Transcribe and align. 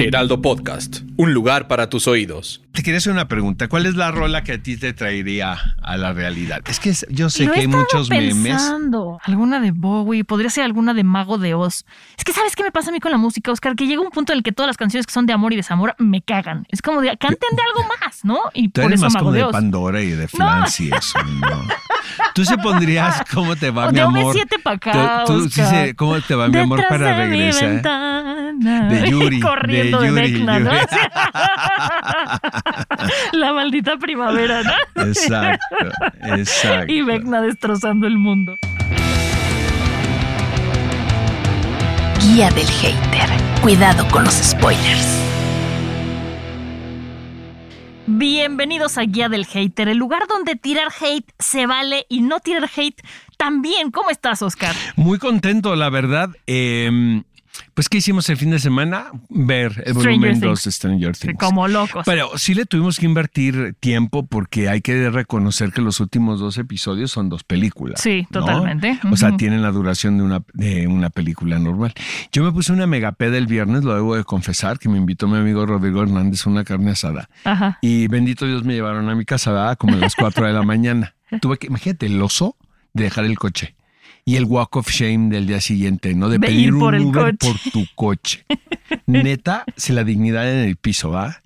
Heraldo 0.00 0.40
Podcast, 0.40 1.00
un 1.16 1.34
lugar 1.34 1.66
para 1.66 1.90
tus 1.90 2.06
oídos. 2.06 2.62
Te 2.72 2.84
quería 2.84 2.98
hacer 2.98 3.12
una 3.12 3.26
pregunta. 3.26 3.66
¿Cuál 3.66 3.86
es 3.86 3.96
la 3.96 4.12
rola 4.12 4.44
que 4.44 4.52
a 4.52 4.62
ti 4.62 4.76
te 4.76 4.92
traería 4.92 5.58
a 5.82 5.96
la 5.96 6.12
realidad? 6.12 6.60
Es 6.68 6.78
que 6.78 6.92
yo 7.10 7.28
sé 7.30 7.46
Lo 7.46 7.52
que 7.52 7.58
he 7.58 7.62
hay 7.62 7.66
muchos 7.66 8.08
memes. 8.08 8.34
pensando. 8.36 9.18
Alguna 9.24 9.58
de 9.58 9.72
Bowie, 9.72 10.22
podría 10.22 10.50
ser 10.50 10.62
alguna 10.62 10.94
de 10.94 11.02
Mago 11.02 11.38
de 11.38 11.54
Oz. 11.54 11.84
Es 12.16 12.22
que 12.24 12.32
¿sabes 12.32 12.54
qué 12.54 12.62
me 12.62 12.70
pasa 12.70 12.90
a 12.90 12.92
mí 12.92 13.00
con 13.00 13.10
la 13.10 13.18
música, 13.18 13.50
Oscar? 13.50 13.74
Que 13.74 13.88
llega 13.88 14.00
un 14.00 14.10
punto 14.10 14.32
en 14.32 14.36
el 14.38 14.42
que 14.44 14.52
todas 14.52 14.68
las 14.68 14.76
canciones 14.76 15.06
que 15.06 15.12
son 15.12 15.26
de 15.26 15.32
amor 15.32 15.52
y 15.52 15.56
desamor 15.56 15.96
me 15.98 16.22
cagan. 16.22 16.64
Es 16.68 16.80
como 16.80 17.00
de, 17.00 17.08
canten 17.18 17.56
de 17.56 17.62
algo 17.62 17.88
más, 18.00 18.24
¿no? 18.24 18.38
Y 18.54 18.68
Tú 18.68 18.82
por 18.82 18.90
eres 18.92 19.00
eso 19.00 19.06
más 19.06 19.14
Mago 19.14 19.24
como 19.24 19.32
de 19.32 19.38
de 19.40 19.44
Oz. 19.46 19.52
Pandora 19.52 20.00
y 20.02 20.10
de 20.10 20.28
Flans 20.28 20.80
y 20.80 20.90
eso, 20.92 21.18
¿no? 21.24 21.64
Tú 22.34 22.44
se 22.44 22.56
pondrías 22.58 23.22
¿Cómo 23.34 23.56
te 23.56 23.70
va 23.72 23.86
O 23.88 23.90
mi 23.90 23.96
de 23.96 24.02
amor? 24.02 24.36
OV7 24.36 24.62
pa' 24.62 24.72
acá, 24.72 25.24
Tú- 25.26 25.32
tú 25.32 25.40
sí 25.50 25.60
Oscar. 25.60 25.86
sé, 25.86 25.94
¿Cómo 25.96 26.20
te 26.20 26.34
va 26.36 26.46
mi 26.46 26.58
amor 26.58 26.78
Detrás 26.78 27.00
para 27.00 27.18
de 27.18 27.26
mi 27.28 27.36
regresar? 27.38 27.68
ventana. 27.70 28.88
De 28.88 29.10
Yuri, 29.10 29.40
Corriendo 29.40 29.84
de 29.87 29.87
de, 29.90 30.08
Yuri, 30.08 30.42
¿no? 30.42 30.70
La 33.32 33.52
maldita 33.52 33.96
primavera, 33.98 34.62
¿no? 34.62 34.72
Exacto, 35.04 35.76
exacto. 36.22 36.92
Y 36.92 37.02
Vecna 37.02 37.42
destrozando 37.42 38.06
el 38.06 38.16
mundo. 38.18 38.54
Guía 42.20 42.50
del 42.50 42.66
hater. 42.66 43.28
Cuidado 43.62 44.06
con 44.08 44.24
los 44.24 44.34
spoilers. 44.34 45.28
Bienvenidos 48.10 48.96
a 48.96 49.02
Guía 49.02 49.28
del 49.28 49.44
Hater, 49.44 49.88
el 49.88 49.98
lugar 49.98 50.22
donde 50.28 50.56
tirar 50.56 50.88
hate 50.98 51.30
se 51.38 51.66
vale 51.66 52.06
y 52.08 52.22
no 52.22 52.40
tirar 52.40 52.68
hate 52.74 53.02
también. 53.36 53.90
¿Cómo 53.90 54.08
estás, 54.08 54.40
Oscar? 54.40 54.74
Muy 54.96 55.18
contento, 55.18 55.76
la 55.76 55.90
verdad. 55.90 56.30
Eh, 56.46 57.22
pues, 57.74 57.88
¿qué 57.88 57.98
hicimos 57.98 58.28
el 58.30 58.36
fin 58.36 58.50
de 58.50 58.58
semana? 58.58 59.06
Ver 59.28 59.82
el 59.84 59.92
Stranger 59.92 59.94
volumen 59.94 60.32
Things. 60.32 60.40
2 60.40 60.64
de 60.64 60.72
Stranger 60.72 61.16
Things. 61.16 61.38
Como 61.38 61.68
locos. 61.68 62.04
Pero 62.04 62.36
sí 62.36 62.54
le 62.54 62.66
tuvimos 62.66 62.98
que 62.98 63.06
invertir 63.06 63.74
tiempo 63.80 64.26
porque 64.26 64.68
hay 64.68 64.80
que 64.80 65.10
reconocer 65.10 65.72
que 65.72 65.80
los 65.80 66.00
últimos 66.00 66.40
dos 66.40 66.58
episodios 66.58 67.10
son 67.10 67.28
dos 67.28 67.44
películas. 67.44 68.00
Sí, 68.00 68.26
¿no? 68.30 68.40
totalmente. 68.40 68.98
O 69.10 69.16
sea, 69.16 69.36
tienen 69.36 69.62
la 69.62 69.70
duración 69.70 70.18
de 70.18 70.24
una, 70.24 70.42
de 70.54 70.86
una 70.86 71.10
película 71.10 71.58
normal. 71.58 71.92
Yo 72.32 72.42
me 72.42 72.52
puse 72.52 72.72
una 72.72 72.86
megapeda 72.86 73.36
el 73.36 73.46
viernes, 73.46 73.84
lo 73.84 73.94
debo 73.94 74.16
de 74.16 74.24
confesar, 74.24 74.78
que 74.78 74.88
me 74.88 74.98
invitó 74.98 75.28
mi 75.28 75.38
amigo 75.38 75.64
Rodrigo 75.66 76.02
Hernández 76.02 76.46
a 76.46 76.50
una 76.50 76.64
carne 76.64 76.90
asada. 76.90 77.28
Ajá. 77.44 77.78
Y 77.80 78.08
bendito 78.08 78.46
Dios 78.46 78.64
me 78.64 78.74
llevaron 78.74 79.08
a 79.08 79.14
mi 79.14 79.24
casa, 79.24 79.52
¿verdad? 79.52 79.78
Como 79.78 79.94
a 79.94 79.98
las 79.98 80.14
4 80.14 80.46
de 80.46 80.52
la 80.52 80.62
mañana. 80.62 81.14
Tuve 81.40 81.58
que, 81.58 81.66
imagínate, 81.66 82.06
el 82.06 82.20
oso 82.20 82.56
de 82.92 83.04
dejar 83.04 83.24
el 83.24 83.38
coche. 83.38 83.74
Y 84.24 84.36
el 84.36 84.44
walk 84.44 84.76
of 84.76 84.90
shame 84.90 85.30
del 85.30 85.46
día 85.46 85.60
siguiente, 85.60 86.14
¿no? 86.14 86.28
De 86.28 86.38
De 86.38 86.46
pedir 86.46 86.72
por 86.74 86.94
un 86.94 87.06
Uber 87.06 87.36
coche. 87.38 87.52
por 87.62 87.72
tu 87.72 87.86
coche. 87.94 88.44
Neta, 89.06 89.64
si 89.76 89.92
la 89.92 90.04
dignidad 90.04 90.50
en 90.52 90.68
el 90.68 90.76
piso, 90.76 91.10
¿va? 91.10 91.42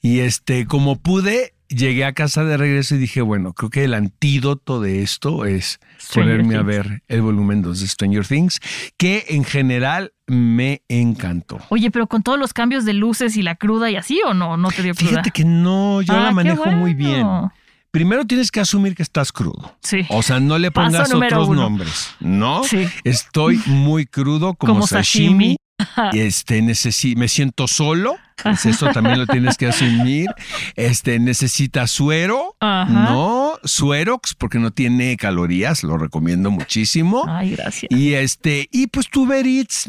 Y 0.00 0.20
este, 0.20 0.66
como 0.66 0.96
pude, 0.96 1.54
llegué 1.68 2.04
a 2.04 2.12
casa 2.12 2.44
de 2.44 2.56
regreso 2.56 2.94
y 2.94 2.98
dije, 2.98 3.20
bueno, 3.20 3.52
creo 3.52 3.70
que 3.70 3.84
el 3.84 3.94
antídoto 3.94 4.80
de 4.80 5.02
esto 5.02 5.44
es 5.44 5.80
Stranger 6.00 6.38
ponerme 6.38 6.56
a 6.56 6.62
ver 6.62 7.02
el 7.08 7.22
volumen 7.22 7.62
2 7.62 7.80
de 7.80 7.88
Stranger 7.88 8.26
Things, 8.26 8.60
que 8.96 9.24
en 9.28 9.44
general 9.44 10.12
me 10.26 10.82
encantó. 10.88 11.58
Oye, 11.68 11.90
pero 11.90 12.06
con 12.06 12.22
todos 12.22 12.38
los 12.38 12.52
cambios 12.52 12.84
de 12.84 12.94
luces 12.94 13.36
y 13.36 13.42
la 13.42 13.56
cruda 13.56 13.90
y 13.90 13.96
así, 13.96 14.20
¿o 14.24 14.34
no? 14.34 14.56
¿No 14.56 14.70
te 14.70 14.82
dio 14.82 14.94
cruda? 14.94 15.10
Fíjate 15.10 15.30
que 15.32 15.44
no, 15.44 16.00
yo 16.02 16.14
Ah, 16.14 16.20
la 16.20 16.28
qué 16.28 16.34
manejo 16.34 16.70
muy 16.70 16.94
bien. 16.94 17.26
Primero 17.90 18.24
tienes 18.24 18.50
que 18.50 18.60
asumir 18.60 18.94
que 18.94 19.02
estás 19.02 19.32
crudo. 19.32 19.76
Sí. 19.82 20.06
O 20.10 20.22
sea, 20.22 20.38
no 20.40 20.58
le 20.58 20.70
pongas 20.70 21.12
otros 21.12 21.48
uno. 21.48 21.62
nombres, 21.62 22.10
¿no? 22.20 22.62
Sí. 22.64 22.86
Estoy 23.04 23.60
muy 23.66 24.06
crudo 24.06 24.54
como, 24.58 24.74
Como 24.74 24.86
sashimi. 24.86 25.56
sashimi. 25.56 25.56
Este, 26.12 26.60
necesi- 26.62 27.16
me 27.16 27.26
siento 27.26 27.66
solo. 27.66 28.16
pues 28.42 28.66
eso 28.66 28.88
también 28.92 29.18
lo 29.18 29.26
tienes 29.26 29.56
que 29.56 29.66
asumir. 29.68 30.26
Este, 30.76 31.18
necesita 31.18 31.86
suero, 31.86 32.54
Ajá. 32.60 32.84
¿no? 32.90 33.54
Suerox, 33.64 34.34
porque 34.34 34.58
no 34.58 34.70
tiene 34.72 35.16
calorías, 35.16 35.82
lo 35.82 35.96
recomiendo 35.96 36.50
muchísimo. 36.50 37.24
Ay, 37.26 37.52
gracias. 37.52 37.90
Y 37.90 38.12
este, 38.12 38.68
y 38.70 38.88
pues 38.88 39.08
tu 39.08 39.26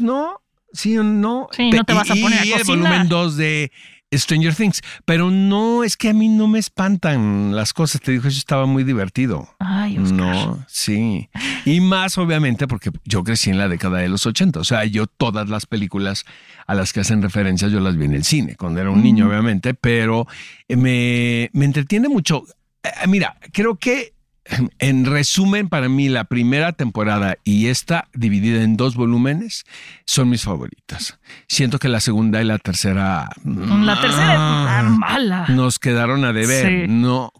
¿no? 0.00 0.40
Sí 0.72 0.96
o 0.96 1.04
no. 1.04 1.48
Sí, 1.52 1.70
no 1.70 1.84
te 1.84 1.92
vas 1.92 2.10
a 2.10 2.16
Y- 2.16 2.22
poner 2.22 2.38
a 2.40 2.46
Y 2.46 2.52
el 2.52 2.64
volumen 2.64 3.08
2 3.08 3.36
de 3.36 3.70
Stranger 4.12 4.54
Things. 4.54 4.80
Pero 5.04 5.30
no, 5.30 5.84
es 5.84 5.96
que 5.96 6.10
a 6.10 6.12
mí 6.12 6.28
no 6.28 6.48
me 6.48 6.58
espantan 6.58 7.54
las 7.54 7.72
cosas. 7.72 8.00
Te 8.00 8.12
digo, 8.12 8.28
eso 8.28 8.38
estaba 8.38 8.66
muy 8.66 8.84
divertido. 8.84 9.48
Ay, 9.58 9.98
Oscar. 9.98 10.12
No, 10.12 10.64
sí. 10.68 11.28
Y 11.64 11.80
más, 11.80 12.18
obviamente, 12.18 12.66
porque 12.66 12.90
yo 13.04 13.24
crecí 13.24 13.50
en 13.50 13.58
la 13.58 13.68
década 13.68 13.98
de 13.98 14.08
los 14.08 14.26
80. 14.26 14.60
O 14.60 14.64
sea, 14.64 14.84
yo 14.84 15.06
todas 15.06 15.48
las 15.48 15.66
películas 15.66 16.24
a 16.66 16.74
las 16.74 16.92
que 16.92 17.00
hacen 17.00 17.22
referencias, 17.22 17.72
yo 17.72 17.80
las 17.80 17.96
vi 17.96 18.04
en 18.04 18.14
el 18.14 18.24
cine, 18.24 18.56
cuando 18.56 18.80
era 18.80 18.90
un 18.90 19.02
niño, 19.02 19.28
obviamente, 19.28 19.74
pero 19.74 20.26
eh, 20.68 20.76
me, 20.76 21.50
me 21.52 21.64
entretiene 21.64 22.08
mucho. 22.08 22.44
Eh, 22.82 22.90
Mira, 23.08 23.36
creo 23.52 23.76
que 23.76 24.14
en 24.78 25.04
resumen, 25.04 25.68
para 25.68 25.88
mí 25.88 26.08
la 26.08 26.24
primera 26.24 26.72
temporada 26.72 27.36
y 27.44 27.66
esta 27.68 28.08
dividida 28.12 28.62
en 28.62 28.76
dos 28.76 28.96
volúmenes 28.96 29.64
son 30.04 30.28
mis 30.28 30.42
favoritas. 30.42 31.18
Siento 31.48 31.78
que 31.78 31.88
la 31.88 32.00
segunda 32.00 32.42
y 32.42 32.44
la 32.44 32.58
tercera... 32.58 33.28
La 33.44 34.00
tercera 34.00 34.32
es 34.32 34.38
tan 34.38 34.98
mala. 34.98 35.46
Nos 35.48 35.78
quedaron 35.78 36.24
a 36.24 36.32
deber, 36.32 36.86
Sí. 36.86 36.92
no, 36.92 37.32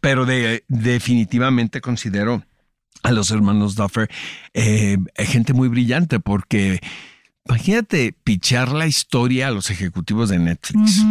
pero 0.00 0.26
de, 0.26 0.64
definitivamente 0.68 1.80
considero 1.80 2.42
a 3.02 3.12
los 3.12 3.30
hermanos 3.30 3.74
Duffer 3.76 4.08
eh, 4.54 4.98
gente 5.16 5.52
muy 5.52 5.68
brillante 5.68 6.18
porque 6.18 6.80
imagínate 7.48 8.16
pichar 8.24 8.72
la 8.72 8.86
historia 8.86 9.48
a 9.48 9.50
los 9.52 9.70
ejecutivos 9.70 10.28
de 10.28 10.38
Netflix. 10.38 11.04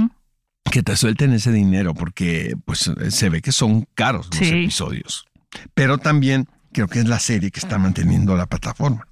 Que 0.71 0.83
te 0.83 0.95
suelten 0.97 1.31
ese 1.33 1.51
dinero 1.51 1.93
porque 1.93 2.53
pues 2.65 2.91
se 3.09 3.29
ve 3.29 3.41
que 3.41 3.51
son 3.51 3.87
caros 3.93 4.27
los 4.31 4.37
Sí. 4.39 4.49
episodios. 4.63 5.25
Pero 5.73 5.97
también 5.99 6.47
creo 6.73 6.87
que 6.87 6.99
es 6.99 7.07
la 7.07 7.19
serie 7.19 7.51
que 7.51 7.59
está 7.59 7.77
manteniendo 7.77 8.35
la 8.35 8.45
plataforma. 8.47 9.07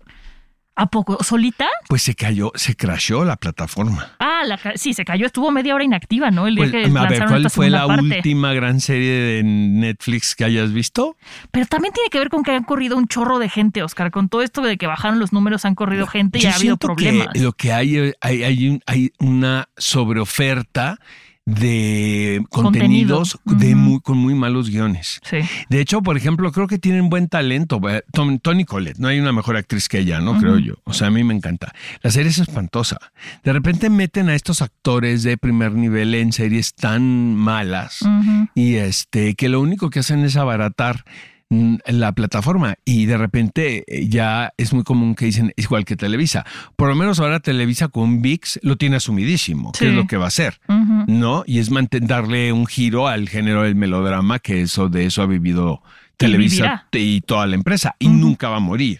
¿A 0.75 0.87
poco? 0.87 1.23
¿Solita? 1.23 1.67
Pues 1.87 2.01
se 2.01 2.15
cayó, 2.15 2.51
se 2.55 2.75
crashó 2.75 3.23
la 3.23 3.35
plataforma. 3.37 4.13
Ah, 4.19 4.41
la 4.43 4.59
sí, 4.75 4.95
se 4.95 5.05
cayó. 5.05 5.27
Estuvo 5.27 5.51
media 5.51 5.75
hora 5.75 5.83
inactiva, 5.83 6.31
¿no? 6.31 6.47
El 6.47 6.55
día 6.55 6.63
Pues, 6.63 6.71
que 6.71 6.97
a 6.99 7.05
ver, 7.05 7.25
¿cuál 7.27 7.49
fue 7.51 7.69
la 7.69 7.85
parte. 7.85 8.15
última 8.17 8.53
gran 8.53 8.81
serie 8.81 9.11
de 9.21 9.43
Netflix 9.43 10.33
que 10.35 10.45
hayas 10.45 10.73
visto? 10.73 11.15
Pero 11.51 11.67
también 11.67 11.93
tiene 11.93 12.09
que 12.09 12.17
ver 12.17 12.29
con 12.29 12.41
que 12.41 12.51
han 12.51 12.63
corrido 12.63 12.97
un 12.97 13.07
chorro 13.07 13.37
de 13.37 13.49
gente, 13.49 13.83
Oscar. 13.83 14.09
Con 14.09 14.29
todo 14.29 14.41
esto 14.41 14.61
de 14.63 14.77
que 14.77 14.87
bajaron 14.87 15.19
los 15.19 15.31
números, 15.31 15.63
han 15.63 15.75
corrido 15.75 16.07
gente 16.07 16.39
y 16.39 16.45
ha 16.47 16.55
habido 16.55 16.75
problemas. 16.77 17.27
que 17.33 17.39
lo 17.41 17.53
que 17.53 17.71
hay, 17.71 18.11
hay, 18.19 18.43
hay, 18.43 18.67
un- 18.69 18.81
hay 18.87 19.11
una 19.19 19.69
sobreoferta 19.77 20.97
de 21.45 22.43
contenidos 22.49 23.37
Contenido. 23.43 23.67
de 23.67 23.73
Ujú. 23.75 23.83
muy, 23.83 23.99
con 24.01 24.17
muy 24.17 24.33
malos 24.35 24.69
guiones. 24.69 25.19
Sí. 25.23 25.37
De 25.69 25.81
hecho, 25.81 26.01
por 26.01 26.15
ejemplo, 26.17 26.51
creo 26.51 26.67
que 26.67 26.77
tienen 26.79 27.09
buen 27.09 27.27
talento. 27.27 27.81
Tom- 28.11 28.39
Tony 28.39 28.63
Collette, 28.65 28.97
no 28.99 29.07
hay 29.09 29.19
una 29.19 29.33
mejor 29.33 29.57
actriz 29.57 29.89
que 29.89 29.99
ella, 29.99 30.19
¿no? 30.21 30.39
Creo 30.39 30.57
yo. 30.57 30.75
O 30.85 30.93
sea, 30.93 31.07
a 31.07 31.11
mí 31.11 31.23
me 31.23 31.33
encanta. 31.33 31.73
La 32.01 32.11
serie 32.11 32.29
es 32.29 32.39
espantosa. 32.39 32.97
De 33.43 33.51
repente 33.53 33.89
meten 33.89 34.29
a 34.29 34.35
estos 34.35 34.61
actores 34.61 35.23
de 35.23 35.37
primer 35.37 35.73
nivel 35.73 36.15
en 36.15 36.31
series 36.31 36.73
tan 36.75 37.35
malas 37.35 37.99
y 38.55 38.75
este 38.75 39.35
que 39.35 39.49
lo 39.49 39.59
único 39.61 39.89
que 39.89 39.99
hacen 39.99 40.23
es 40.23 40.37
abaratar 40.37 41.03
la 41.49 42.11
plataforma 42.13 42.75
y 42.83 43.05
de 43.05 43.17
repente 43.17 43.83
eh, 43.87 44.07
ya 44.09 44.53
es 44.57 44.73
muy 44.73 44.83
común 44.83 45.13
que 45.13 45.25
dicen 45.25 45.53
es 45.55 45.65
igual 45.65 45.85
que 45.85 45.95
Televisa. 45.95 46.45
Por 46.75 46.89
lo 46.89 46.95
menos 46.95 47.19
ahora 47.19 47.39
Televisa 47.39 47.89
con 47.89 48.21
VIX 48.21 48.59
lo 48.63 48.75
tiene 48.77 48.95
asumidísimo, 48.95 49.71
que 49.71 49.89
es 49.89 49.93
lo 49.93 50.07
que 50.07 50.17
va 50.17 50.25
a 50.25 50.27
hacer. 50.29 50.59
¿no? 51.07 51.43
Y 51.45 51.59
es 51.59 51.69
manten- 51.71 52.07
darle 52.07 52.51
un 52.53 52.65
giro 52.65 53.07
al 53.07 53.29
género 53.29 53.63
del 53.63 53.75
melodrama, 53.75 54.39
que 54.39 54.61
eso 54.61 54.89
de 54.89 55.05
eso 55.05 55.21
ha 55.21 55.27
vivido 55.27 55.81
Televisa 56.17 56.87
y 56.91 57.21
toda 57.21 57.45
la 57.47 57.55
empresa, 57.55 57.95
y 57.99 58.07
nunca 58.07 58.49
va 58.49 58.57
a 58.57 58.59
morir. 58.61 58.99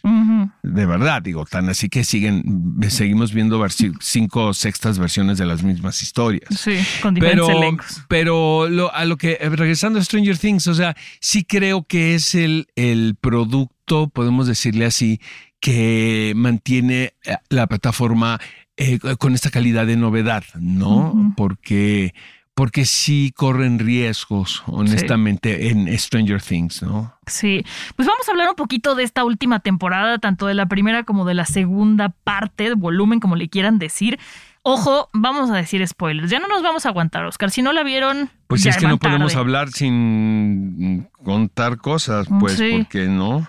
De 0.63 0.86
verdad, 0.86 1.21
digo, 1.21 1.45
tan 1.45 1.69
así 1.69 1.88
que 1.89 2.04
siguen, 2.04 2.75
seguimos 2.89 3.33
viendo 3.33 3.63
cinco 4.01 4.54
sextas 4.54 5.00
versiones 5.00 5.38
de 5.38 5.45
las 5.45 5.63
mismas 5.63 6.01
historias. 6.01 6.50
Sí, 6.60 6.75
con 7.01 7.13
diferentes 7.13 7.48
Pero, 7.48 7.57
elencos. 7.57 8.04
pero 8.10 8.68
lo- 8.69 8.94
a 8.94 9.06
lo 9.06 9.18
que, 9.18 9.38
eh, 9.39 9.50
regresando 9.50 10.00
a 10.00 10.04
Stranger 10.04 10.38
Things, 10.38 10.68
o 10.68 10.74
sea, 10.74 10.95
sí 11.21 11.44
creo 11.44 11.83
que 11.83 12.15
es 12.15 12.36
el, 12.36 12.68
el 12.75 13.15
producto, 13.19 14.10
podemos 14.10 14.48
decirle 14.48 14.86
así, 14.86 15.19
que 15.60 16.33
mantiene 16.36 17.13
eh, 17.25 17.38
la 17.50 17.68
plataforma 17.68 18.39
eh, 18.75 19.00
con 19.19 19.33
esta 19.36 19.50
calidad 19.51 19.86
de 19.86 19.95
novedad, 19.98 20.44
¿no? 20.60 21.33
Porque 21.38 22.13
porque 22.55 22.85
sí 22.85 23.33
corren 23.35 23.79
riesgos, 23.79 24.63
honestamente, 24.67 25.69
en 25.69 25.88
Stranger 25.97 26.41
Things, 26.41 26.83
¿no? 26.83 27.13
Sí, 27.25 27.63
pues 27.95 28.07
vamos 28.07 28.27
a 28.27 28.31
hablar 28.31 28.50
un 28.50 28.55
poquito 28.55 28.94
de 28.95 29.03
esta 29.03 29.23
última 29.23 29.59
temporada, 29.59 30.19
tanto 30.19 30.45
de 30.45 30.53
la 30.53 30.67
primera 30.67 31.03
como 31.03 31.25
de 31.25 31.33
la 31.33 31.45
segunda 31.45 32.09
parte, 32.09 32.73
volumen, 32.75 33.19
como 33.19 33.35
le 33.35 33.50
quieran 33.50 33.79
decir. 33.79 34.19
Ojo, 34.65 35.09
vamos 35.11 35.50
a 35.50 35.55
decir 35.55 35.85
spoilers. 35.85 36.29
Ya 36.31 36.39
no 36.39 36.47
nos 36.47 36.63
vamos 36.63 36.85
a 36.85 36.89
aguantar, 36.89 37.25
Oscar. 37.25 37.51
Si 37.51 37.61
no 37.61 37.73
la 37.73 37.83
vieron, 37.83 38.29
Pues 38.47 38.63
ya 38.63 38.69
es 38.69 38.77
que 38.77 38.88
no 38.88 38.97
podemos 38.97 39.35
hablar 39.35 39.69
sin 39.71 41.09
contar 41.21 41.77
cosas, 41.79 42.27
pues, 42.39 42.53
Sí. 42.57 42.71
porque 42.77 43.07
no. 43.07 43.45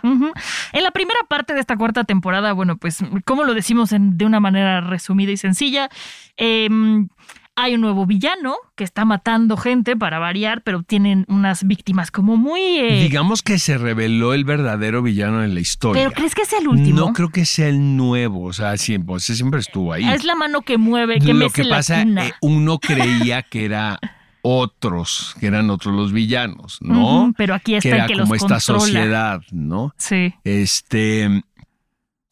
En 0.73 0.83
la 0.83 0.91
primera 0.91 1.21
parte 1.29 1.55
de 1.55 1.61
esta 1.61 1.77
cuarta 1.77 2.03
temporada, 2.03 2.53
bueno, 2.53 2.79
pues, 2.79 2.99
¿cómo 3.25 3.45
lo 3.45 3.55
decimos 3.55 3.93
en- 3.93 4.19
de 4.19 4.25
una 4.25 4.41
manera 4.41 4.81
resumida 4.81 5.31
y 5.31 5.37
sencilla? 5.37 5.89
Em, 6.37 7.09
hay 7.57 7.75
un 7.75 7.81
nuevo 7.83 8.05
villano 8.07 8.57
que 8.75 8.83
está 8.85 9.05
matando 9.05 9.57
gente 9.57 9.97
para 9.97 10.19
variar, 10.19 10.63
pero 10.63 10.83
tienen 10.83 11.25
unas 11.29 11.65
víctimas 11.65 12.11
como 12.11 12.37
muy... 12.37 12.61
eh, 12.61 13.03
Digamos 13.03 13.43
que 13.43 13.59
se 13.59 13.79
reveló 13.79 14.35
el 14.35 14.45
verdadero 14.45 15.03
villano 15.03 15.45
en 15.45 15.55
la 15.55 15.61
historia. 15.61 16.03
¿Pero 16.03 16.15
crees 16.15 16.35
que 16.35 16.43
es 16.43 16.53
el 16.53 16.67
último? 16.67 16.99
No 16.99 17.13
creo 17.13 17.29
que 17.29 17.47
sea 17.47 17.69
el 17.69 17.97
nuevo, 17.97 18.45
o 18.45 18.53
sea, 18.53 18.77
siempre, 18.77 19.07
pues, 19.07 19.25
siempre 19.25 19.61
estuvo 19.61 19.93
ahí. 19.93 20.05
Es 20.09 20.25
la 20.25 20.35
mano 20.35 20.63
que 20.63 20.79
mueve, 20.79 21.21
que 21.21 21.33
Lo 21.33 21.51
que 21.51 21.65
la 21.65 21.77
pasa, 21.77 22.03
eh, 22.03 22.33
uno 22.41 22.79
creía 22.79 23.43
que 23.43 23.65
era 23.65 24.01
otros, 24.43 25.35
que 25.41 25.47
eran 25.47 25.71
otros 25.71 25.95
los 25.95 26.13
villanos, 26.13 26.79
¿no? 26.83 27.33
Pero 27.37 27.55
aquí 27.55 27.77
está 27.77 27.83
que 27.83 27.89
el 27.91 27.95
era 27.97 28.07
que 28.07 28.13
como 28.15 28.35
los 28.35 28.43
esta 28.43 28.55
controla. 28.57 28.81
sociedad, 28.81 29.41
¿no? 29.53 29.95
Sí. 29.97 30.35
Este, 30.45 31.43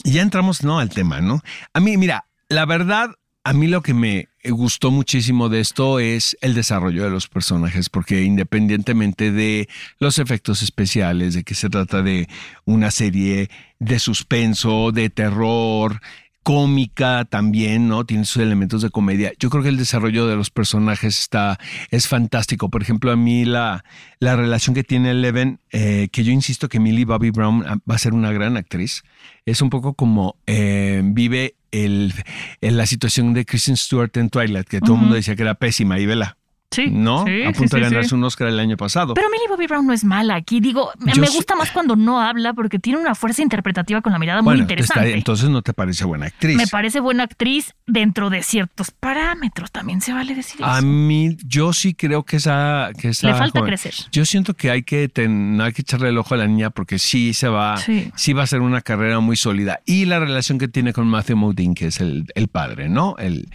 ya 0.04 0.20
entramos, 0.22 0.62
¿no? 0.62 0.78
Al 0.78 0.90
tema, 0.90 1.20
¿no? 1.20 1.40
A 1.72 1.80
mí, 1.80 1.96
mira, 1.96 2.26
la 2.48 2.66
verdad, 2.66 3.10
a 3.44 3.52
mí 3.52 3.66
lo 3.66 3.82
que 3.82 3.94
me 3.94 4.28
gustó 4.50 4.90
muchísimo 4.90 5.48
de 5.48 5.60
esto 5.60 6.00
es 6.00 6.36
el 6.40 6.54
desarrollo 6.54 7.04
de 7.04 7.10
los 7.10 7.28
personajes, 7.28 7.88
porque 7.88 8.22
independientemente 8.22 9.30
de 9.30 9.68
los 9.98 10.18
efectos 10.18 10.62
especiales, 10.62 11.34
de 11.34 11.44
que 11.44 11.54
se 11.54 11.70
trata 11.70 12.02
de 12.02 12.28
una 12.64 12.90
serie 12.90 13.50
de 13.78 13.98
suspenso, 13.98 14.92
de 14.92 15.10
terror, 15.10 16.00
cómica 16.42 17.24
también, 17.24 17.88
¿no? 17.88 18.04
Tiene 18.04 18.24
sus 18.24 18.42
elementos 18.42 18.82
de 18.82 18.90
comedia. 18.90 19.32
Yo 19.38 19.48
creo 19.50 19.62
que 19.62 19.68
el 19.68 19.76
desarrollo 19.76 20.26
de 20.26 20.36
los 20.36 20.50
personajes 20.50 21.18
está, 21.18 21.58
es 21.90 22.08
fantástico. 22.08 22.68
Por 22.68 22.82
ejemplo, 22.82 23.12
a 23.12 23.16
mí 23.16 23.44
la, 23.44 23.84
la 24.18 24.36
relación 24.36 24.74
que 24.74 24.84
tiene 24.84 25.10
Eleven, 25.10 25.60
eh, 25.70 26.08
que 26.10 26.24
yo 26.24 26.32
insisto 26.32 26.68
que 26.68 26.80
Millie 26.80 27.04
Bobby 27.04 27.30
Brown 27.30 27.64
ah, 27.66 27.76
va 27.88 27.94
a 27.94 27.98
ser 27.98 28.12
una 28.12 28.32
gran 28.32 28.56
actriz, 28.56 29.04
es 29.46 29.62
un 29.62 29.70
poco 29.70 29.94
como 29.94 30.36
eh, 30.46 31.02
vive 31.04 31.54
el, 31.72 32.14
en 32.60 32.76
la 32.76 32.86
situación 32.86 33.34
de 33.34 33.44
Kristen 33.44 33.76
Stewart 33.76 34.10
en 34.14 34.30
Twilight, 34.30 34.68
que 34.68 34.80
todo 34.80 34.94
el 34.94 35.00
mundo 35.00 35.16
decía 35.16 35.34
que 35.34 35.42
era 35.42 35.54
pésima 35.54 35.98
y 35.98 36.06
vela, 36.06 36.38
Sí. 36.72 36.88
¿no? 36.90 37.24
sí, 37.26 37.42
a 37.42 37.52
sí, 37.52 37.58
punto 37.58 37.76
de 37.76 37.84
sí. 37.84 37.90
ganarse 37.90 38.14
un 38.14 38.24
Oscar 38.24 38.48
el 38.48 38.58
año 38.58 38.76
pasado. 38.76 39.14
Pero 39.14 39.28
Millie 39.30 39.46
Bobby 39.48 39.66
Brown 39.66 39.86
no 39.86 39.92
es 39.92 40.04
mala 40.04 40.34
aquí. 40.34 40.60
Digo, 40.60 40.90
me 40.98 41.12
Yo 41.12 41.20
me 41.20 41.26
sé- 41.28 41.34
gusta 41.36 41.54
más 41.54 41.70
cuando 41.70 41.96
no 41.96 42.20
habla 42.20 42.52
porque 42.54 42.78
tiene 42.78 42.98
una 42.98 43.14
fuerza 43.14 43.42
interpretativa 43.42 44.00
con 44.00 44.12
la 44.12 44.18
mirada 44.18 44.42
muy 44.42 44.58
interesante. 44.58 45.04
está- 45.08 45.16
entonces 45.18 45.48
no 45.50 45.62
te 45.62 45.72
parece 45.72 46.04
buena 46.04 46.26
actriz. 46.26 46.56
Me 46.56 46.66
parece 46.66 47.00
buena 47.00 47.24
actriz 47.24 47.74
dentro 47.86 48.30
de 48.30 48.42
ciertos 48.42 48.90
parámetros. 48.90 49.70
También 49.70 50.00
se 50.00 50.12
vale 50.12 50.34
decir 50.34 50.60
A 50.64 50.78
eso. 50.78 50.86
mí, 50.86 51.36
yo 51.44 51.72
sí 51.72 51.94
creo 51.94 52.22
que 52.24 52.36
esa. 52.36 52.90
Que 52.98 53.08
esa 53.08 53.28
Le 53.28 53.34
falta 53.34 53.58
joven- 53.60 53.70
crecer. 53.70 53.94
Yo 54.12 54.24
siento 54.24 54.54
que 54.54 54.70
hay 54.70 54.82
que, 54.82 55.08
ten- 55.08 55.60
hay 55.60 55.72
que 55.72 55.82
echarle 55.82 56.08
el 56.08 56.18
ojo 56.18 56.34
a 56.34 56.38
la 56.38 56.46
niña 56.46 56.70
porque 56.70 56.98
sí 56.98 57.34
se 57.34 57.48
va, 57.48 57.76
Sí. 57.76 58.10
sí. 58.16 58.32
va 58.32 58.44
a 58.44 58.46
ser 58.46 58.60
una 58.60 58.80
carrera 58.80 59.20
muy 59.20 59.36
sólida. 59.36 59.80
Y 59.84 60.06
la 60.06 60.18
relación 60.20 60.58
que 60.58 60.68
tiene 60.68 60.92
con 60.92 61.06
Matthew 61.06 61.36
Modine, 61.36 61.74
que 61.74 61.86
es 61.88 62.00
el, 62.00 62.24
el 62.34 62.48
padre, 62.48 62.88
¿no? 62.88 63.16
El, 63.18 63.48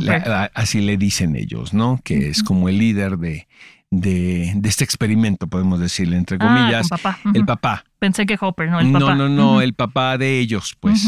el- 0.00 0.06
la- 0.06 0.50
así 0.54 0.80
le 0.80 0.96
dicen 0.96 1.34
ellos, 1.36 1.74
¿no? 1.74 2.00
Que 2.04 2.28
es 2.28 2.42
como 2.42 2.51
el 2.68 2.78
líder 2.78 3.18
de, 3.18 3.46
de, 3.90 4.52
de 4.56 4.68
este 4.68 4.84
experimento, 4.84 5.46
podemos 5.46 5.80
decirle, 5.80 6.16
entre 6.16 6.38
Ah, 6.40 6.46
comillas. 6.46 6.88
con 6.88 6.98
papá. 6.98 7.18
El 7.34 7.44
papá. 7.44 7.84
Pensé 7.98 8.26
que 8.26 8.36
Hopper, 8.40 8.70
no 8.70 8.80
el 8.80 8.92
papá. 8.92 9.14
No, 9.14 9.28
no, 9.28 9.28
no, 9.28 9.60
el 9.60 9.74
papá 9.74 10.18
de 10.18 10.38
ellos, 10.38 10.76
pues. 10.80 11.06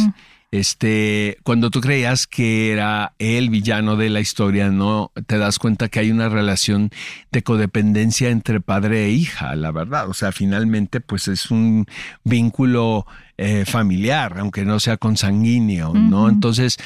Este, 0.51 1.37
cuando 1.43 1.69
tú 1.71 1.81
creías 1.81 2.29
que 2.29 2.71
era 2.71 3.15
el 3.19 3.51
villano 3.51 3.97
de 3.97 4.09
la 4.09 4.21
historia, 4.21 4.71
no 4.71 5.11
te 5.27 5.37
das 5.37 5.59
cuenta 5.59 5.89
que 5.89 5.99
hay 5.99 6.13
una 6.13 6.29
relación 6.29 6.91
de 7.33 7.43
codependencia 7.43 8.31
entre 8.31 8.61
padre 8.61 9.07
e 9.07 9.11
hija, 9.11 9.57
la 9.57 9.73
verdad. 9.73 10.09
O 10.09 10.15
sea, 10.15 10.31
finalmente, 10.31 11.01
pues 11.01 11.27
es 11.27 11.51
un 11.51 11.87
vínculo 12.23 13.05
eh, 13.37 13.65
familiar, 13.67 14.37
aunque 14.39 14.65
no 14.65 14.79
sea 14.79 14.97
consanguíneo, 14.97 15.93
¿no? 15.93 16.29
Entonces, 16.29 16.79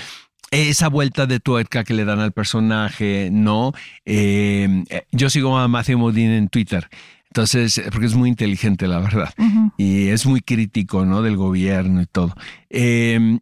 esa 0.51 0.89
vuelta 0.89 1.27
de 1.27 1.41
tuerca 1.41 1.85
que 1.85 1.95
le 1.95 2.05
dan 2.05 2.21
al 2.21 2.33
personaje, 2.33 3.31
¿no? 3.33 3.73
Eh, 4.05 4.85
eh, 4.89 5.07
yo 5.13 5.31
sigo 5.31 5.59
a 5.59 5.69
Matthew 5.69 5.99
Modine 5.99 6.37
en 6.39 6.49
Twitter. 6.49 6.89
Entonces, 7.27 7.79
eh, 7.79 7.89
porque 7.91 8.07
es 8.07 8.15
muy 8.15 8.29
inteligente, 8.29 8.89
la 8.89 9.01
verdad 9.01 9.33
y 9.79 10.09
es 10.09 10.27
muy 10.27 10.43
crítico, 10.43 11.07
¿no? 11.07 11.23
Del 11.23 11.37
gobierno 11.37 12.03
y 12.03 12.07
todo. 12.07 12.35
Eh, 12.69 13.39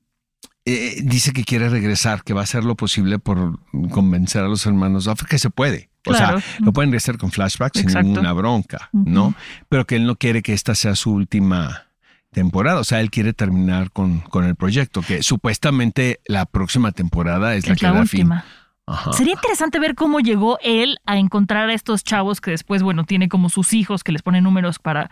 eh, 0.66 1.00
dice 1.02 1.32
que 1.32 1.44
quiere 1.44 1.68
regresar, 1.68 2.22
que 2.22 2.34
va 2.34 2.42
a 2.42 2.44
hacer 2.44 2.64
lo 2.64 2.76
posible 2.76 3.18
por 3.18 3.58
convencer 3.90 4.42
a 4.42 4.48
los 4.48 4.66
hermanos 4.66 5.06
Duffer 5.06 5.26
que 5.26 5.38
se 5.38 5.50
puede. 5.50 5.90
O 6.08 6.14
sea, 6.14 6.36
lo 6.60 6.72
pueden 6.72 6.90
regresar 6.90 7.18
con 7.18 7.32
flashbacks 7.32 7.80
Exacto. 7.80 7.98
sin 7.98 8.12
ninguna 8.12 8.32
bronca, 8.32 8.90
¿no? 8.92 9.34
Pero 9.68 9.86
que 9.86 9.96
él 9.96 10.06
no 10.06 10.14
quiere 10.14 10.40
que 10.40 10.52
esta 10.52 10.76
sea 10.76 10.94
su 10.94 11.12
última 11.12 11.85
temporada. 12.32 12.80
O 12.80 12.84
sea, 12.84 13.00
él 13.00 13.10
quiere 13.10 13.32
terminar 13.32 13.90
con, 13.90 14.20
con 14.20 14.44
el 14.44 14.56
proyecto, 14.56 15.02
que 15.02 15.22
supuestamente 15.22 16.20
la 16.26 16.46
próxima 16.46 16.92
temporada 16.92 17.54
es 17.54 17.68
la 17.68 17.76
que 17.76 17.86
la 17.86 17.92
da 17.92 18.00
última. 18.00 18.40
fin. 18.42 18.50
Ajá. 18.88 19.12
Sería 19.12 19.32
interesante 19.32 19.80
ver 19.80 19.96
cómo 19.96 20.20
llegó 20.20 20.58
él 20.62 20.98
a 21.06 21.18
encontrar 21.18 21.68
a 21.68 21.74
estos 21.74 22.04
chavos 22.04 22.40
que 22.40 22.52
después, 22.52 22.84
bueno, 22.84 23.02
tiene 23.02 23.28
como 23.28 23.48
sus 23.48 23.72
hijos 23.72 24.04
que 24.04 24.12
les 24.12 24.22
ponen 24.22 24.44
números 24.44 24.78
para, 24.78 25.10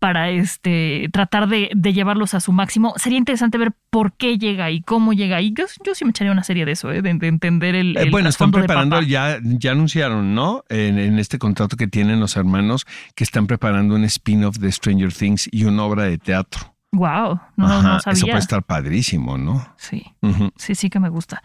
para 0.00 0.30
este, 0.30 1.08
tratar 1.12 1.48
de, 1.48 1.70
de 1.76 1.92
llevarlos 1.92 2.34
a 2.34 2.40
su 2.40 2.50
máximo. 2.50 2.92
Sería 2.96 3.18
interesante 3.18 3.56
ver 3.56 3.72
por 3.90 4.14
qué 4.14 4.36
llega 4.36 4.72
y 4.72 4.80
cómo 4.80 5.12
llega 5.12 5.36
ahí. 5.36 5.52
Yo, 5.56 5.64
yo 5.84 5.94
sí 5.94 6.04
me 6.04 6.10
echaría 6.10 6.32
una 6.32 6.42
serie 6.42 6.64
de 6.64 6.72
eso, 6.72 6.90
¿eh? 6.90 7.02
de, 7.02 7.14
de 7.14 7.28
entender 7.28 7.76
el, 7.76 7.96
Eh, 7.96 8.02
el 8.02 8.10
bueno, 8.10 8.28
están 8.28 8.50
preparando, 8.50 9.00
ya, 9.00 9.38
ya 9.42 9.70
anunciaron, 9.70 10.34
¿no? 10.34 10.64
En, 10.68 10.98
en 10.98 11.20
este 11.20 11.38
contrato 11.38 11.76
que 11.76 11.86
tienen 11.86 12.18
los 12.18 12.36
hermanos, 12.36 12.84
que 13.14 13.22
están 13.22 13.46
preparando 13.46 13.94
un 13.94 14.02
spin-off 14.04 14.56
de 14.58 14.72
Stranger 14.72 15.12
Things 15.12 15.48
y 15.52 15.64
una 15.64 15.84
obra 15.84 16.02
de 16.02 16.18
teatro. 16.18 16.73
Wow, 16.94 17.40
no, 17.56 17.66
Ajá, 17.66 17.82
no 17.82 17.96
Eso 17.96 18.02
sabía. 18.04 18.24
puede 18.34 18.38
estar 18.38 18.62
padrísimo, 18.62 19.36
¿no? 19.36 19.66
Sí. 19.76 20.14
Sí, 20.56 20.76
sí 20.76 20.90
que 20.90 21.00
me 21.00 21.08
gusta. 21.08 21.42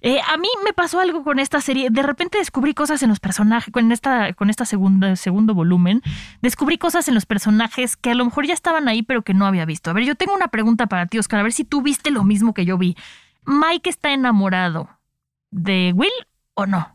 Eh, 0.00 0.18
a 0.26 0.36
mí 0.36 0.48
me 0.64 0.72
pasó 0.72 0.98
algo 0.98 1.22
con 1.22 1.38
esta 1.38 1.60
serie. 1.60 1.90
De 1.90 2.02
repente 2.02 2.38
descubrí 2.38 2.74
cosas 2.74 3.02
en 3.04 3.08
los 3.08 3.20
personajes, 3.20 3.72
con 3.72 3.92
esta, 3.92 4.32
con 4.32 4.50
esta 4.50 4.64
segunda, 4.64 5.14
segundo 5.14 5.54
volumen, 5.54 6.02
descubrí 6.42 6.76
cosas 6.76 7.06
en 7.06 7.14
los 7.14 7.24
personajes 7.24 7.96
que 7.96 8.10
a 8.10 8.14
lo 8.14 8.24
mejor 8.24 8.46
ya 8.46 8.54
estaban 8.54 8.88
ahí, 8.88 9.02
pero 9.02 9.22
que 9.22 9.32
no 9.32 9.46
había 9.46 9.64
visto. 9.64 9.90
A 9.90 9.92
ver, 9.92 10.04
yo 10.04 10.16
tengo 10.16 10.34
una 10.34 10.48
pregunta 10.48 10.86
para 10.88 11.06
ti, 11.06 11.18
Oscar, 11.18 11.40
a 11.40 11.44
ver 11.44 11.52
si 11.52 11.64
tú 11.64 11.82
viste 11.82 12.10
lo 12.10 12.24
mismo 12.24 12.52
que 12.52 12.64
yo 12.64 12.76
vi. 12.76 12.96
¿Mike 13.46 13.88
está 13.88 14.12
enamorado 14.12 14.88
de 15.52 15.92
Will 15.94 16.10
o 16.54 16.66
no? 16.66 16.92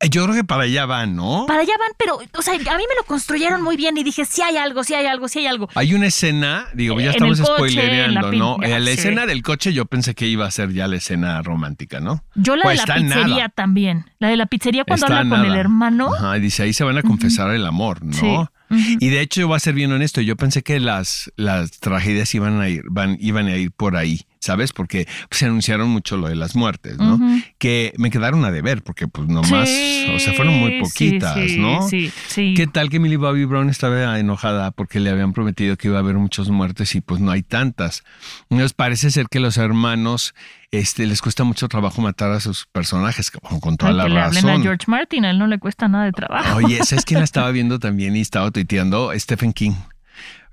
Eh, 0.00 0.08
Yo 0.10 0.24
creo 0.24 0.34
que 0.34 0.44
para 0.44 0.62
allá 0.64 0.86
van, 0.86 1.14
¿no? 1.14 1.44
Para 1.46 1.60
allá 1.60 1.74
van, 1.78 1.90
pero, 1.98 2.18
o 2.38 2.42
sea, 2.42 2.54
a 2.54 2.58
mí 2.58 2.64
me 2.66 2.96
lo 2.98 3.04
construyeron 3.06 3.62
muy 3.62 3.76
bien 3.76 3.96
y 3.98 4.02
dije, 4.02 4.24
sí 4.24 4.40
hay 4.42 4.56
algo, 4.56 4.82
sí 4.82 4.94
hay 4.94 5.06
algo, 5.06 5.28
sí 5.28 5.40
hay 5.40 5.46
algo. 5.46 5.68
Hay 5.74 5.94
una 5.94 6.06
escena, 6.06 6.66
digo, 6.74 6.98
ya 7.00 7.10
estamos 7.10 7.38
coche, 7.40 7.52
spoilereando, 7.54 8.32
¿no? 8.32 8.56
Eh, 8.62 8.80
la 8.80 8.86
sí. 8.86 8.92
escena 8.92 9.26
del 9.26 9.42
coche 9.42 9.72
yo 9.72 9.84
pensé 9.84 10.14
que 10.14 10.26
iba 10.26 10.46
a 10.46 10.50
ser 10.50 10.72
ya 10.72 10.88
la 10.88 10.96
escena 10.96 11.42
romántica, 11.42 12.00
¿no? 12.00 12.24
Yo 12.34 12.56
la 12.56 12.62
Pues 12.64 12.80
de 12.80 12.86
la 12.86 12.94
pizzería 12.94 13.26
nada. 13.26 13.48
también. 13.50 14.06
La 14.18 14.28
de 14.28 14.36
la 14.36 14.46
pizzería 14.46 14.84
cuando 14.84 15.06
Está 15.06 15.18
habla 15.20 15.36
con 15.36 15.44
el 15.44 15.54
hermano. 15.56 16.14
Ajá, 16.14 16.38
y 16.38 16.40
dice, 16.40 16.62
ahí 16.62 16.72
se 16.72 16.84
van 16.84 16.96
a 16.98 17.02
confesar 17.02 17.50
el 17.50 17.66
amor, 17.66 18.02
¿no? 18.02 18.50
Sí. 18.70 18.96
Y 19.00 19.08
de 19.08 19.20
hecho, 19.20 19.40
yo 19.40 19.48
voy 19.48 19.56
a 19.56 19.60
ser 19.60 19.74
bien 19.74 19.90
honesto, 19.92 20.20
yo 20.20 20.36
pensé 20.36 20.62
que 20.62 20.78
las, 20.78 21.32
las 21.36 21.72
tragedias 21.80 22.32
iban 22.34 22.60
a 22.60 22.68
ir, 22.68 22.84
van, 22.88 23.16
iban 23.20 23.48
a 23.48 23.56
ir 23.56 23.72
por 23.72 23.96
ahí, 23.96 24.22
¿sabes? 24.40 24.72
Porque 24.72 25.06
pues, 25.28 25.38
se 25.38 25.46
anunciaron 25.46 25.88
mucho 25.90 26.16
lo 26.16 26.28
de 26.28 26.34
las 26.34 26.56
muertes, 26.56 26.96
¿no? 26.98 27.18
Que 27.58 27.92
me 27.98 28.10
quedaron 28.10 28.44
a 28.44 28.50
deber, 28.50 28.82
porque 28.82 29.06
pues 29.06 29.28
nomás, 29.28 29.68
o 30.14 30.18
sea, 30.18 30.32
fueron 30.34 30.58
muy 30.58 30.70
Sí, 30.70 30.80
poquitas, 30.80 31.34
sí, 31.34 31.58
¿no? 31.58 31.88
Sí, 31.88 32.12
sí. 32.28 32.54
¿Qué 32.56 32.66
tal 32.66 32.88
que 32.88 32.98
Millie 32.98 33.18
Bobby 33.18 33.44
Brown 33.44 33.68
estaba 33.68 34.18
enojada 34.18 34.70
porque 34.70 34.98
le 34.98 35.10
habían 35.10 35.32
prometido 35.32 35.76
que 35.76 35.88
iba 35.88 35.98
a 35.98 36.00
haber 36.00 36.16
muchas 36.16 36.48
muertes 36.48 36.94
y 36.94 37.00
pues 37.00 37.20
no 37.20 37.30
hay 37.30 37.42
tantas? 37.42 38.02
Entonces 38.48 38.72
parece 38.72 39.10
ser 39.10 39.26
que 39.28 39.40
los 39.40 39.58
hermanos 39.58 40.34
este, 40.70 41.06
les 41.06 41.20
cuesta 41.20 41.44
mucho 41.44 41.68
trabajo 41.68 42.00
matar 42.00 42.30
a 42.32 42.40
sus 42.40 42.66
personajes, 42.66 43.30
con, 43.30 43.60
con 43.60 43.76
toda 43.76 43.90
Ay, 43.90 43.96
la 43.98 44.04
que 44.04 44.10
le 44.10 44.20
hablen 44.20 44.48
a. 44.48 44.60
George 44.62 44.84
Martin, 44.86 45.24
a 45.26 45.30
él 45.30 45.38
no 45.38 45.46
le 45.46 45.58
cuesta 45.58 45.88
nada 45.88 46.04
de 46.04 46.12
trabajo. 46.12 46.56
Oye, 46.56 46.82
¿sabes 46.84 47.04
quién 47.04 47.20
la 47.20 47.24
estaba 47.30 47.50
viendo 47.50 47.78
también 47.78 48.16
y 48.16 48.20
estaba 48.20 48.50
tuiteando? 48.50 49.12
Stephen 49.16 49.52
King. 49.52 49.74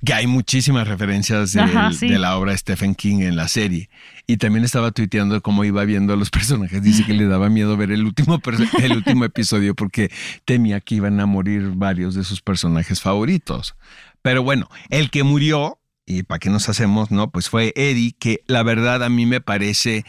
Que 0.05 0.13
hay 0.13 0.27
muchísimas 0.27 0.87
referencias 0.87 1.53
del- 1.53 1.63
Ajá, 1.63 1.91
sí. 1.91 2.07
de 2.07 2.19
la 2.19 2.37
obra 2.37 2.51
de 2.51 2.57
Stephen 2.59 2.93
King 2.93 3.21
en 3.21 3.35
la 3.35 3.47
serie. 3.47 3.89
Y 4.27 4.37
también 4.37 4.63
estaba 4.63 4.91
tuiteando 4.91 5.41
cómo 5.41 5.63
iba 5.63 5.83
viendo 5.85 6.13
a 6.13 6.17
los 6.17 6.29
personajes. 6.29 6.83
Dice 6.83 7.03
que 7.03 7.13
le 7.13 7.25
daba 7.27 7.49
miedo 7.49 7.75
ver 7.77 7.91
el 7.91 8.03
último, 8.05 8.39
el 8.81 8.91
último 8.93 9.25
episodio 9.25 9.73
porque 9.75 10.11
temía 10.45 10.81
que 10.81 10.95
iban 10.95 11.19
a 11.19 11.25
morir 11.25 11.71
varios 11.75 12.13
de 12.13 12.23
sus 12.23 12.41
personajes 12.41 13.01
favoritos. 13.01 13.75
Pero 14.21 14.43
bueno, 14.43 14.69
el 14.89 15.09
que 15.09 15.23
murió 15.23 15.79
y 16.05 16.23
para 16.23 16.39
qué 16.39 16.49
nos 16.49 16.69
hacemos, 16.69 17.09
¿no? 17.11 17.31
Pues 17.31 17.49
fue 17.49 17.73
Eddie, 17.75 18.13
que 18.17 18.41
la 18.47 18.63
verdad 18.63 19.03
a 19.03 19.09
mí 19.09 19.25
me 19.25 19.41
parece 19.41 20.05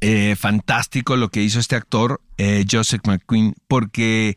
eh, 0.00 0.36
fantástico 0.36 1.16
lo 1.16 1.30
que 1.30 1.42
hizo 1.42 1.58
este 1.60 1.76
actor, 1.76 2.20
eh, 2.36 2.64
Joseph 2.70 3.00
McQueen, 3.06 3.54
porque 3.68 4.36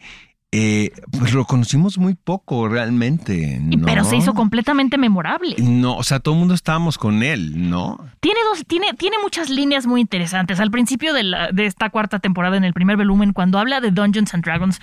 eh, 0.52 0.92
pues 1.18 1.34
lo 1.34 1.44
conocimos 1.46 1.98
muy 1.98 2.16
poco 2.16 2.70
realmente. 2.70 3.62
Pero 3.86 4.04
se 4.06 4.16
hizo 4.16 4.34
completamente 4.34 4.98
memorable. 4.98 5.56
No, 5.60 5.98
o 5.98 6.04
sea, 6.04 6.20
todo 6.20 6.36
el 6.36 6.40
mundo 6.40 6.54
estábamos 6.54 6.98
con 6.98 7.22
él, 7.22 7.70
¿no? 7.70 7.98
Tiene 8.22 8.40
dos, 8.50 8.66
tiene, 8.66 8.94
tiene 8.94 9.18
muchas 9.22 9.50
líneas 9.50 9.86
muy 9.88 10.00
interesantes. 10.02 10.60
Al 10.60 10.72
principio 10.72 11.14
de, 11.14 11.24
la- 11.24 11.52
de 11.52 11.66
esta 11.66 11.90
cuarta 11.90 12.20
temporada, 12.20 12.56
en 12.58 12.64
el 12.64 12.74
primer 12.74 12.96
volumen, 12.98 13.34
cuando 13.34 13.60
habla 13.60 13.82
de 13.82 13.92
Dungeons 13.92 14.34
and 14.34 14.44
Dragons, 14.46 14.80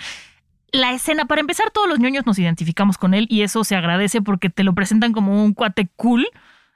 la 0.72 0.92
escena, 0.92 1.24
para 1.24 1.40
empezar, 1.40 1.70
todos 1.72 1.88
los 1.88 1.98
ñoños 2.00 2.26
nos 2.26 2.38
identificamos 2.38 2.98
con 2.98 3.14
él 3.14 3.26
y 3.30 3.42
eso 3.42 3.62
se 3.64 3.76
agradece 3.76 4.20
porque 4.20 4.50
te 4.50 4.64
lo 4.64 4.74
presentan 4.74 5.12
como 5.12 5.44
un 5.44 5.54
cuate 5.54 5.88
cool, 5.96 6.26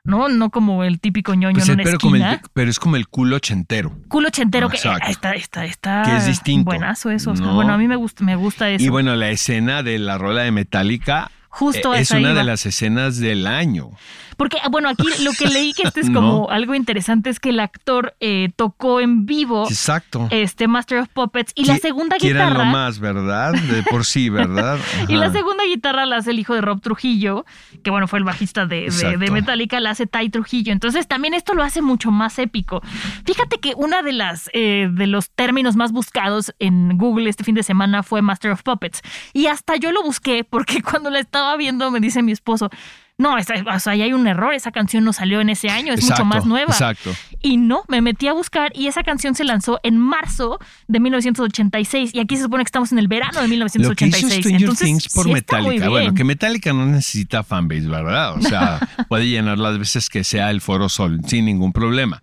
¿no? 0.08 0.28
No 0.28 0.50
como 0.50 0.82
el 0.84 0.98
típico 0.98 1.34
ñoño 1.34 1.54
Pues, 1.54 1.68
en 1.68 1.74
una 1.74 1.84
pero, 1.84 1.98
como 1.98 2.16
esquina. 2.16 2.32
el, 2.34 2.40
pero 2.52 2.70
es 2.70 2.80
como 2.80 2.96
el 2.96 3.06
culo 3.08 3.36
ochentero. 3.36 3.96
Cool 4.08 4.26
ochentero 4.26 4.68
que 4.68 4.76
Exacto. 4.76 5.08
está, 5.08 5.32
está, 5.34 5.64
está 5.64 6.02
Que 6.04 6.16
es 6.16 6.26
distinto, 6.26 6.64
buenazo 6.64 7.10
eso. 7.10 7.34
Bueno, 7.34 7.72
a 7.74 7.78
mí 7.78 7.86
me 7.86 7.96
gusta, 7.96 8.24
me 8.24 8.34
gusta 8.34 8.68
eso. 8.70 8.84
Y 8.84 8.88
bueno, 8.88 9.14
la 9.14 9.30
escena 9.30 9.82
de 9.82 9.98
la 9.98 10.18
rola 10.18 10.42
de 10.42 10.50
Metallica 10.50 11.30
Justo 11.50 11.94
eh, 11.94 12.00
es 12.00 12.10
una 12.10 12.20
iba. 12.20 12.34
de 12.34 12.44
las 12.44 12.66
escenas 12.66 13.18
del 13.18 13.46
año. 13.46 13.90
Porque, 14.38 14.56
bueno, 14.70 14.88
aquí 14.88 15.04
lo 15.22 15.32
que 15.32 15.46
leí 15.48 15.74
que 15.74 15.82
este 15.82 16.00
es 16.00 16.08
No. 16.08 16.20
como 16.20 16.50
algo 16.50 16.74
interesante 16.74 17.28
es 17.28 17.38
que 17.40 17.50
el 17.50 17.60
actor 17.60 18.14
eh, 18.20 18.48
tocó 18.56 19.00
en 19.00 19.26
vivo 19.26 19.66
Exacto. 19.68 20.26
este 20.30 20.66
Master 20.68 21.00
of 21.00 21.08
Puppets 21.08 21.52
y 21.54 21.66
la 21.66 21.76
segunda 21.76 22.16
guitarra 22.16 22.64
lo 22.64 22.64
más, 22.64 22.98
¿verdad? 23.00 23.52
De 23.52 23.82
por 23.82 24.06
sí, 24.06 24.30
¿verdad? 24.30 24.78
y 25.08 25.16
la 25.16 25.30
segunda 25.30 25.64
guitarra 25.64 26.06
la 26.06 26.16
hace 26.16 26.30
el 26.30 26.38
hijo 26.38 26.54
de 26.54 26.62
Rob 26.62 26.80
Trujillo, 26.80 27.44
que 27.82 27.90
bueno, 27.90 28.08
fue 28.08 28.20
el 28.20 28.24
bajista 28.24 28.64
de, 28.64 28.76
de- 28.76 28.84
Exacto. 28.86 29.18
de 29.18 29.30
Metallica, 29.30 29.80
la 29.80 29.90
hace 29.90 30.06
Ty 30.06 30.30
Trujillo. 30.30 30.72
Entonces 30.72 31.06
también 31.08 31.34
esto 31.34 31.52
lo 31.54 31.62
hace 31.62 31.82
mucho 31.82 32.10
más 32.10 32.38
épico. 32.38 32.80
Fíjate 33.26 33.58
que 33.58 33.74
una 33.76 34.02
de 34.02 34.12
las 34.12 34.48
eh, 34.54 34.88
de 34.90 35.06
los 35.08 35.30
términos 35.30 35.74
más 35.76 35.90
buscados 35.92 36.54
en 36.60 36.96
Google 36.96 37.28
este 37.28 37.42
fin 37.44 37.56
de 37.56 37.64
semana 37.64 38.02
fue 38.04 38.22
Master 38.22 38.52
of 38.52 38.62
Puppets. 38.62 39.02
Y 39.32 39.46
hasta 39.46 39.74
yo 39.76 39.90
lo 39.90 40.02
busqué 40.04 40.44
porque 40.44 40.80
cuando 40.88 41.10
la 41.10 41.18
estaba 41.18 41.56
viendo 41.56 41.90
me 41.90 41.98
dice 42.00 42.22
mi 42.22 42.30
esposo, 42.32 42.70
no, 43.18 43.34
o 43.34 43.42
sea, 43.42 43.92
ahí 43.92 44.02
hay 44.02 44.12
un 44.12 44.28
error, 44.28 44.54
esa 44.54 44.70
canción 44.70 45.04
no 45.04 45.12
salió 45.12 45.40
en 45.40 45.50
ese 45.50 45.68
año, 45.70 45.92
es 45.92 46.00
Exacto, 46.00 46.24
mucho 46.24 46.36
más 46.36 46.46
nueva. 46.46 46.72
Exacto. 46.72 47.12
Y 47.42 47.56
no, 47.56 47.82
me 47.88 48.00
metí 48.00 48.28
a 48.28 48.32
buscar 48.32 48.70
y 48.76 48.86
esa 48.86 49.02
canción 49.02 49.34
se 49.34 49.42
lanzó 49.42 49.80
en 49.82 49.98
marzo 49.98 50.60
de 50.86 51.00
1986 51.00 52.14
y 52.14 52.20
aquí 52.20 52.36
se 52.36 52.44
supone 52.44 52.62
que 52.62 52.68
estamos 52.68 52.92
en 52.92 52.98
el 52.98 53.08
verano 53.08 53.40
de 53.40 53.48
Lo 53.48 53.66
que 53.66 53.80
hizo 53.80 53.90
1986. 53.90 54.40
Stranger 54.40 54.60
Entonces, 54.60 54.86
Things 54.86 55.08
por 55.12 55.24
sí 55.26 55.32
Metallica. 55.32 55.88
Bueno, 55.88 56.14
que 56.14 56.22
Metallica 56.22 56.72
no 56.72 56.86
necesita 56.86 57.42
fanbase, 57.42 57.88
¿verdad? 57.88 58.36
O 58.36 58.40
sea, 58.40 58.78
puede 59.08 59.28
llenar 59.28 59.58
las 59.58 59.78
veces 59.78 60.08
que 60.08 60.22
sea 60.22 60.50
el 60.50 60.60
Foro 60.60 60.88
Sol 60.88 61.20
sin 61.26 61.46
ningún 61.46 61.72
problema. 61.72 62.22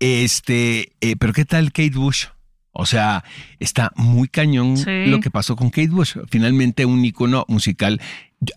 Este, 0.00 0.92
eh, 1.00 1.16
pero 1.18 1.32
¿qué 1.32 1.44
tal 1.44 1.72
Kate 1.72 1.90
Bush? 1.94 2.26
O 2.78 2.84
sea, 2.84 3.24
está 3.58 3.90
muy 3.96 4.28
cañón 4.28 4.76
Sí. 4.76 5.06
lo 5.06 5.20
que 5.20 5.30
pasó 5.30 5.56
con 5.56 5.70
Kate 5.70 5.88
Bush. 5.88 6.16
Finalmente 6.28 6.84
un 6.84 7.02
icono 7.02 7.46
musical. 7.48 8.02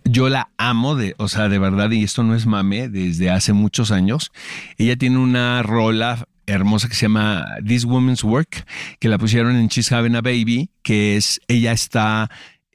Yo, 0.04 0.30
la 0.30 0.50
amo 0.58 0.96
de, 0.96 1.16
o 1.18 1.28
sea, 1.28 1.50
de 1.50 1.58
verdad, 1.58 1.90
y 1.92 2.04
esto 2.04 2.24
no 2.24 2.36
es 2.36 2.46
mame, 2.46 2.90
desde 2.90 3.30
hace 3.32 3.54
muchos 3.54 3.92
años. 3.92 4.32
Ella 4.78 4.96
tiene 4.96 5.18
una 5.18 5.64
rola 5.64 6.28
hermosa 6.46 6.90
que 6.90 6.96
se 6.96 7.04
llama 7.04 7.46
This 7.66 7.86
Woman's 7.86 8.24
Work, 8.24 8.66
que 9.00 9.08
la 9.08 9.18
pusieron 9.18 9.56
en 9.56 9.68
She's 9.68 9.92
Having 9.92 10.16
a 10.16 10.22
Baby, 10.22 10.70
que 10.82 11.16
es, 11.16 11.40
ella 11.48 11.72
está, 11.72 12.30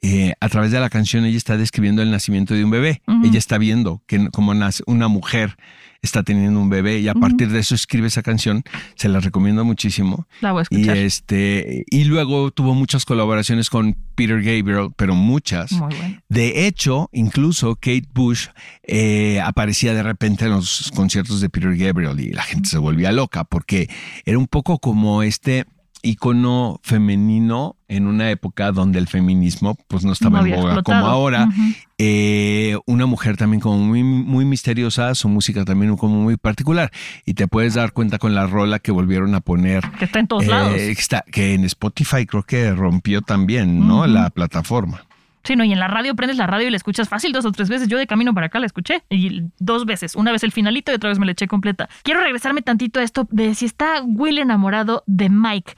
eh, 0.07 0.33
a 0.39 0.49
través 0.49 0.71
de 0.71 0.79
la 0.79 0.89
canción, 0.89 1.25
ella 1.25 1.37
está 1.37 1.57
describiendo 1.57 2.01
el 2.03 2.11
nacimiento 2.11 2.53
de 2.53 2.63
un 2.63 2.69
bebé. 2.69 3.01
Ella 3.23 3.39
está 3.39 3.57
viendo 3.57 4.03
que 4.05 4.29
como 4.29 4.53
nace 4.53 4.83
una 4.85 5.07
mujer 5.07 5.57
está 6.01 6.21
teniendo 6.21 6.59
un 6.59 6.69
bebé 6.69 6.99
y 6.99 7.07
a 7.07 7.15
partir 7.15 7.49
de 7.49 7.57
eso 7.57 7.73
escribe 7.73 8.07
esa 8.07 8.21
canción. 8.21 8.61
Se 8.95 9.09
la 9.09 9.19
recomiendo 9.19 9.65
muchísimo. 9.65 10.27
La 10.41 10.51
voy 10.51 10.61
a 10.61 10.65
Y 10.69 10.75
escuchar. 10.75 10.97
este, 10.97 11.83
y 11.89 12.03
luego 12.03 12.51
tuvo 12.51 12.75
muchas 12.75 13.05
colaboraciones 13.05 13.71
con 13.71 13.97
Peter 14.13 14.37
Gabriel, 14.43 14.89
pero 14.95 15.15
muchas. 15.15 15.71
Muy 15.71 15.95
bueno. 15.95 16.21
De 16.29 16.67
hecho, 16.67 17.09
incluso 17.11 17.73
Kate 17.75 18.07
Bush 18.13 18.49
eh, 18.83 19.41
aparecía 19.43 19.95
de 19.95 20.03
repente 20.03 20.45
en 20.45 20.51
los 20.51 20.91
conciertos 20.95 21.41
de 21.41 21.49
Peter 21.49 21.75
Gabriel 21.75 22.19
y 22.19 22.29
la 22.31 22.43
gente 22.43 22.69
se 22.69 22.77
volvía 22.77 23.11
loca 23.11 23.43
porque 23.43 23.89
era 24.25 24.37
un 24.37 24.47
poco 24.47 24.77
como 24.77 25.23
este 25.23 25.65
icono 26.05 26.79
femenino 26.83 27.75
en 27.87 28.07
una 28.07 28.29
época 28.31 28.71
donde 28.71 28.99
el 28.99 29.07
feminismo 29.07 29.75
pues 29.87 30.03
no 30.05 30.13
estaba 30.13 30.39
No 30.41 30.45
en 30.47 30.55
boga 30.55 30.73
explotado. 30.73 31.01
como 31.01 31.11
ahora. 31.11 31.49
Eh, 31.97 32.77
una 32.87 33.05
mujer 33.05 33.37
también 33.37 33.61
como 33.61 33.77
muy, 33.77 34.03
muy 34.03 34.43
misteriosa, 34.45 35.15
su 35.15 35.29
música 35.29 35.63
también 35.65 35.95
como 35.97 36.15
muy 36.21 36.35
particular. 36.37 36.91
Y 37.25 37.33
te 37.35 37.47
puedes 37.47 37.73
dar 37.73 37.91
cuenta 37.93 38.17
con 38.17 38.35
la 38.35 38.47
rola 38.47 38.79
que 38.79 38.91
volvieron 38.91 39.33
a 39.35 39.39
poner 39.41 39.83
Que 39.99 40.05
está 40.05 40.19
en 40.19 40.27
todos 40.27 40.43
eh, 40.43 40.47
lados. 40.47 40.75
está- 40.75 41.23
que 41.31 41.53
en 41.53 41.63
Spotify 41.65 42.25
creo 42.25 42.43
que 42.43 42.71
rompió 42.71 43.21
también, 43.21 43.87
¿no? 43.87 44.05
La 44.07 44.29
plataforma. 44.29 45.05
Sí, 45.45 45.55
no, 45.55 45.63
y 45.63 45.71
en 45.71 45.79
la 45.79 45.87
radio 45.87 46.15
prendes 46.15 46.37
la 46.37 46.47
radio 46.47 46.67
y 46.67 46.71
la 46.71 46.77
escuchas 46.77 47.07
fácil 47.07 47.31
dos 47.31 47.45
o 47.45 47.51
tres 47.51 47.69
veces. 47.69 47.87
Yo 47.87 47.97
de 47.97 48.07
camino 48.07 48.33
para 48.33 48.47
acá 48.47 48.59
la 48.59 48.65
escuché 48.65 49.03
y 49.09 49.43
dos 49.59 49.85
veces. 49.85 50.15
Una 50.15 50.31
vez 50.31 50.43
el 50.43 50.51
finalito 50.51 50.91
y 50.91 50.95
otra 50.95 51.09
vez 51.09 51.19
me 51.19 51.25
la 51.25 51.33
eché 51.33 51.47
completa. 51.47 51.87
Quiero 52.03 52.21
regresarme 52.21 52.63
tantito 52.63 52.99
a 52.99 53.03
esto 53.03 53.27
de 53.31 53.53
si 53.53 53.65
está 53.65 54.01
Will 54.03 54.39
enamorado 54.39 55.03
de 55.05 55.29
Mike. 55.29 55.75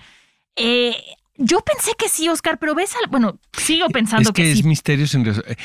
Eh, 0.55 0.95
yo 1.37 1.61
pensé 1.61 1.91
que 1.97 2.09
sí, 2.09 2.27
Oscar, 2.29 2.57
pero 2.59 2.73
ves 2.75 2.95
al. 3.01 3.09
Bueno, 3.09 3.39
sigo 3.53 3.87
pensando 3.89 4.29
es 4.29 4.33
que, 4.33 4.43
que, 4.43 4.51
es 4.51 4.57
sí. 4.59 4.63
misterios 4.63 5.13
en 5.15 5.25
res- 5.25 5.41
eh, 5.47 5.55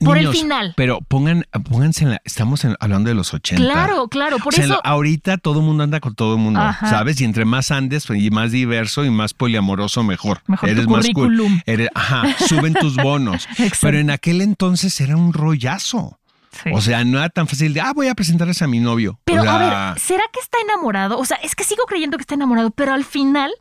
Por 0.00 0.18
el 0.18 0.28
final. 0.28 0.74
Pero 0.76 1.00
pongan, 1.00 1.44
pónganse 1.70 2.04
en 2.04 2.10
la, 2.10 2.22
estamos 2.24 2.64
en- 2.64 2.76
hablando 2.80 3.08
de 3.08 3.14
los 3.14 3.32
80. 3.32 3.62
Claro, 3.62 4.08
claro. 4.08 4.38
Por 4.38 4.52
O 4.52 4.56
sea, 4.56 4.64
eso. 4.64 4.80
ahorita 4.84 5.38
todo 5.38 5.60
el 5.60 5.66
mundo 5.66 5.84
anda 5.84 6.00
con 6.00 6.14
todo 6.14 6.34
el 6.34 6.40
mundo, 6.40 6.60
Ajá. 6.60 6.88
¿sabes? 6.90 7.20
Y 7.20 7.24
entre 7.24 7.44
más 7.44 7.70
andes 7.70 8.06
pues, 8.06 8.20
y 8.20 8.30
más 8.30 8.52
diverso 8.52 9.04
y 9.04 9.10
más 9.10 9.32
poliamoroso, 9.34 10.02
mejor. 10.02 10.42
Mejor 10.46 10.68
tu 10.68 10.72
Eres 10.74 10.86
más 10.88 11.04
cool. 11.06 11.14
currículum. 11.14 11.60
Eres- 11.66 11.90
ajá, 11.94 12.24
suben 12.48 12.74
tus 12.74 12.96
bonos. 13.02 13.48
Pero 13.80 13.98
en 13.98 14.10
aquel 14.10 14.40
entonces 14.40 15.00
era 15.00 15.16
un 15.16 15.32
rollazo. 15.32 16.18
Sí. 16.50 16.70
O 16.72 16.80
sea, 16.80 17.04
no 17.04 17.18
era 17.18 17.28
tan 17.28 17.46
fácil 17.46 17.74
de, 17.74 17.82
ah, 17.82 17.92
voy 17.94 18.08
a 18.08 18.14
presentarles 18.14 18.62
a 18.62 18.66
mi 18.66 18.78
novio. 18.80 19.20
Pero 19.24 19.42
O 19.42 19.44
sea, 19.44 19.54
a 19.88 19.90
ver, 19.92 20.00
¿será 20.00 20.22
que 20.32 20.40
está 20.40 20.56
enamorado? 20.64 21.18
O 21.18 21.24
sea, 21.26 21.36
es 21.42 21.54
que 21.54 21.64
sigo 21.64 21.84
creyendo 21.84 22.16
que 22.16 22.22
está 22.22 22.34
enamorado, 22.34 22.70
pero 22.70 22.94
al 22.94 23.04
final, 23.04 23.52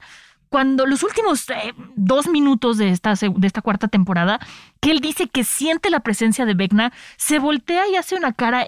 cuando 0.56 0.86
los 0.86 1.04
últimos 1.04 1.50
eh, 1.50 1.74
dos 1.98 2.30
minutos 2.30 2.78
de 2.78 2.88
esta, 2.88 3.14
de 3.14 3.46
esta 3.46 3.62
cuarta 3.62 3.90
temporada, 3.90 4.40
que 4.80 4.92
él 4.92 5.02
dice 5.02 5.28
que 5.28 5.44
siente 5.44 5.90
la 5.90 6.00
presencia 6.00 6.46
de 6.46 6.54
Vecna, 6.54 6.94
se 7.18 7.40
voltea 7.40 7.90
y 7.90 7.98
hace 7.98 8.16
una 8.16 8.32
cara. 8.32 8.66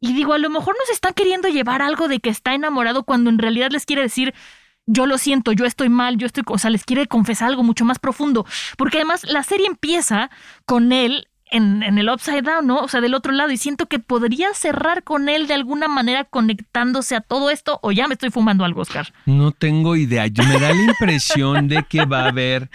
Y 0.00 0.14
digo, 0.14 0.32
a 0.32 0.38
lo 0.38 0.50
mejor 0.50 0.74
nos 0.76 0.90
están 0.90 1.14
queriendo 1.14 1.46
llevar 1.46 1.80
algo 1.80 2.08
de 2.08 2.18
que 2.18 2.28
está 2.28 2.54
enamorado 2.54 3.04
cuando 3.04 3.30
en 3.30 3.38
realidad 3.38 3.70
les 3.70 3.86
quiere 3.86 4.02
decir. 4.02 4.34
Yo 4.84 5.06
lo 5.06 5.16
siento, 5.16 5.52
yo 5.52 5.64
estoy 5.64 5.90
mal, 5.90 6.16
yo 6.16 6.26
estoy, 6.26 6.42
o 6.44 6.58
sea, 6.58 6.70
les 6.70 6.84
quiere 6.84 7.06
confesar 7.06 7.50
algo 7.50 7.62
mucho 7.62 7.84
más 7.84 8.00
profundo. 8.00 8.44
Porque 8.76 8.96
además 8.96 9.22
la 9.22 9.44
serie 9.44 9.68
empieza 9.68 10.30
con 10.64 10.90
él 10.90 11.28
en, 11.50 11.82
en 11.82 11.98
el 11.98 12.08
upside 12.08 12.42
down, 12.42 12.66
¿no? 12.66 12.80
O 12.80 12.88
sea, 12.88 13.00
del 13.00 13.14
otro 13.14 13.32
lado. 13.32 13.50
Y 13.50 13.56
siento 13.56 13.86
que 13.86 13.98
podría 13.98 14.52
cerrar 14.54 15.02
con 15.02 15.28
él 15.28 15.46
de 15.46 15.54
alguna 15.54 15.88
manera 15.88 16.24
conectándose 16.24 17.16
a 17.16 17.20
todo 17.20 17.50
esto. 17.50 17.78
O 17.82 17.92
ya 17.92 18.06
me 18.08 18.14
estoy 18.14 18.30
fumando 18.30 18.64
algo, 18.64 18.82
Oscar. 18.82 19.12
No 19.26 19.52
tengo 19.52 19.96
idea. 19.96 20.26
Yo 20.26 20.44
me 20.44 20.58
da 20.58 20.70
la 20.74 20.82
impresión 20.82 21.68
de 21.68 21.82
que 21.84 22.04
va 22.04 22.24
a 22.24 22.28
haber, 22.28 22.70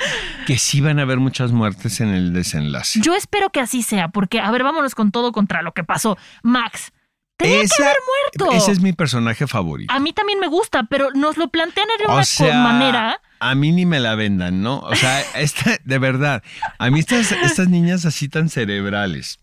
que 0.48 0.58
sí 0.58 0.82
van 0.82 1.00
a 1.00 1.04
haber 1.04 1.18
muchas 1.20 1.52
muertes 1.52 2.00
en 2.02 2.10
el 2.10 2.34
desenlace. 2.34 3.00
Yo 3.02 3.14
espero 3.16 3.50
que 3.50 3.60
así 3.60 3.82
sea, 3.84 4.10
porque, 4.10 4.40
a 4.40 4.50
ver, 4.52 4.64
vámonos 4.64 4.96
con 4.96 5.12
todo 5.12 5.32
contra 5.32 5.62
lo 5.62 5.72
que 5.74 5.84
pasó. 5.84 6.18
Max, 6.44 6.92
tenía 7.38 7.62
Esa- 7.62 7.76
que 7.78 7.84
haber 7.84 7.98
muerto. 8.40 8.56
Ese 8.58 8.72
es 8.72 8.80
mi 8.82 8.94
personaje 8.94 9.48
favorito. 9.48 9.94
A 9.94 10.00
mí 10.00 10.14
también 10.14 10.40
me 10.40 10.48
gusta, 10.48 10.84
pero 10.84 11.10
nos 11.14 11.38
lo 11.38 11.48
plantean 11.50 11.88
de 12.00 12.06
O 12.08 12.14
una 12.14 12.24
sea, 12.24 12.62
manera. 12.64 13.20
A 13.50 13.56
mí 13.56 13.72
ni 13.72 13.86
me 13.86 14.00
la 14.00 14.16
vendan, 14.16 14.62
¿no? 14.62 14.80
O 14.80 14.96
sea, 14.96 15.22
esta, 15.36 15.78
de 15.84 16.00
verdad, 16.00 16.44
a 16.80 16.90
mí 16.90 17.00
estas, 17.00 17.32
estas 17.32 17.70
niñas 17.70 18.06
así 18.06 18.30
tan 18.30 18.50
cerebrales 18.50 19.40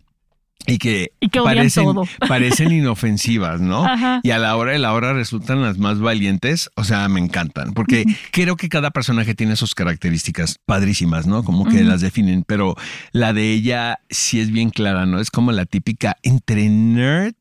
y 0.67 0.79
que, 0.79 1.13
Y 1.21 1.29
que 1.29 1.41
odian 1.41 1.57
parecen, 1.57 1.85
todo. 1.85 2.05
parecen 2.29 2.73
inofensivas, 2.73 3.61
¿no? 3.61 3.85
Ajá. 3.85 4.21
Y 4.23 4.31
a 4.31 4.39
la 4.39 4.57
hora 4.57 4.73
de 4.73 4.79
la 4.79 4.93
hora 4.93 5.13
resultan 5.13 5.63
las 5.63 5.79
más 5.79 6.01
valientes, 6.01 6.71
o 6.77 6.85
sea, 6.85 7.09
me 7.09 7.21
encantan, 7.21 7.73
porque 7.73 8.05
creo 8.31 8.57
que 8.57 8.69
cada 8.69 8.91
personaje 8.91 9.35
tiene 9.35 9.57
sus 9.57 9.75
características 9.75 10.57
padrísimas, 10.67 11.27
¿no? 11.27 11.45
Como 11.45 11.65
que 11.65 11.83
las 11.83 12.01
definen, 12.01 12.45
pero 12.47 12.77
la 13.13 13.33
de 13.33 13.51
ella 13.53 14.01
sí 14.11 14.41
es 14.41 14.51
bien 14.51 14.71
clara, 14.71 15.07
¿no? 15.07 15.21
Es 15.21 15.31
como 15.31 15.53
la 15.53 15.65
típica 15.65 16.17
entre 16.23 16.69
nerd, 16.69 17.35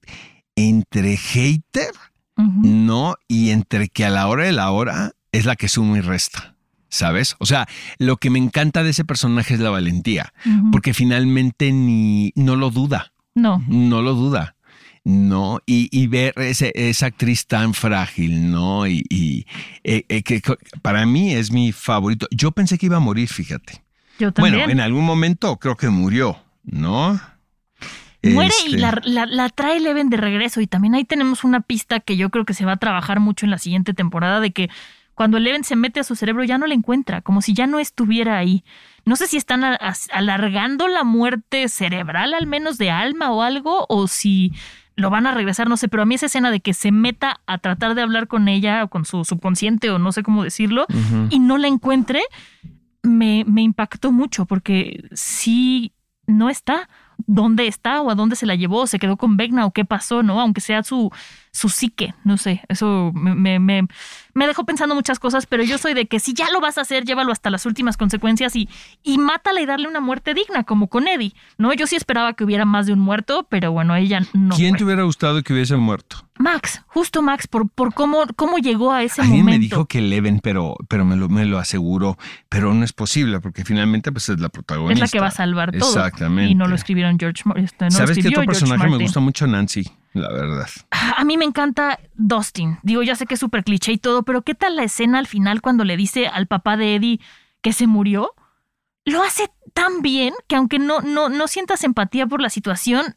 entre 0.56 1.18
hater. 1.18 1.92
¿no? 2.38 3.16
Y 3.28 3.50
entre 3.50 3.90
que 3.90 4.06
a 4.06 4.10
la 4.10 4.26
hora 4.30 4.46
de 4.46 4.54
la 4.54 4.72
hora 4.72 5.12
es 5.32 5.46
la 5.46 5.56
que 5.56 5.68
suma 5.68 5.98
y 5.98 6.02
resta. 6.02 6.56
¿Sabes? 6.92 7.36
O 7.38 7.46
sea, 7.46 7.68
lo 8.00 8.18
que 8.18 8.32
me 8.32 8.40
encanta 8.40 8.82
de 8.84 8.90
ese 8.90 9.06
personaje 9.06 9.54
es 9.54 9.60
la 9.60 9.70
valentía, 9.70 10.34
porque 10.72 10.96
finalmente 10.96 11.72
ni 11.72 12.32
no 12.36 12.56
lo 12.56 12.72
duda, 12.72 13.14
No. 13.36 13.64
no 13.68 14.02
lo 14.02 14.16
duda. 14.16 14.56
No, 15.04 15.60
y, 15.68 15.88
y 15.92 16.08
ver 16.08 16.34
ese- 16.38 16.72
esa 16.74 17.06
actriz 17.06 17.46
tan 17.46 17.76
frágil, 17.76 18.50
¿no? 18.52 18.88
Y, 18.88 19.06
y, 19.10 19.46
eh, 19.84 20.04
eh, 20.10 20.24
que 20.24 20.42
para 20.82 21.06
mí 21.06 21.32
es 21.34 21.52
mi 21.52 21.72
favorito. 21.72 22.28
Yo 22.32 22.52
pensé 22.52 22.80
que 22.80 22.88
iba 22.88 22.98
a 22.98 23.00
morir, 23.00 23.28
fíjate. 23.30 23.84
Yo 24.18 24.32
también. 24.32 24.56
Bueno, 24.56 24.72
en 24.72 24.80
algún 24.82 25.06
momento 25.06 25.58
creo 25.58 25.78
que 25.78 25.90
murió, 25.90 26.44
¿no? 26.64 27.20
Muere 28.24 28.52
y 28.66 28.76
Este, 28.76 28.78
la, 28.80 29.00
la- 29.06 29.26
la 29.26 29.50
trae 29.50 29.78
Eleven 29.78 30.10
de 30.10 30.18
regreso. 30.18 30.60
Y 30.60 30.68
también 30.68 30.96
ahí 30.96 31.06
tenemos 31.06 31.44
una 31.44 31.62
pista 31.62 32.00
que 32.02 32.18
yo 32.18 32.30
creo 32.30 32.44
que 32.46 32.54
se 32.54 32.66
va 32.66 32.74
a 32.74 32.78
trabajar 32.78 33.20
mucho 33.20 33.46
en 33.46 33.52
la 33.52 33.58
siguiente 33.60 33.94
temporada 33.94 34.40
de 34.42 34.52
que 34.52 34.70
cuando 35.20 35.36
Eleven 35.36 35.66
se 35.66 35.76
mete 35.76 36.00
a 36.00 36.06
su 36.06 36.16
cerebro 36.16 36.46
ya 36.46 36.58
no 36.58 36.66
la 36.66 36.74
encuentra, 36.74 37.20
como 37.20 37.42
si 37.42 37.54
ya 37.54 37.68
no 37.68 37.80
estuviera 37.80 38.38
ahí. 38.38 38.64
No 39.04 39.18
sé 39.18 39.28
si 39.28 39.36
están 39.36 39.66
alargando 40.14 40.88
la 40.88 41.04
muerte 41.04 41.68
cerebral, 41.68 42.34
al 42.34 42.48
menos 42.48 42.78
de 42.78 42.90
alma 42.90 43.30
o 43.30 43.42
algo, 43.42 43.86
o 43.90 44.08
si 44.08 44.54
lo 44.96 45.10
van 45.10 45.28
a 45.28 45.34
regresar, 45.34 45.68
no 45.68 45.76
sé, 45.76 45.90
pero 45.90 46.04
a 46.04 46.06
mí 46.06 46.16
esa 46.16 46.28
escena 46.28 46.52
de 46.52 46.62
que 46.62 46.74
se 46.74 46.94
meta 46.94 47.42
a 47.48 47.58
tratar 47.58 47.96
de 47.96 48.02
hablar 48.02 48.30
con 48.30 48.48
ella 48.48 48.86
o 48.86 48.88
con 48.88 49.04
su 49.04 49.26
subconsciente 49.26 49.90
o 49.90 50.00
no 50.00 50.14
sé 50.14 50.24
cómo 50.24 50.42
decirlo 50.42 50.86
y 51.30 51.40
no 51.40 51.58
la 51.58 51.68
encuentre, 51.68 52.22
me, 53.04 53.44
me 53.46 53.62
impactó 53.62 54.14
mucho 54.14 54.46
porque 54.46 55.04
sí 55.12 55.92
no 56.28 56.50
está. 56.50 56.88
¿Dónde 57.28 57.68
está 57.68 58.02
o 58.02 58.10
a 58.10 58.16
dónde 58.16 58.38
se 58.38 58.46
la 58.46 58.56
llevó? 58.56 58.88
¿Se 58.88 59.00
quedó 59.00 59.18
con 59.18 59.36
Vecna 59.36 59.66
o 59.66 59.72
qué 59.72 59.84
pasó? 59.84 60.24
¿No? 60.24 60.40
Aunque 60.40 60.62
sea 60.62 60.84
su, 60.84 61.12
su 61.52 61.70
psique, 61.70 62.14
no 62.24 62.38
sé. 62.38 62.62
Eso 62.70 63.12
me, 63.14 63.36
me, 63.36 63.60
me- 63.60 63.88
me 64.36 64.48
dejó 64.48 64.64
pensando 64.66 64.96
muchas 64.96 65.20
cosas, 65.20 65.46
pero 65.48 65.64
yo 65.64 65.78
soy 65.78 65.94
de 65.94 66.06
que 66.08 66.20
si 66.20 66.34
ya 66.34 66.50
lo 66.52 66.62
vas 66.62 66.78
a 66.78 66.82
hacer, 66.82 67.04
llévalo 67.04 67.32
hasta 67.32 67.50
las 67.50 67.66
últimas 67.66 67.98
consecuencias 67.98 68.56
y, 68.56 68.70
y 69.04 69.18
mátala 69.18 69.60
y 69.60 69.66
darle 69.66 69.88
una 69.88 70.00
muerte 70.00 70.34
digna, 70.34 70.64
como 70.64 70.88
con 70.88 71.08
Eddie. 71.08 71.34
¿No? 71.58 71.74
Yo 71.74 71.88
sí 71.88 71.96
esperaba 71.98 72.34
que 72.34 72.44
hubiera 72.46 72.64
más 72.66 72.86
de 72.86 72.94
un 72.94 73.00
muerto, 73.00 73.48
pero 73.50 73.72
bueno, 73.72 73.96
ella 73.96 74.22
no. 74.34 74.56
¿Quién 74.56 74.72
fue. 74.72 74.78
te 74.78 74.84
hubiera 74.86 75.04
gustado 75.04 75.42
que 75.44 75.52
hubiese 75.54 75.76
muerto? 75.76 76.18
Max, 76.38 76.82
justo 76.88 77.22
Max, 77.22 77.48
por, 77.48 77.68
por 77.70 77.94
cómo, 77.94 78.20
cómo 78.38 78.60
llegó 78.60 78.94
a 78.94 79.04
ese 79.04 79.22
Alguien 79.22 79.40
momento. 79.40 79.58
me 79.58 79.60
dijo 79.60 79.86
que 79.88 79.98
Eleven, 80.00 80.40
pero, 80.40 80.76
pero 80.88 81.04
me, 81.04 81.18
lo, 81.18 81.28
me 81.28 81.44
lo 81.44 81.58
aseguró, 81.60 82.18
pero 82.48 82.74
no 82.74 82.86
es 82.86 82.94
posible 82.94 83.42
porque 83.42 83.66
finalmente 83.66 84.10
pues 84.14 84.30
es 84.30 84.40
la 84.40 84.46
es 84.48 84.52
protagonista. 84.52 85.04
la 85.06 85.10
que 85.10 85.20
va 85.20 85.28
a 85.28 85.32
salvar 85.32 85.72
todo. 85.78 85.90
Exactamente. 85.90 86.52
Y 86.52 86.56
no 86.56 86.68
lo 86.68 86.76
escribieron 86.76 87.20
George 87.20 87.42
Mar- 87.44 87.58
este, 87.60 87.86
no 87.86 87.92
¿Sabes 87.92 88.18
qué 88.20 88.30
otro 88.30 88.44
personaje 88.46 88.84
me 88.86 88.90
Martin. 88.92 89.06
gusta 89.08 89.20
mucho? 89.20 89.48
Nancy, 89.48 89.84
la 90.14 90.32
verdad. 90.32 90.68
A 90.92 91.24
mí 91.24 91.38
me 91.38 91.46
encanta 91.46 92.00
Dustin. 92.16 92.80
Digo, 92.84 93.04
ya 93.04 93.16
sé 93.16 93.26
que 93.26 93.36
es 93.36 93.40
súper 93.40 93.64
cliché 93.64 93.92
y 93.92 93.98
todo, 93.98 94.24
pero 94.24 94.42
¿qué 94.42 94.56
tal 94.56 94.76
la 94.76 94.84
escena 94.84 95.20
al 95.20 95.28
final 95.28 95.62
cuando 95.62 95.84
le 95.84 95.98
dice 95.98 96.28
al 96.28 96.48
papá 96.48 96.78
de 96.78 96.96
Eddie 96.96 97.20
que 97.62 97.74
se 97.74 97.88
murió? 97.88 98.34
Lo 99.06 99.24
hace 99.24 99.50
tan 99.74 100.02
bien 100.02 100.34
que 100.48 100.56
aunque 100.56 100.80
no, 100.80 101.02
no, 101.02 101.30
no 101.30 101.48
sientas 101.48 101.84
empatía 101.84 102.28
por 102.28 102.42
la 102.42 102.50
situación, 102.50 103.16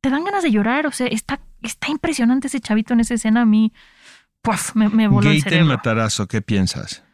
te 0.00 0.10
dan 0.10 0.24
ganas 0.24 0.42
de 0.42 0.50
llorar. 0.50 0.86
O 0.86 0.92
sea, 0.92 1.06
está, 1.06 1.40
está 1.62 1.90
impresionante 1.90 2.46
ese 2.46 2.60
chavito 2.60 2.94
en 2.94 3.00
esa 3.00 3.14
escena. 3.14 3.42
A 3.42 3.44
mí, 3.44 3.72
puff, 4.42 4.74
me, 4.74 4.88
me 4.88 5.08
voló 5.08 5.30
el 5.30 5.42
cerebro. 5.42 5.66
Matarazo, 5.66 6.26
¿qué 6.26 6.42
piensas? 6.42 7.04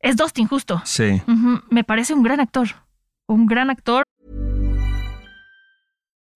Es 0.00 0.16
Dustin, 0.16 0.46
justo. 0.46 0.80
Sí. 0.84 1.22
Me 1.68 1.84
parece 1.84 2.14
un 2.14 2.22
gran 2.22 2.40
actor. 2.40 2.68
Un 3.26 3.46
gran 3.46 3.70
actor. 3.70 4.04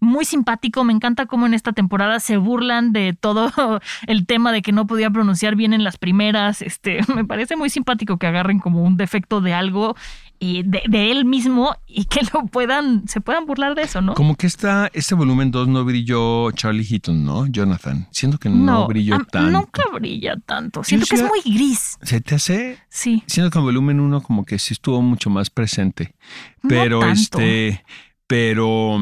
Muy 0.00 0.24
simpático. 0.24 0.84
Me 0.84 0.92
encanta 0.92 1.26
cómo 1.26 1.46
en 1.46 1.54
esta 1.54 1.72
temporada 1.72 2.20
se 2.20 2.36
burlan 2.36 2.92
de 2.92 3.16
todo 3.18 3.52
el 4.06 4.26
tema 4.26 4.52
de 4.52 4.62
que 4.62 4.72
no 4.72 4.86
podía 4.86 5.10
pronunciar 5.10 5.56
bien 5.56 5.72
en 5.72 5.84
las 5.84 5.96
primeras. 5.96 6.62
Este, 6.62 7.00
me 7.14 7.24
parece 7.24 7.56
muy 7.56 7.70
simpático 7.70 8.18
que 8.18 8.26
agarren 8.26 8.58
como 8.58 8.82
un 8.82 8.96
defecto 8.96 9.40
de 9.40 9.54
algo 9.54 9.96
y 10.38 10.62
de, 10.64 10.82
de 10.86 11.10
él 11.10 11.24
mismo 11.24 11.74
y 11.86 12.04
que 12.04 12.20
lo 12.34 12.46
puedan, 12.46 13.08
se 13.08 13.20
puedan 13.20 13.46
burlar 13.46 13.74
de 13.74 13.82
eso, 13.82 14.02
¿no? 14.02 14.14
Como 14.14 14.36
que 14.36 14.46
esta, 14.46 14.90
este 14.92 15.14
volumen 15.14 15.50
2 15.50 15.68
no 15.68 15.84
brilló 15.84 16.50
Charlie 16.52 16.84
Heaton, 16.84 17.24
¿no? 17.24 17.46
Jonathan. 17.46 18.06
Siento 18.10 18.38
que 18.38 18.50
no, 18.50 18.86
brilló 18.86 19.18
tanto. 19.30 19.50
Nunca 19.50 19.82
brilla 19.94 20.36
tanto. 20.44 20.84
Siento 20.84 21.06
que 21.06 21.16
es 21.16 21.22
muy 21.22 21.40
gris. 21.40 21.96
¿Se 22.02 22.20
te 22.20 22.34
hace? 22.34 22.78
Sí. 22.88 23.22
Siento 23.26 23.50
que 23.50 23.58
en 23.58 23.64
volumen 23.64 24.00
1 24.00 24.22
como 24.22 24.44
que 24.44 24.58
sí 24.58 24.74
estuvo 24.74 25.00
mucho 25.00 25.30
más 25.30 25.48
presente. 25.48 26.14
No 26.62 26.68
Pero 26.68 27.00
tanto. 27.00 27.14
este, 27.14 27.84
pero, 28.26 28.98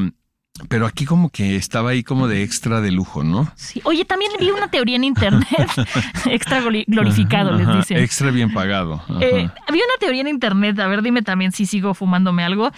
pero 0.68 0.86
aquí 0.86 1.04
como 1.04 1.30
que 1.30 1.56
estaba 1.56 1.90
ahí 1.90 2.02
como 2.04 2.28
de 2.28 2.42
extra 2.44 2.80
de 2.80 2.92
lujo, 2.92 3.24
¿no? 3.24 3.50
Sí. 3.56 3.80
Oye, 3.84 4.04
también 4.04 4.30
vi 4.38 4.50
una 4.50 4.68
teoría 4.68 4.96
en 4.96 5.04
internet, 5.04 5.46
extra 6.26 6.60
glori- 6.62 6.84
glorificado, 6.86 7.52
les 7.52 7.66
dicen. 7.74 7.98
Extra 7.98 8.30
bien 8.30 8.52
pagado. 8.52 9.02
Eh, 9.20 9.48
había 9.68 9.82
una 9.84 9.98
teoría 9.98 10.20
en 10.20 10.28
internet, 10.28 10.78
a 10.78 10.86
ver, 10.86 11.02
dime 11.02 11.22
también 11.22 11.50
si 11.52 11.66
sigo 11.66 11.92
fumándome 11.94 12.44
algo, 12.44 12.70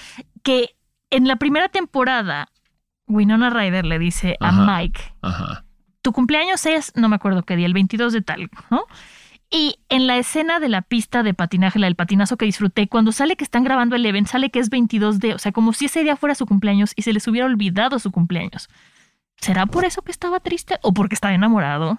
que 0.43 0.71
en 1.11 1.29
la 1.29 1.37
primera 1.37 1.69
temporada, 1.69 2.49
Winona 3.07 3.51
Ryder 3.51 3.85
le 3.85 3.99
dice 3.99 4.37
a. 4.41 4.53
Mike, 4.53 5.01
Ajá. 5.23 5.65
tu 6.03 6.12
cumpleaños 6.12 6.65
es, 6.67 6.93
no 6.97 7.09
me 7.09 7.17
acuerdo 7.17 7.43
qué 7.43 7.57
día, 7.57 7.67
el 7.67 7.75
22 7.75 8.12
de 8.15 8.23
tal, 8.23 8.51
¿no? 8.71 8.85
Y 9.50 9.78
en 9.88 10.06
la 10.06 10.18
escena 10.18 10.59
de 10.59 10.68
la 10.68 10.82
pista 10.82 11.22
de 11.22 11.35
patinaje, 11.35 11.78
la 11.78 11.87
del 11.87 11.94
patinazo 11.94 12.37
que 12.37 12.46
disfruté, 12.46 12.88
cuando 12.88 13.12
sale 13.12 13.37
que 13.37 13.44
están 13.44 13.64
grabando 13.64 13.94
el 13.94 14.04
evento, 14.04 14.32
sale 14.32 14.50
que 14.50 14.59
es 14.59 14.70
22 14.70 15.20
de, 15.20 15.35
o 15.35 15.38
sea, 15.38 15.52
como 15.52 15.72
si 15.72 15.85
ese 15.85 16.02
día 16.02 16.16
fuera 16.16 16.35
su 16.35 16.46
cumpleaños 16.46 16.92
y 16.96 17.02
se 17.02 17.12
les 17.12 17.26
hubiera 17.28 17.46
olvidado 17.46 17.98
su 17.98 18.11
cumpleaños. 18.11 18.68
¿Será 19.37 19.66
por 19.66 19.85
eso 19.85 20.02
que 20.02 20.11
estaba 20.11 20.40
triste 20.40 20.78
o 20.82 20.92
porque 20.92 21.14
estaba 21.14 21.35
enamorado? 21.35 21.98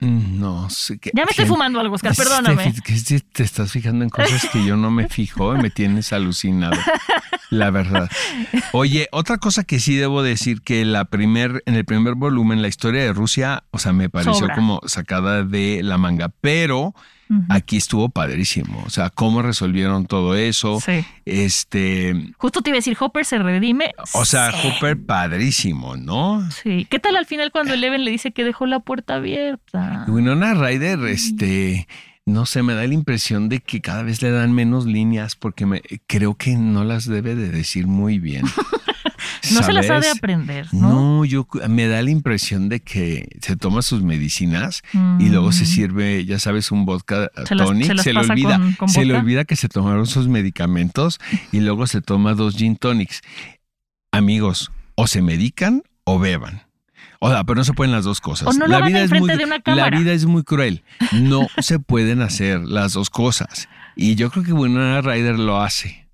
Mm, 0.00 0.38
No 0.40 0.68
sé 0.70 0.98
qué. 0.98 1.10
Ya 1.14 1.24
me 1.24 1.30
estoy 1.30 1.46
fumando 1.46 1.80
algo, 1.80 1.94
Oscar, 1.94 2.14
perdóname. 2.14 2.74
te, 2.84 3.20
te 3.20 3.42
estás 3.42 3.72
fijando 3.72 4.04
en 4.04 4.10
cosas 4.10 4.46
que 4.52 4.64
yo 4.64 4.76
no 4.76 4.90
me 4.90 5.08
fijo 5.08 5.54
y 5.56 5.58
me 5.62 5.70
tienes 5.70 6.12
alucinado. 6.12 6.76
La 7.50 7.70
verdad. 7.70 8.10
Oye, 8.72 9.08
otra 9.12 9.38
cosa 9.38 9.64
que 9.64 9.78
sí 9.80 9.94
debo 9.96 10.22
decir 10.22 10.60
que 10.62 10.84
la 10.84 11.04
primer, 11.06 11.62
en 11.66 11.74
el 11.74 11.84
primer 11.84 12.14
volumen, 12.14 12.60
la 12.60 12.68
historia 12.68 13.02
de 13.02 13.12
Rusia, 13.12 13.64
o 13.70 13.78
sea, 13.78 13.92
me 13.92 14.08
pareció 14.10 14.34
Sobra. 14.34 14.54
como 14.54 14.80
sacada 14.86 15.44
de 15.44 15.80
la 15.82 15.96
manga, 15.96 16.30
pero 16.40 16.94
Aquí 17.48 17.76
estuvo 17.76 18.08
padrísimo. 18.08 18.82
O 18.86 18.90
sea, 18.90 19.10
cómo 19.10 19.42
resolvieron 19.42 20.06
todo 20.06 20.34
eso. 20.36 20.80
Sí. 20.80 21.04
Este, 21.24 22.14
Justo 22.38 22.62
te 22.62 22.70
iba 22.70 22.76
a 22.76 22.78
decir, 22.78 22.96
Hopper 23.00 23.24
se 23.24 23.38
redime. 23.38 23.92
o 24.12 24.24
sea, 24.24 24.52
Sí. 24.52 24.58
Hooper 24.68 25.04
padrísimo, 25.04 25.96
¿no? 25.96 26.48
Sí. 26.50 26.86
¿Qué 26.88 26.98
tal 26.98 27.16
al 27.16 27.26
final 27.26 27.50
cuando 27.52 27.74
Eleven 27.74 28.04
le 28.04 28.10
dice 28.10 28.30
que 28.32 28.44
dejó 28.44 28.66
la 28.66 28.80
puerta 28.80 29.16
abierta? 29.16 30.04
Winona 30.08 30.54
Ryder, 30.54 31.00
este, 31.06 31.88
no 32.24 32.46
sé, 32.46 32.62
me 32.62 32.74
da 32.74 32.86
la 32.86 32.94
impresión 32.94 33.48
de 33.48 33.60
que 33.60 33.80
cada 33.80 34.02
vez 34.02 34.22
le 34.22 34.30
dan 34.30 34.52
menos 34.52 34.86
líneas 34.86 35.36
porque 35.36 35.66
me, 35.66 35.82
creo 36.06 36.34
que 36.34 36.56
no 36.56 36.84
las 36.84 37.06
debe 37.06 37.34
de 37.34 37.50
decir 37.50 37.86
muy 37.86 38.18
bien. 38.18 38.44
No 39.52 39.62
se 39.62 39.72
las 39.72 39.88
ha 39.90 40.00
de 40.00 40.08
aprender, 40.10 40.66
¿no? 40.72 40.88
No, 41.18 41.24
yo 41.24 41.46
me 41.68 41.86
da 41.86 42.02
la 42.02 42.10
impresión 42.10 42.68
de 42.68 42.80
que 42.80 43.28
se 43.40 43.56
toma 43.56 43.82
sus 43.82 44.02
medicinas 44.02 44.82
y 45.18 45.28
luego 45.28 45.52
se 45.52 45.64
Mm. 45.64 45.66
sirve, 45.66 46.24
ya 46.24 46.38
sabes, 46.38 46.70
un 46.72 46.84
vodka 46.86 47.30
Se 47.46 47.56
tonic, 47.56 47.86
se 47.86 47.94
las 47.94 48.04
se, 48.04 48.12
le 48.12 48.20
olvida, 48.20 48.58
con- 48.58 48.72
con 48.74 48.88
se 48.88 49.04
le 49.04 49.14
olvida 49.14 49.44
que 49.44 49.56
se 49.56 49.68
tomaron 49.68 50.06
sus 50.06 50.28
medicamentos 50.28 51.18
y 51.52 51.60
luego 51.60 51.86
se 51.86 52.00
toma 52.00 52.34
dos 52.34 52.56
gin 52.56 52.76
tonics. 52.76 53.22
Amigos, 54.12 54.70
o 54.94 55.06
se 55.06 55.22
medican 55.22 55.82
o 56.04 56.18
beban. 56.18 56.62
O 57.18 57.30
sea, 57.30 57.44
pero 57.44 57.56
no 57.56 57.64
se 57.64 57.72
pueden 57.72 57.92
las 57.92 58.04
dos 58.04 58.20
cosas. 58.20 58.48
O 58.48 58.52
no 58.52 58.66
lo 58.66 58.76
hagan 58.76 58.94
enfrente 58.96 59.36
de 59.36 59.44
una 59.44 59.60
la 59.64 59.90
vida 59.90 60.12
es 60.12 60.26
muy 60.26 60.42
cruel. 60.44 60.84
No 61.12 61.46
se 61.58 61.78
pueden 61.78 62.20
hacer 62.20 62.60
las 62.60 62.92
dos 62.92 63.10
cosas. 63.10 63.68
Y 63.96 64.14
yo 64.16 64.30
creo 64.30 64.44
que 64.44 64.52
Winona 64.52 65.00
Ryder 65.00 65.38
lo 65.38 65.60
hace. 65.62 66.05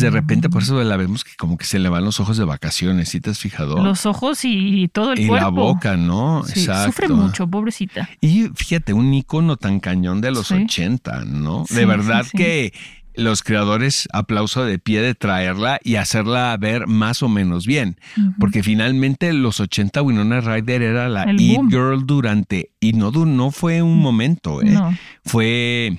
De 0.00 0.10
repente, 0.10 0.48
por 0.50 0.62
eso 0.62 0.82
la 0.82 0.96
vemos 0.96 1.22
que 1.22 1.30
como 1.36 1.56
que 1.56 1.64
se 1.64 1.78
le 1.78 1.88
van 1.88 2.04
los 2.04 2.18
ojos 2.18 2.36
de 2.36 2.44
vacaciones, 2.44 3.10
¿sí 3.10 3.20
te 3.20 3.30
has 3.30 3.38
fijado? 3.38 3.82
Los 3.82 4.04
ojos 4.04 4.40
y 4.44 4.88
todo 4.92 5.12
el 5.12 5.20
y 5.20 5.28
cuerpo. 5.28 5.44
la 5.44 5.50
boca, 5.50 5.96
¿no? 5.96 6.42
Sí, 6.44 6.60
Exacto. 6.60 6.86
Sufre 6.86 7.08
mucho, 7.08 7.46
pobrecita. 7.46 8.08
Y 8.20 8.48
fíjate, 8.56 8.92
un 8.92 9.14
icono 9.14 9.56
tan 9.56 9.78
cañón 9.78 10.20
de 10.20 10.32
los 10.32 10.48
Sí. 10.48 10.54
80, 10.54 11.24
¿no? 11.26 11.64
Sí, 11.68 11.76
de 11.76 11.86
verdad 11.86 12.26
que 12.36 12.72
los 13.14 13.42
creadores, 13.42 14.08
aplauso 14.12 14.64
de 14.64 14.78
pie 14.80 15.00
de 15.00 15.14
traerla 15.14 15.78
y 15.82 15.94
hacerla 15.94 16.54
ver 16.58 16.86
más 16.88 17.22
o 17.22 17.28
menos 17.28 17.66
bien. 17.66 17.98
Porque 18.40 18.62
finalmente 18.64 19.32
los 19.32 19.60
80 19.60 20.02
Winona 20.02 20.40
Ryder 20.40 20.82
era 20.82 21.08
la 21.08 21.32
It. 21.32 21.60
Girl 21.70 22.04
durante, 22.04 22.72
y 22.80 22.92
no, 22.94 23.10
no 23.12 23.50
fue 23.52 23.80
un 23.80 23.98
momento, 24.00 24.60
¿eh? 24.60 24.70
No. 24.70 24.92
Fue... 25.24 25.96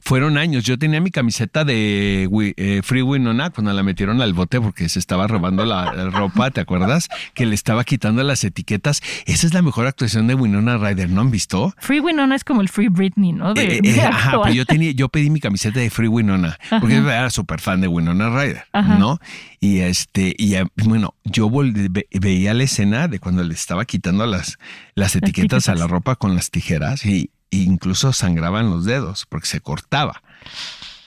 Fueron 0.00 0.38
años. 0.38 0.64
Yo 0.64 0.78
tenía 0.78 1.00
mi 1.00 1.10
camiseta 1.10 1.64
de 1.64 2.28
eh, 2.56 2.80
Free 2.82 3.02
Winona 3.02 3.50
cuando 3.50 3.72
la 3.72 3.82
metieron 3.82 4.20
al 4.20 4.32
bote 4.34 4.60
porque 4.60 4.88
se 4.88 4.98
estaba 4.98 5.26
robando 5.26 5.64
la, 5.64 5.92
la 5.92 6.10
ropa, 6.10 6.50
¿te 6.50 6.60
acuerdas? 6.60 7.08
Que 7.34 7.46
le 7.46 7.54
estaba 7.54 7.84
quitando 7.84 8.22
las 8.22 8.42
etiquetas. 8.44 9.00
Esa 9.26 9.46
es 9.46 9.54
la 9.54 9.62
mejor 9.62 9.86
actuación 9.86 10.26
de 10.26 10.34
Winona 10.34 10.78
Ryder, 10.78 11.10
¿no 11.10 11.20
han 11.20 11.30
visto? 11.30 11.74
Free 11.78 12.00
Winona 12.00 12.34
es 12.34 12.44
como 12.44 12.60
el 12.60 12.68
Free 12.68 12.88
Britney, 12.88 13.32
¿no? 13.32 13.54
De, 13.54 13.76
Eh, 13.76 13.80
eh, 13.84 14.00
ajá, 14.00 14.40
pero 14.42 14.54
yo 14.54 14.64
tenía, 14.66 14.90
yo 14.92 15.08
pedí 15.08 15.30
mi 15.30 15.40
camiseta 15.40 15.78
de 15.80 15.90
Free 15.90 16.08
Winona, 16.08 16.58
porque 16.80 16.96
Ajá. 16.96 17.18
era 17.18 17.30
súper 17.30 17.60
fan 17.60 17.80
de 17.80 17.88
Winona 17.88 18.30
Ryder, 18.30 18.64
Ajá. 18.72 18.96
¿no? 18.98 19.18
Y 19.60 19.78
este, 19.80 20.34
y 20.38 20.54
bueno, 20.76 21.14
yo 21.24 21.50
ve- 21.50 22.06
veía 22.12 22.54
la 22.54 22.62
escena 22.64 23.08
de 23.08 23.18
cuando 23.18 23.42
le 23.44 23.54
estaba 23.54 23.84
quitando 23.84 24.24
las, 24.26 24.58
las 24.94 25.14
etiquetas 25.16 25.68
a 25.68 25.74
la 25.74 25.86
ropa 25.86 26.16
con 26.16 26.34
las 26.34 26.50
tijeras 26.50 27.04
y, 27.04 27.30
y 27.50 27.62
incluso 27.62 28.12
sangraban 28.12 28.70
los 28.70 28.84
dedos 28.84 29.26
porque 29.26 29.46
se 29.46 29.60
cortaba. 29.60 30.22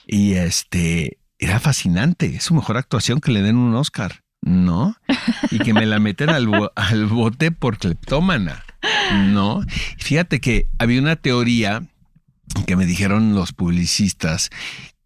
Y 0.08 0.34
este, 0.34 1.20
era 1.40 1.60
fascinante, 1.60 2.36
es 2.36 2.44
su 2.44 2.54
mejor 2.54 2.78
actuación 2.78 3.20
que 3.20 3.32
le 3.32 3.42
den 3.42 3.58
un 3.58 3.76
Oscar, 3.76 4.24
¿no? 4.42 4.96
Y 5.50 5.60
que 5.60 5.74
me 5.74 5.86
la 5.86 6.00
meten 6.00 6.30
al, 6.30 6.50
al 6.76 7.06
bote 7.06 7.52
por 7.52 7.78
cleptómana, 7.78 8.64
¿no? 9.14 9.62
Fíjate 9.98 10.40
que 10.40 10.68
había 10.80 11.02
una 11.02 11.16
teoría 11.16 11.88
que 12.68 12.76
me 12.76 12.86
dijeron 12.86 13.36
los 13.36 13.54
publicistas 13.54 14.50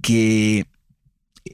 que 0.02 0.66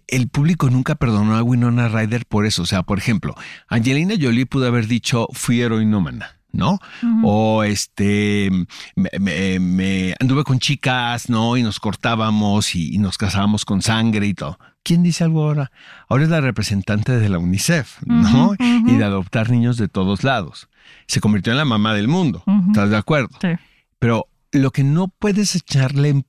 el 0.07 0.29
público 0.29 0.69
nunca 0.69 0.95
perdonó 0.95 1.35
a 1.35 1.43
Winona 1.43 1.87
Ryder 1.89 2.25
por 2.25 2.45
eso. 2.45 2.63
O 2.63 2.65
sea, 2.65 2.83
por 2.83 2.97
ejemplo, 2.97 3.35
Angelina 3.67 4.15
Jolie 4.19 4.45
pudo 4.45 4.67
haber 4.67 4.87
dicho 4.87 5.27
fui 5.33 5.61
heroinómana. 5.61 6.40
¿No? 6.53 6.79
O 7.23 7.63
este, 7.63 8.49
me, 8.95 9.09
me- 9.19 9.59
me- 9.59 10.15
anduve 10.19 10.43
con 10.43 10.59
chicas, 10.59 11.29
¿no? 11.29 11.55
Y 11.55 11.63
nos 11.63 11.79
cortábamos 11.79 12.75
y, 12.75 12.93
y 12.93 12.97
nos 12.97 13.17
casábamos 13.17 13.63
con 13.63 13.81
sangre 13.81 14.27
y 14.27 14.33
todo. 14.33 14.59
¿Quién 14.83 15.01
dice 15.03 15.23
algo 15.23 15.43
ahora? 15.43 15.71
Ahora 16.09 16.23
es 16.23 16.29
la 16.29 16.41
representante 16.41 17.17
de 17.19 17.29
la 17.29 17.37
UNICEF, 17.39 18.01
¿no? 18.05 18.53
Y 18.59 18.95
de 18.95 19.03
adoptar 19.03 19.49
niños 19.49 19.77
de 19.77 19.87
todos 19.87 20.23
lados. 20.23 20.67
Se 21.07 21.21
convirtió 21.21 21.53
en 21.53 21.57
la 21.57 21.65
mamá 21.65 21.93
del 21.93 22.07
mundo. 22.07 22.43
¿Estás 22.67 22.89
de 22.89 22.97
acuerdo? 22.97 23.29
Sí. 23.41 23.49
Pero 23.99 24.27
lo 24.51 24.71
que 24.71 24.83
no 24.83 25.07
puedes 25.07 25.55
echarle 25.55 26.09
en 26.09 26.25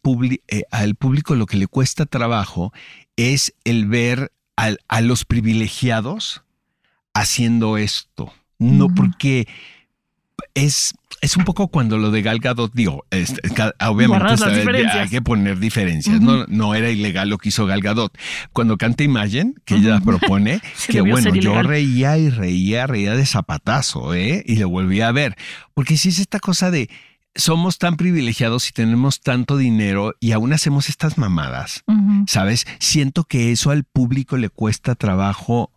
eh, 0.49 0.63
al 0.71 0.95
público, 0.95 1.35
lo 1.35 1.47
que 1.47 1.57
le 1.57 1.67
cuesta 1.67 2.07
trabajo, 2.07 2.73
es 3.17 3.55
el 3.65 3.87
ver 3.87 4.31
al- 4.55 4.79
a 4.87 5.01
los 5.01 5.25
privilegiados 5.25 6.43
haciendo 7.15 7.77
esto. 7.79 8.33
No 8.59 8.89
porque 8.95 9.49
es, 10.55 10.95
es 11.21 11.37
un 11.37 11.45
poco 11.45 11.69
cuando 11.69 11.99
lo 11.99 12.11
de 12.11 12.23
Gal 12.23 12.39
Gadot, 12.41 12.73
digo, 12.75 13.05
este, 13.11 13.41
obviamente 13.81 14.17
está- 14.35 15.01
hay 15.03 15.09
que 15.09 15.23
poner 15.23 15.59
diferencias. 15.59 16.21
No, 16.21 16.45
no 16.47 16.75
era 16.75 16.91
ilegal 16.91 17.29
lo 17.29 17.39
que 17.39 17.49
hizo 17.51 17.67
Gal 17.67 17.81
Gadot. 17.81 18.17
Cuando 18.53 18.77
canta 18.77 19.05
Imagine, 19.05 19.55
que 19.65 19.77
ella 19.77 20.01
propone, 20.01 20.61
que 20.89 21.01
bueno, 21.01 21.31
yo 21.31 21.37
ilegal. 21.53 21.67
reía 21.67 22.19
y 22.19 22.29
reía, 22.31 22.87
reía 22.87 23.15
de 23.15 23.27
zapatazo, 23.27 24.15
¿eh? 24.15 24.43
Y 24.47 24.57
lo 24.57 24.69
volví 24.69 25.01
a 25.01 25.13
ver. 25.13 25.37
Porque 25.75 25.97
si 25.97 26.09
es 26.11 26.19
esta 26.19 26.39
cosa 26.41 26.71
de 26.71 26.89
somos 27.35 27.79
tan 27.79 27.97
privilegiados 27.97 28.69
y 28.69 28.73
tenemos 28.73 29.21
tanto 29.23 29.57
dinero 29.57 30.15
y 30.21 30.33
aún 30.33 30.53
hacemos 30.53 30.91
estas 30.91 31.17
mamadas. 31.17 31.83
¿sabes? 32.27 32.67
Siento 32.79 33.25
que 33.25 33.53
eso 33.53 33.71
al 33.71 33.85
público 33.85 34.37
le 34.37 34.51
cuesta 34.51 34.95
trabajo 34.95 35.71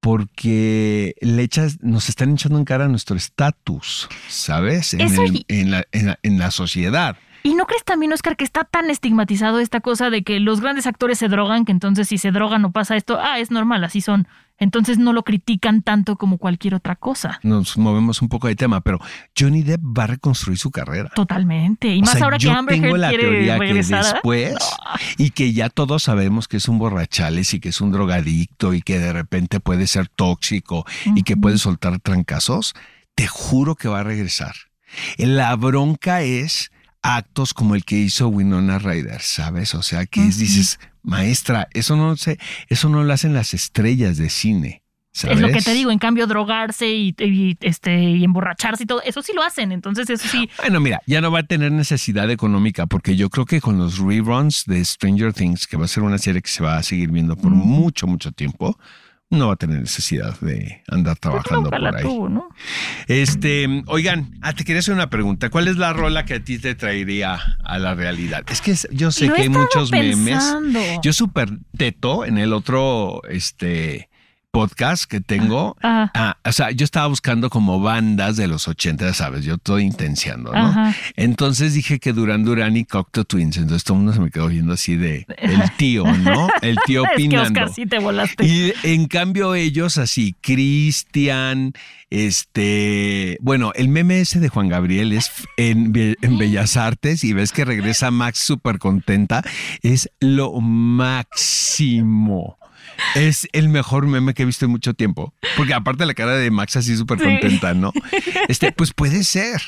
porque 0.00 1.14
le 1.20 1.42
echas, 1.42 1.82
nos 1.82 2.08
están 2.08 2.32
echando 2.32 2.58
en 2.58 2.64
cara 2.64 2.88
nuestro 2.88 3.16
estatus, 3.16 4.08
¿sabes? 4.28 4.94
En, 4.94 5.00
Eso 5.00 5.22
el- 5.22 5.36
y- 5.36 5.44
en 5.48 5.70
la, 5.72 5.84
en 5.92 6.06
la- 6.06 6.18
en 6.22 6.38
la 6.38 6.50
sociedad. 6.50 7.16
¿Y 7.42 7.54
no 7.54 7.66
crees 7.66 7.84
también, 7.84 8.12
Oscar, 8.12 8.36
que 8.36 8.44
está 8.44 8.64
tan 8.64 8.90
estigmatizado 8.90 9.60
esta 9.60 9.80
cosa 9.80 10.10
de 10.10 10.22
que 10.22 10.40
los 10.40 10.60
grandes 10.60 10.86
actores 10.86 11.18
se 11.18 11.28
drogan, 11.28 11.64
que 11.64 11.72
entonces 11.72 12.08
si 12.08 12.18
se 12.18 12.32
drogan 12.32 12.64
o 12.64 12.72
pasa 12.72 12.96
esto, 12.96 13.18
ah, 13.20 13.38
es 13.38 13.50
normal, 13.50 13.84
así 13.84 14.00
son? 14.00 14.26
Entonces 14.58 14.98
no 14.98 15.12
lo 15.12 15.22
critican 15.22 15.82
tanto 15.82 16.16
como 16.16 16.38
cualquier 16.38 16.74
otra 16.74 16.96
cosa. 16.96 17.40
Nos 17.42 17.76
movemos 17.76 18.22
un 18.22 18.28
poco 18.28 18.48
de 18.48 18.56
tema, 18.56 18.80
pero 18.80 18.98
Johnny 19.38 19.62
Depp 19.62 19.82
va 19.82 20.04
a 20.04 20.06
reconstruir 20.08 20.58
su 20.58 20.70
carrera. 20.70 21.10
Totalmente. 21.14 21.88
Y 21.88 21.98
O 21.98 22.02
más 22.02 22.12
sea, 22.12 22.24
ahora 22.24 22.38
que 22.38 22.50
Amber 22.50 22.74
tengo 22.76 22.88
Heard 22.88 22.98
la 22.98 23.08
quiere 23.10 23.24
teoría 23.24 23.58
regresar. 23.58 24.02
que 24.02 24.08
¿ah? 24.08 24.12
después 24.12 24.54
y 25.18 25.30
que 25.30 25.52
ya 25.52 25.68
todos 25.68 26.04
sabemos 26.04 26.48
que 26.48 26.56
es 26.56 26.68
un 26.68 26.78
borrachales 26.78 27.52
y 27.54 27.60
que 27.60 27.68
es 27.68 27.80
un 27.80 27.92
drogadicto 27.92 28.72
y 28.74 28.82
que 28.82 28.98
de 28.98 29.12
repente 29.12 29.60
puede 29.60 29.86
ser 29.86 30.08
tóxico 30.08 30.86
y 31.14 31.22
que 31.22 31.36
puede 31.36 31.58
soltar 31.58 31.98
trancazos, 32.00 32.74
te 33.14 33.26
juro 33.26 33.74
que 33.74 33.88
va 33.88 34.00
a 34.00 34.04
regresar. 34.04 34.54
La 35.18 35.54
bronca 35.56 36.22
es 36.22 36.70
actos 37.02 37.54
como 37.54 37.74
el 37.74 37.84
que 37.84 37.96
hizo 37.96 38.28
Winona 38.28 38.78
Ryder, 38.78 39.20
¿sabes? 39.20 39.74
O 39.74 39.82
sea, 39.82 40.06
que 40.06 40.22
dices, 40.22 40.80
maestra, 41.06 41.68
eso 41.72 41.96
no 41.96 42.16
se, 42.16 42.38
eso 42.68 42.88
no 42.90 43.02
lo 43.02 43.12
hacen 43.12 43.32
las 43.32 43.54
estrellas 43.54 44.18
de 44.18 44.28
cine. 44.28 44.82
¿sabes? 45.12 45.36
Es 45.38 45.42
lo 45.42 45.48
que 45.48 45.62
te 45.62 45.72
digo, 45.72 45.90
en 45.90 45.98
cambio, 45.98 46.26
drogarse 46.26 46.88
y, 46.90 47.14
y, 47.18 47.56
este, 47.62 48.02
y 48.02 48.22
emborracharse 48.22 48.82
y 48.82 48.86
todo, 48.86 49.00
eso 49.02 49.22
sí 49.22 49.32
lo 49.34 49.42
hacen. 49.42 49.72
Entonces, 49.72 50.10
eso 50.10 50.28
sí. 50.28 50.50
Bueno, 50.58 50.78
mira, 50.78 51.00
ya 51.06 51.22
no 51.22 51.30
va 51.30 51.38
a 51.38 51.42
tener 51.44 51.72
necesidad 51.72 52.30
económica 52.30 52.84
porque 52.86 53.16
yo 53.16 53.30
creo 53.30 53.46
que 53.46 53.62
con 53.62 53.78
los 53.78 53.98
reruns 53.98 54.64
de 54.66 54.84
Stranger 54.84 55.32
Things, 55.32 55.66
que 55.66 55.78
va 55.78 55.86
a 55.86 55.88
ser 55.88 56.02
una 56.02 56.18
serie 56.18 56.42
que 56.42 56.50
se 56.50 56.62
va 56.62 56.76
a 56.76 56.82
seguir 56.82 57.10
viendo 57.10 57.34
por 57.34 57.50
Mm. 57.50 57.56
mucho, 57.56 58.06
mucho 58.06 58.30
tiempo, 58.32 58.78
no 59.30 59.48
va 59.48 59.54
a 59.54 59.56
tener 59.56 59.80
necesidad 59.80 60.38
de 60.40 60.82
andar 60.88 61.16
trabajando 61.18 61.64
nunca 61.64 61.78
la 61.78 61.90
por 61.90 62.00
ahí. 62.00 62.18
¿no? 62.30 62.48
Este, 63.08 63.82
oigan, 63.86 64.38
ah, 64.42 64.52
te 64.52 64.64
quería 64.64 64.80
hacer 64.80 64.94
una 64.94 65.10
pregunta. 65.10 65.50
¿Cuál 65.50 65.68
es 65.68 65.76
la 65.76 65.92
rola 65.92 66.24
que 66.24 66.34
a 66.34 66.44
ti 66.44 66.58
te 66.58 66.74
traería 66.74 67.40
a 67.64 67.78
la 67.78 67.94
realidad? 67.94 68.44
Es 68.48 68.60
que 68.60 68.74
yo 68.92 69.10
sé 69.10 69.26
Lo 69.26 69.34
que 69.34 69.42
hay 69.42 69.48
muchos 69.48 69.90
memes. 69.90 70.44
Yo 71.02 71.12
súper 71.12 71.50
teto 71.76 72.24
en 72.24 72.38
el 72.38 72.52
otro, 72.52 73.22
este, 73.28 74.08
podcast 74.56 75.04
que 75.04 75.20
tengo. 75.20 75.76
Ah, 75.82 76.10
Ah, 76.14 76.38
o 76.46 76.52
sea, 76.52 76.70
yo 76.70 76.84
estaba 76.84 77.08
buscando 77.08 77.50
como 77.50 77.78
bandas 77.80 78.36
de 78.36 78.46
los 78.48 78.68
80, 78.68 79.12
¿sabes? 79.12 79.44
Yo 79.44 79.56
estoy 79.56 79.82
intenciando, 79.82 80.50
¿no? 80.50 80.58
Ajá. 80.58 80.94
Entonces 81.14 81.74
dije 81.74 81.98
que 81.98 82.14
Duran 82.14 82.42
Duran 82.42 82.74
y 82.74 82.86
Cocteau 82.86 83.26
Twins. 83.26 83.58
Entonces 83.58 83.84
todo 83.84 83.98
el 83.98 84.04
mundo 84.04 84.14
se 84.14 84.20
me 84.20 84.30
quedó 84.30 84.48
viendo 84.48 84.72
así 84.72 84.96
de 84.96 85.26
el 85.36 85.60
tío, 85.76 86.04
¿no? 86.04 86.48
El 86.62 86.78
tío 86.86 87.04
es 87.04 87.10
que 87.10 87.14
opinando. 87.16 87.48
Oscar 87.48 87.68
sí 87.74 87.84
te 87.84 87.98
volaste. 87.98 88.46
Y 88.46 88.72
en 88.82 89.08
cambio 89.08 89.54
ellos 89.54 89.98
así, 89.98 90.34
Cristian, 90.40 91.74
este, 92.08 93.36
bueno, 93.42 93.72
el 93.74 93.88
meme 93.88 94.20
ese 94.20 94.40
de 94.40 94.48
Juan 94.48 94.68
Gabriel 94.68 95.12
es 95.12 95.30
en, 95.58 95.92
en 96.22 96.38
Bellas 96.38 96.78
Artes 96.78 97.24
y 97.24 97.34
ves 97.34 97.52
que 97.52 97.66
regresa 97.66 98.10
Max 98.10 98.38
súper 98.38 98.78
contenta, 98.78 99.42
es 99.82 100.10
lo 100.20 100.60
máximo. 100.60 102.06
Es 103.14 103.48
el 103.52 103.68
mejor 103.68 104.06
meme 104.06 104.34
que 104.34 104.42
he 104.42 104.46
visto 104.46 104.64
en 104.64 104.70
mucho 104.70 104.94
tiempo. 104.94 105.34
Porque 105.56 105.74
aparte 105.74 106.06
la 106.06 106.14
cara 106.14 106.32
de 106.36 106.50
Max 106.50 106.76
así 106.76 106.96
súper 106.96 107.18
Sí. 107.18 107.24
contenta, 107.24 107.74
¿no? 107.74 107.92
Este, 108.48 108.72
pues 108.72 108.92
puede 108.92 109.24
ser, 109.24 109.60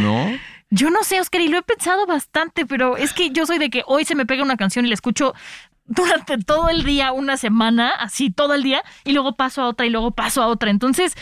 ¿no? 0.00 0.30
Yo 0.70 0.88
no 0.90 1.04
sé, 1.04 1.20
Oscar, 1.20 1.40
y 1.42 1.48
lo 1.48 1.58
he 1.58 1.62
pensado 1.62 2.06
bastante, 2.06 2.64
pero 2.64 2.96
es 2.96 3.12
que 3.12 3.30
yo 3.30 3.44
soy 3.46 3.58
de 3.58 3.68
que 3.70 3.82
hoy 3.86 4.04
se 4.04 4.14
me 4.14 4.24
pega 4.24 4.42
una 4.42 4.56
canción 4.56 4.86
y 4.86 4.88
la 4.88 4.94
escucho 4.94 5.34
durante 5.84 6.38
todo 6.38 6.70
el 6.70 6.84
día, 6.84 7.12
una 7.12 7.36
semana, 7.36 7.90
así 7.90 8.30
todo 8.30 8.54
el 8.54 8.62
día, 8.62 8.82
y 9.04 9.12
luego 9.12 9.36
paso 9.36 9.60
a 9.62 9.68
otra 9.68 9.84
y 9.84 9.90
luego 9.90 10.12
paso 10.12 10.42
a 10.42 10.46
otra. 10.46 10.70
Entonces, 10.70 11.14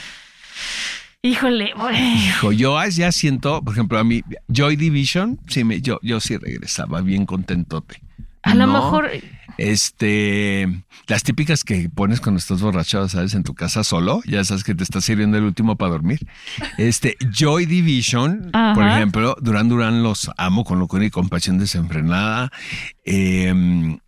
híjole, 1.23 1.73
uy, 1.77 1.97
Hijo, 1.97 2.53
yo 2.53 2.79
ya 2.89 3.11
siento, 3.13 3.63
por 3.63 3.75
ejemplo, 3.75 3.99
a 3.99 4.05
mí, 4.05 4.23
Joy 4.49 4.77
Division, 4.77 5.41
sí 5.49 5.65
me, 5.65 5.81
yo, 5.81 5.99
yo 6.03 6.21
sí 6.21 6.37
regresaba 6.37 7.01
bien 7.01 7.27
contentote. 7.27 8.01
A 8.43 8.55
lo 8.55 8.67
¿no? 8.67 8.73
mejor 8.75 9.11
Este, 9.59 10.67
las 11.07 11.23
típicas 11.23 11.65
que 11.65 11.91
pones 11.91 12.21
cuando 12.21 12.39
estás 12.39 12.63
borrachado, 12.63 13.09
¿sabes? 13.09 13.35
En 13.35 13.43
tu 13.43 13.55
casa 13.55 13.85
solo, 13.85 14.23
ya 14.27 14.43
sabes 14.45 14.65
que 14.65 14.75
te 14.75 14.83
estás 14.85 15.05
sirviendo 15.05 15.37
el 15.37 15.45
último 15.45 15.77
para 15.77 15.93
dormir. 15.93 16.21
Este, 16.79 17.17
Joy 17.31 17.67
Division, 17.67 18.51
por 18.75 18.87
ejemplo, 18.87 19.37
Duran 19.41 19.69
Duran 19.69 20.03
los 20.03 20.31
amo 20.39 20.65
con 20.65 20.79
locura 20.79 21.05
y 21.05 21.11
compasión 21.11 21.59
desenfrenada. 21.59 22.51
Eh, 23.05 23.99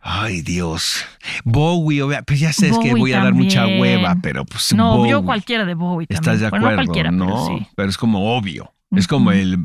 ay, 0.00 0.42
Dios. 0.42 1.04
Bowie, 1.44 2.02
obvia- 2.02 2.22
pues 2.22 2.40
ya 2.40 2.52
sé 2.52 2.68
es 2.68 2.78
que 2.78 2.94
voy 2.94 3.12
a 3.12 3.22
dar 3.24 3.34
mucha 3.34 3.66
hueva, 3.66 4.16
pero 4.22 4.44
pues 4.44 4.72
no, 4.74 5.06
yo 5.06 5.16
Bowie. 5.18 5.26
cualquiera 5.26 5.64
de 5.64 5.74
Bowie 5.74 6.06
también. 6.06 6.20
¿Estás 6.22 6.40
de 6.40 6.46
acuerdo? 6.46 7.10
no 7.10 7.26
pero 7.26 7.46
sí. 7.58 7.66
Pero 7.76 7.88
es 7.88 7.96
como 7.98 8.36
obvio. 8.36 8.70
Es 8.96 9.06
como 9.06 9.32
el 9.32 9.58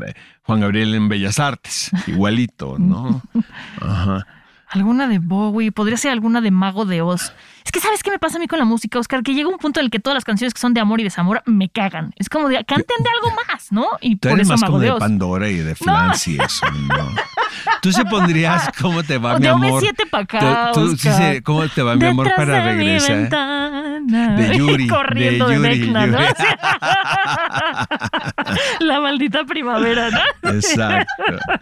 Juan 0.44 0.62
Gabriel 0.62 0.96
en 0.96 1.10
Bellas 1.10 1.39
Artes, 1.39 1.92
igualito, 2.08 2.78
¿no? 2.80 3.22
Ajá. 3.82 4.26
Alguna 4.68 5.08
de 5.08 5.20
Bowie, 5.20 5.72
podría 5.72 5.98
ser 5.98 6.12
alguna 6.12 6.42
de 6.42 6.52
Mago 6.52 6.86
de 6.86 7.02
Oz. 7.02 7.34
Es 7.65 7.72
que, 7.72 7.80
¿sabes 7.80 8.02
qué 8.04 8.10
me 8.10 8.19
pasa 8.19 8.38
a 8.38 8.39
mí 8.39 8.48
con 8.48 8.58
la 8.58 8.65
música, 8.65 9.00
Oscar? 9.00 9.22
Que 9.22 9.34
llega 9.34 9.50
un 9.50 9.58
punto 9.58 9.80
en 9.80 9.86
el 9.86 9.91
que 9.91 10.00
todas 10.00 10.15
las 10.15 10.26
canciones 10.26 10.54
que 10.54 10.60
son 10.62 10.74
de 10.74 10.82
amor 10.82 11.00
y 11.00 11.04
desamor 11.04 11.43
me 11.45 11.69
cagan. 11.69 12.13
Es 12.17 12.30
como 12.30 12.48
de, 12.50 12.56
canten 12.65 13.04
de 13.04 13.10
algo 13.10 13.36
más, 13.48 13.72
¿no? 13.72 13.88
Y 14.02 14.15
Tú 14.15 14.30
por 14.30 14.38
eres 14.38 14.48
eso 14.48 14.54
más 14.54 14.63
como 14.63 14.80
de 14.80 14.91
de. 14.91 14.98
Pandora 14.98 15.50
y 15.50 15.58
de 15.58 15.76
Flans 15.76 16.28
y 16.28 16.39
eso, 16.41 16.65
¿no? 16.72 17.12
Tú 17.82 17.91
se 17.91 18.06
pondrías 18.06 18.69
¿Cómo 18.80 19.04
te 19.04 19.17
va 19.17 19.34
O 19.36 19.38
mi 19.38 19.43
de 19.43 19.50
amor? 19.50 19.84
OV7 19.84 20.10
pa' 20.10 20.19
acá, 20.19 20.72
Tú- 20.74 20.91
tú 20.91 20.98
sí 20.98 21.10
sé, 21.12 21.41
¿Cómo 21.43 21.67
te 21.67 21.82
va 21.82 21.95
mi 21.95 22.06
amor 22.06 22.28
Detrás 22.28 22.48
para 22.48 22.65
de 22.65 22.74
mi 22.76 22.84
regresar? 22.86 23.17
ventana. 23.17 24.36
De 24.38 24.58
Yuri, 24.58 24.88
Corriendo 24.88 25.48
de 25.48 25.60
de, 25.60 25.78
Yuri, 25.78 25.91
¿no? 25.91 26.06
Yuri. 26.08 26.17
La 28.80 29.00
maldita 29.00 29.43
primavera, 29.45 30.10
¿no? 30.10 30.52
Exacto, 30.52 31.13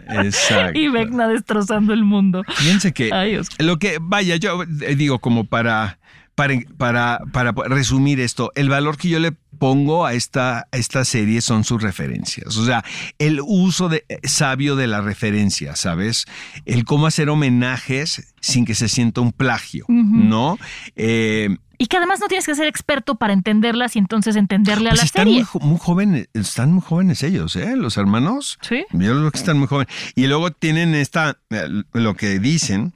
exacto. 0.08 0.78
Y 0.78 0.88
Vecna 0.88 1.28
destrozando 1.28 1.92
el 1.92 2.04
mundo. 2.04 2.42
Fíjense 2.48 2.92
que 2.92 3.12
Ay, 3.12 3.40
lo 3.58 3.78
que, 3.78 3.98
vaya, 4.00 4.36
yo 4.36 4.62
eh, 4.62 4.94
digo 4.96 5.18
como 5.18 5.44
para, 5.44 5.97
para, 6.38 6.54
para, 6.76 7.18
para 7.32 7.50
resumir 7.66 8.20
esto, 8.20 8.52
el 8.54 8.68
valor 8.68 8.96
que 8.96 9.08
yo 9.08 9.18
le 9.18 9.32
pongo 9.32 10.06
a 10.06 10.14
esta, 10.14 10.68
a 10.70 10.76
esta 10.76 11.04
serie 11.04 11.40
son 11.40 11.64
sus 11.64 11.82
referencias. 11.82 12.56
O 12.56 12.64
sea, 12.64 12.84
el 13.18 13.40
uso 13.44 13.88
de, 13.88 14.04
sabio 14.22 14.76
de 14.76 14.86
la 14.86 15.00
referencia, 15.00 15.74
¿sabes? 15.74 16.26
El 16.64 16.84
cómo 16.84 17.08
hacer 17.08 17.28
homenajes 17.28 18.32
sin 18.40 18.64
que 18.64 18.76
se 18.76 18.88
sienta 18.88 19.20
un 19.20 19.32
plagio, 19.32 19.84
¿no? 19.88 20.58
Eh, 20.94 21.56
Y 21.76 21.86
que 21.88 21.96
además 21.96 22.20
no 22.20 22.28
tienes 22.28 22.46
que 22.46 22.54
ser 22.54 22.68
experto 22.68 23.16
para 23.16 23.32
entenderlas 23.32 23.96
y 23.96 23.98
entonces 23.98 24.36
entenderle 24.36 24.90
a 24.90 24.92
pues 24.92 25.00
la 25.00 25.04
están 25.06 25.24
serie. 25.26 25.44
muy, 25.54 25.70
muy 25.70 25.78
jóvenes, 25.80 26.28
están 26.34 26.72
muy 26.72 26.82
jóvenes 26.82 27.24
ellos, 27.24 27.56
¿eh? 27.56 27.74
Los 27.74 27.96
hermanos. 27.96 28.58
Sí. 28.60 28.84
Yo 28.92 29.10
creo 29.16 29.30
que 29.32 29.38
están 29.38 29.58
muy 29.58 29.66
jóvenes. 29.66 29.92
Y 30.14 30.28
luego 30.28 30.52
tienen 30.52 30.94
esta, 30.94 31.36
eh, 31.50 31.68
lo 31.92 32.14
que 32.14 32.38
dicen 32.38 32.92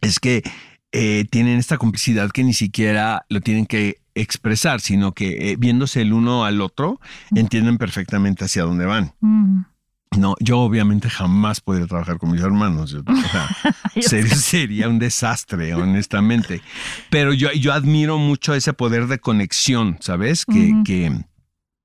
es 0.00 0.20
que 0.20 0.44
eh, 0.92 1.24
tienen 1.30 1.58
esta 1.58 1.78
complicidad 1.78 2.30
que 2.30 2.44
ni 2.44 2.54
siquiera 2.54 3.24
lo 3.28 3.40
tienen 3.40 3.66
que 3.66 3.98
expresar, 4.14 4.80
sino 4.80 5.12
que 5.12 5.50
eh, 5.52 5.56
viéndose 5.58 6.00
el 6.02 6.12
uno 6.12 6.44
al 6.44 6.60
otro, 6.60 7.00
entienden 7.34 7.78
perfectamente 7.78 8.44
hacia 8.44 8.62
dónde 8.64 8.84
van. 8.86 9.12
Mm. 9.20 9.60
No, 10.16 10.34
yo 10.40 10.60
obviamente 10.60 11.10
jamás 11.10 11.60
podría 11.60 11.86
trabajar 11.86 12.18
con 12.18 12.30
mis 12.32 12.40
hermanos. 12.40 12.90
Yo- 12.90 13.02
o 13.06 13.28
sea, 13.30 13.48
sería, 14.00 14.34
sería 14.34 14.88
un 14.88 14.98
desastre, 14.98 15.74
honestamente. 15.74 16.62
Pero 17.10 17.32
yo, 17.34 17.52
yo 17.52 17.72
admiro 17.74 18.16
mucho 18.18 18.54
ese 18.54 18.72
poder 18.72 19.06
de 19.06 19.18
conexión, 19.18 19.98
¿sabes? 20.00 20.46
Que, 20.46 20.72
Ujú. 20.72 20.84
que, 20.84 21.12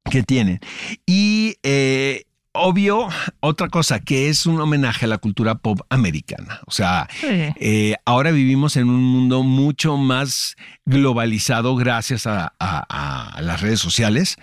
que 0.09 0.23
tienen. 0.23 0.59
Y 1.05 1.57
eh, 1.63 2.23
obvio, 2.53 3.07
otra 3.39 3.67
cosa, 3.69 3.99
que 3.99 4.29
es 4.29 4.45
un 4.45 4.61
homenaje 4.61 5.05
a 5.05 5.07
la 5.07 5.17
cultura 5.17 5.55
pop 5.55 5.81
americana. 5.89 6.59
O 6.67 6.71
sea, 6.71 7.07
Sí. 7.19 7.27
eh, 7.29 7.95
ahora 8.05 8.31
vivimos 8.31 8.77
en 8.77 8.89
un 8.89 9.03
mundo 9.03 9.43
mucho 9.43 9.97
más 9.97 10.55
globalizado 10.85 11.75
gracias 11.75 12.27
a, 12.27 12.53
a- 12.59 13.29
a 13.35 13.41
las 13.41 13.61
redes 13.61 13.79
sociales 13.79 14.37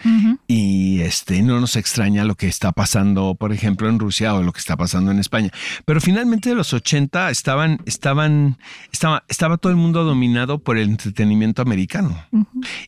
y 0.49 1.01
este 1.01 1.42
no 1.42 1.61
nos 1.61 1.77
extraña 1.77 2.25
lo 2.25 2.35
que 2.35 2.49
está 2.49 2.73
pasando, 2.73 3.35
por 3.37 3.53
ejemplo, 3.53 3.88
en 3.88 3.99
Rusia 3.99 4.35
o 4.35 4.42
lo 4.42 4.53
que 4.53 4.59
está 4.61 4.77
pasando 4.77 5.11
en 5.12 5.18
España. 5.18 5.51
Pero 5.85 6.01
finalmente 6.01 6.55
los 6.55 6.73
80 6.73 7.31
estaban, 7.31 7.81
estaban, 7.87 8.59
estaba, 8.92 9.25
estaba 9.29 9.57
todo 9.59 9.70
el 9.70 9.77
mundo 9.77 10.03
dominado 10.05 10.59
por 10.59 10.79
el 10.79 10.88
entretenimiento 10.88 11.62
americano. 11.62 12.25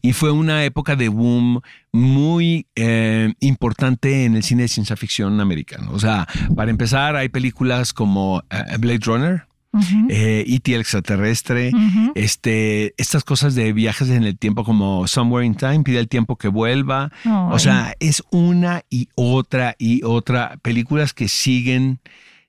Y 0.01 0.13
fue 0.15 0.33
una 0.33 0.65
época 0.65 0.97
de 0.97 1.09
boom 1.09 1.61
muy 1.93 2.67
eh, 2.75 3.35
importante 3.41 4.25
en 4.25 4.35
el 4.37 4.43
cine 4.43 4.63
de 4.63 4.69
ciencia 4.69 4.97
ficción 4.97 5.12
americano. 5.21 5.91
O 5.93 5.99
sea, 5.99 6.27
para 6.57 6.71
empezar, 6.71 7.17
hay 7.17 7.29
películas 7.29 7.93
como 7.93 8.43
eh, 8.51 8.77
Blade 8.79 9.01
Runner, 9.05 9.45
Ujú. 9.75 10.07
eh, 10.11 10.45
E.T. 10.47 10.75
el 10.75 10.81
extraterrestre, 10.83 11.73
este, 12.15 12.95
estas 12.99 13.25
cosas 13.25 13.55
de 13.55 13.73
viajes 13.73 14.11
en 14.11 14.25
el 14.25 14.37
tiempo 14.39 14.65
como 14.65 15.07
Somewhere 15.07 15.47
in 15.47 15.55
Time, 15.55 15.83
pide 15.83 15.99
el 15.99 16.09
tiempo 16.09 16.37
que 16.37 16.49
vuelva. 16.49 17.11
O 17.51 17.59
sea, 17.59 17.95
es 18.01 18.23
una 18.31 18.83
y 18.91 19.09
otra 19.15 19.75
y 19.79 20.03
otra 20.05 20.59
películas 20.63 21.13
que 21.15 21.29
siguen 21.29 22.01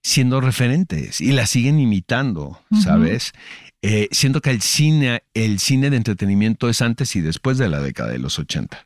siendo 0.02 0.42
referentes 0.42 1.22
y 1.22 1.32
las 1.32 1.50
siguen 1.50 1.80
imitando, 1.80 2.60
¿sabes? 2.82 3.32
Eh, 3.82 4.10
siento 4.12 4.42
que 4.42 4.50
el 4.50 4.62
cine, 4.62 5.24
el 5.34 5.60
cine 5.60 5.90
de 5.90 5.98
entretenimiento 5.98 6.68
es 6.70 6.82
antes 6.82 7.16
y 7.16 7.22
después 7.22 7.58
de 7.58 7.70
la 7.70 7.80
década 7.80 8.12
de 8.12 8.20
los 8.20 8.38
80. 8.40 8.86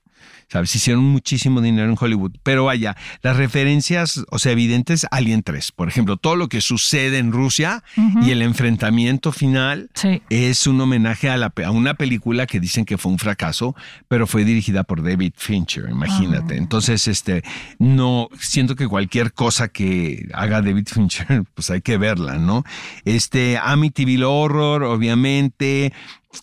¿Sabes? 0.50 0.74
Hicieron 0.76 1.04
muchísimo 1.04 1.60
dinero 1.62 1.90
en 1.90 1.98
Hollywood. 2.00 2.32
Pero 2.44 2.66
vaya, 2.66 2.96
las 3.22 3.36
referencias, 3.36 4.24
o 4.30 4.40
sea, 4.40 4.54
evidentes, 4.54 5.06
Alien 5.12 5.44
3. 5.44 5.74
Por 5.74 5.90
ejemplo, 5.90 6.16
todo 6.16 6.38
lo 6.38 6.48
que 6.48 6.62
sucede 6.62 7.18
en 7.18 7.34
Rusia 7.34 7.84
y 8.22 8.32
el 8.32 8.42
enfrentamiento 8.42 9.32
final 9.34 9.90
Sí. 9.94 10.22
es 10.30 10.66
un 10.66 10.80
homenaje 10.80 11.30
a, 11.30 11.36
la, 11.36 11.52
a 11.66 11.72
una 11.72 11.96
película 11.96 12.48
que 12.48 12.60
dicen 12.62 12.86
que 12.86 12.98
fue 12.98 13.12
un 13.12 13.20
fracaso, 13.20 13.76
pero 14.08 14.26
fue 14.26 14.46
dirigida 14.46 14.84
por 14.86 15.04
David 15.04 15.34
Fincher, 15.36 15.90
imagínate. 15.90 16.56
Entonces, 16.56 17.08
este, 17.10 17.44
no, 17.78 18.30
siento 18.40 18.76
que 18.76 18.88
cualquier 18.88 19.34
cosa 19.34 19.68
que 19.68 20.30
haga 20.34 20.62
David 20.62 20.88
Fincher, 20.88 21.44
pues 21.56 21.70
hay 21.72 21.82
que 21.82 21.98
verla, 21.98 22.38
¿no? 22.38 22.64
Este, 23.04 23.58
Amityville 23.62 24.24
Horror, 24.24 24.84
obviamente, 24.84 25.92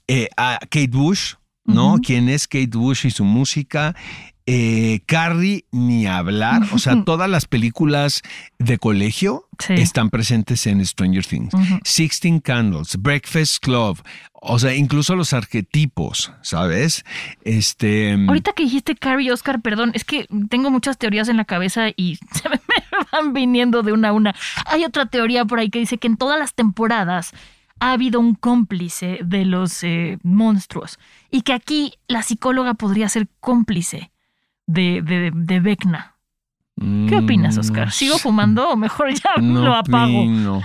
eh, 0.09 0.29
a 0.37 0.59
Kate 0.61 0.89
Bush, 0.89 1.35
¿no? 1.65 1.97
¿Quién 2.05 2.29
es 2.29 2.47
Kate 2.49 2.67
Bush 2.77 3.07
y 3.07 3.11
su 3.11 3.25
música? 3.25 3.95
Eh, 4.47 5.01
Carrie, 5.07 5.65
ni 5.73 6.07
hablar. 6.07 6.63
O 6.73 6.79
sea, 6.79 7.03
todas 7.05 7.31
las 7.31 7.47
películas 7.47 8.21
de 8.59 8.77
colegio 8.77 9.49
Sí. 9.59 9.73
están 9.75 10.11
presentes 10.11 10.67
en 10.67 10.85
Stranger 10.85 11.25
Things. 11.25 11.55
Ujú. 11.55 11.79
Sixteen 11.83 12.41
Candles, 12.41 12.97
Breakfast 13.01 13.65
Club, 13.65 14.03
o 14.35 14.59
sea, 14.59 14.75
incluso 14.75 15.15
los 15.17 15.33
arquetipos, 15.33 16.31
¿sabes? 16.43 17.05
Este. 17.45 18.13
Ahorita 18.29 18.53
que 18.53 18.65
dijiste 18.65 18.95
Carrie 18.97 19.33
Oscar, 19.33 19.63
perdón, 19.63 19.93
es 19.95 20.05
que 20.05 20.27
tengo 20.51 20.71
muchas 20.71 20.99
teorías 20.99 21.29
en 21.31 21.39
la 21.39 21.47
cabeza 21.47 21.89
y 21.97 22.17
se 22.33 22.49
me 22.51 22.61
van 23.13 23.33
viniendo 23.33 23.83
de 23.83 23.93
una 23.93 24.11
a 24.11 24.13
una. 24.13 24.35
Hay 24.67 24.85
otra 24.85 25.07
teoría 25.07 25.47
por 25.47 25.59
ahí 25.59 25.71
que 25.71 25.79
dice 25.79 25.97
que 25.97 26.09
en 26.09 26.19
todas 26.19 26.39
las 26.39 26.53
temporadas 26.53 27.33
ha 27.81 27.93
habido 27.93 28.21
un 28.21 28.35
cómplice 28.35 29.19
de 29.25 29.45
los 29.45 29.83
eh, 29.85 30.19
monstruos 30.23 30.99
y 31.31 31.43
que 31.43 31.53
aquí 31.53 31.95
la 32.09 32.23
psicóloga 32.23 32.75
podría 32.75 33.09
ser 33.09 33.29
cómplice 33.41 34.11
de, 34.67 35.03
de, 35.03 35.31
de 35.35 35.61
Vecna. 35.61 36.11
¿Qué 37.09 37.17
opinas, 37.17 37.57
Oscar? 37.57 37.93
¿Sigo 37.93 38.19
fumando 38.19 38.69
o 38.71 38.77
mejor 38.77 39.13
ya 39.15 39.31
Mm, 39.41 39.53
No 39.55 39.63
lo 39.65 39.75
apago? 39.75 40.19
opino. 40.23 40.63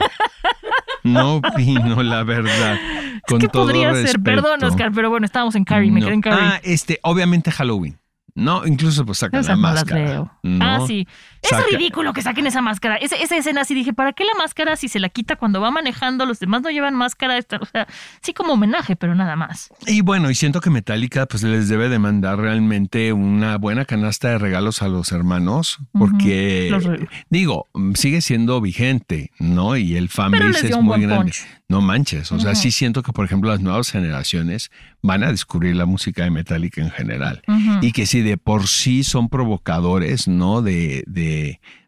No 1.03 1.35
opino, 1.35 2.01
la 2.03 2.23
verdad. 2.23 2.77
Con 3.27 3.39
¿Qué 3.39 3.47
todo 3.47 3.63
podría 3.63 3.93
ser? 3.93 4.19
Perdón, 4.19 4.63
Oscar, 4.63 4.91
pero 4.93 5.09
bueno, 5.09 5.25
estábamos 5.25 5.55
en 5.55 5.63
Carrie, 5.65 5.91
me 5.91 6.01
quedé 6.01 6.13
en 6.13 6.21
Carrie. 6.21 6.39
Ah, 6.41 6.59
este, 6.63 6.99
obviamente 7.03 7.51
Halloween. 7.51 7.97
No, 8.35 8.65
incluso 8.65 9.05
pues 9.05 9.17
sacan 9.19 9.43
la 9.45 9.55
máscara. 9.55 10.29
¿no? 10.43 10.63
Ah, 10.63 10.79
sí. 10.87 11.07
Es 11.41 11.49
Saca- 11.51 11.63
ridículo 11.71 12.11
que 12.13 12.21
saquen 12.21 12.47
esa 12.47 12.61
máscara. 12.61 12.95
Esa, 12.97 13.15
esa 13.15 13.37
escena 13.37 13.61
así 13.61 13.73
dije, 13.73 13.93
¿para 13.93 14.13
qué 14.13 14.25
la 14.25 14.33
máscara 14.37 14.75
si 14.75 14.87
se 14.89 14.99
la 14.99 15.09
quita 15.09 15.35
cuando 15.37 15.61
va 15.61 15.71
manejando? 15.71 16.25
Los 16.25 16.39
demás 16.39 16.61
no 16.61 16.69
llevan 16.69 16.95
máscara. 16.95 17.37
O 17.61 17.65
sea, 17.65 17.87
sí 18.21 18.33
como 18.33 18.53
homenaje, 18.53 18.95
pero 18.95 19.15
nada 19.15 19.35
más. 19.35 19.69
Y 19.87 20.01
bueno, 20.01 20.29
y 20.29 20.35
siento 20.35 20.59
que 20.61 20.69
Metallica 20.69 21.25
pues 21.25 21.43
les 21.43 21.69
debe 21.69 21.87
de 21.89 21.97
mandar 21.99 22.39
realmente 22.39 23.13
una 23.13 23.57
buena 23.57 23.85
canasta 23.85 24.29
de 24.29 24.37
regalos 24.37 24.81
a 24.81 24.87
los 24.89 25.11
hermanos, 25.11 25.79
porque 25.93 26.71
digo, 27.29 27.67
sigue 27.95 28.21
siendo 28.21 28.59
vigente, 28.61 29.31
¿no? 29.39 29.77
Y 29.77 29.95
el 29.95 30.09
Pero 30.09 30.49
les 30.49 30.61
dio 30.63 30.77
es 30.77 30.83
muy 30.83 31.01
grande. 31.01 31.31
punch. 31.31 31.45
No 31.69 31.81
manches, 31.81 32.31
o 32.31 32.39
sea, 32.39 32.55
sí 32.55 32.71
siento 32.71 33.03
que 33.03 33.13
por 33.13 33.25
ejemplo 33.25 33.51
las 33.51 33.59
nuevas 33.61 33.91
generaciones 33.91 34.71
van 35.03 35.23
a 35.23 35.29
descubrir 35.29 35.75
la 35.75 35.85
música 35.85 36.23
de 36.23 36.31
Metallica 36.31 36.81
en 36.81 36.89
general. 36.89 37.43
Y 37.81 37.91
que 37.91 38.07
si 38.07 38.21
de 38.21 38.37
por 38.37 38.67
sí 38.67 39.03
son 39.03 39.29
provocadores, 39.29 40.27
¿no? 40.27 40.63
De, 40.63 41.03
de, 41.05 41.28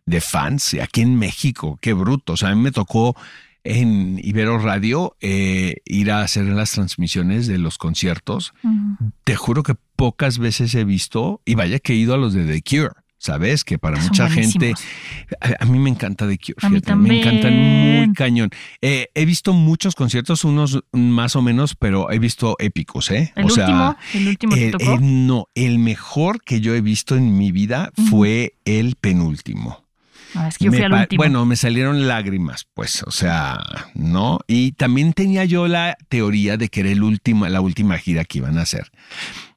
de 0.06 0.21
fans, 0.21 0.75
aquí 0.82 1.01
en 1.01 1.17
México, 1.17 1.77
qué 1.82 1.93
bruto. 1.93 2.34
O 2.34 2.38
sea, 2.38 2.49
a 2.49 2.56
mí 2.56 2.62
me 2.62 2.71
tocó 2.71 3.15
en 3.63 4.19
Ibero 4.23 4.58
Radio 4.58 5.15
eh, 5.21 5.75
ir 5.86 6.12
a 6.12 6.21
hacer 6.21 6.45
las 6.45 6.71
transmisiones 6.71 7.47
de 7.47 7.58
los 7.58 7.77
conciertos. 7.77 8.54
Te 9.23 9.36
juro 9.36 9.63
que 9.63 9.75
pocas 9.95 10.39
veces 10.39 10.73
he 10.75 10.84
visto, 10.84 11.41
y 11.45 11.56
vaya 11.56 11.80
que 11.80 11.93
he 11.93 11.95
ido 11.95 12.13
a 12.13 12.17
los 12.17 12.34
de 12.34 12.45
The 12.45 12.62
Cure. 12.63 13.01
Sabes 13.23 13.63
que 13.63 13.77
para 13.77 13.97
Son 13.97 14.07
mucha 14.07 14.27
gente, 14.29 14.73
a, 15.39 15.63
a 15.63 15.65
mí 15.67 15.77
me 15.77 15.91
encanta 15.91 16.27
The 16.27 16.39
Cure, 16.39 16.55
fíjate, 16.57 16.95
me 16.95 17.19
encantan 17.19 17.53
muy 18.07 18.13
cañón. 18.15 18.49
Eh, 18.81 19.10
he 19.13 19.25
visto 19.25 19.53
muchos 19.53 19.93
conciertos, 19.93 20.43
unos 20.43 20.79
más 20.91 21.36
o 21.36 21.43
menos, 21.43 21.75
pero 21.75 22.10
he 22.10 22.17
visto 22.17 22.55
épicos, 22.57 23.12
¿eh? 23.12 23.31
El 23.36 23.43
último, 23.62 23.95
el 24.15 24.27
último 24.27 24.55
tocó. 24.71 24.93
el- 24.95 25.27
no, 25.27 25.45
el 25.53 25.77
mejor 25.77 26.41
que 26.43 26.62
yo 26.62 26.73
he 26.73 26.81
visto 26.81 27.15
en 27.15 27.38
mi 27.38 27.51
vida 27.51 27.91
fue 28.10 28.55
el 28.65 28.95
penúltimo. 28.95 29.81
Ah, 30.36 30.48
es 30.48 30.58
que 30.58 30.65
yo 30.65 30.72
fui 30.72 30.82
al 30.82 30.94
último. 30.94 31.17
Bueno, 31.17 31.46
me 31.46 31.56
salieron 31.56 32.08
lágrimas, 32.08 32.67
pues, 32.74 33.04
o 33.04 33.12
sea, 33.12 33.60
¿no? 33.96 34.39
Y 34.48 34.72
también 34.74 35.13
tenía 35.13 35.46
yo 35.46 35.67
la 35.67 35.98
teoría 36.10 36.58
de 36.58 36.70
que 36.70 36.82
era 36.82 36.89
el 36.91 37.04
último, 37.04 37.48
la 37.48 37.62
última 37.62 37.98
gira 37.98 38.24
que 38.26 38.38
iban 38.39 38.58
a 38.58 38.62
hacer. 38.62 38.91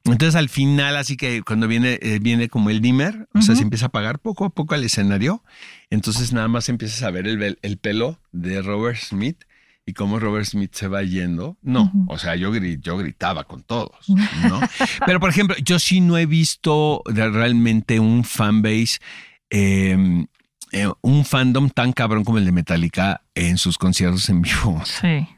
Entonces 0.03 0.35
al 0.35 0.49
final, 0.49 0.97
así 0.97 1.17
que 1.17 1.41
cuando 1.43 1.67
viene, 1.67 1.97
eh, 2.01 2.19
viene 2.21 2.47
como 2.49 2.69
el 2.69 2.79
dimmer, 2.81 3.27
o 3.33 3.41
sea, 3.41 3.53
Ujú. 3.53 3.57
se 3.57 3.63
empieza 3.63 3.85
a 3.85 3.87
apagar 3.87 4.19
poco 4.19 4.45
a 4.45 4.49
poco 4.49 4.75
el 4.75 4.83
escenario, 4.83 5.43
entonces 5.89 6.31
nada 6.33 6.47
más 6.47 6.69
empiezas 6.69 7.01
a 7.03 7.09
ver 7.11 7.27
el, 7.27 7.57
el 7.61 7.77
pelo 7.77 8.19
de 8.31 8.61
Robert 8.61 8.97
Smith 8.99 9.43
y 9.87 9.93
cómo 9.93 10.19
Robert 10.19 10.45
Smith 10.45 10.73
se 10.75 10.87
va 10.87 11.01
yendo. 11.03 11.57
No, 11.63 11.91
o 12.07 12.17
sea, 12.19 12.35
yo, 12.35 12.53
gri- 12.53 12.79
yo 12.81 12.97
gritaba 12.97 13.45
con 13.45 13.63
todos, 13.63 14.07
¿no? 14.09 14.61
Pero, 15.05 15.19
por 15.19 15.29
ejemplo, 15.29 15.55
yo 15.63 15.79
sí 15.79 16.01
no 16.01 16.17
he 16.17 16.25
visto 16.25 17.01
realmente 17.05 17.99
un 17.99 18.23
fanbase, 18.23 18.97
eh, 19.49 20.25
eh, 20.71 20.89
un 21.01 21.25
fandom 21.25 21.69
tan 21.69 21.93
cabrón 21.93 22.23
como 22.23 22.37
el 22.37 22.45
de 22.45 22.51
Metallica 22.51 23.21
en 23.35 23.57
sus 23.57 23.77
conciertos 23.77 24.29
en 24.29 24.41
vivo. 24.41 24.81
Sí. 24.85 25.27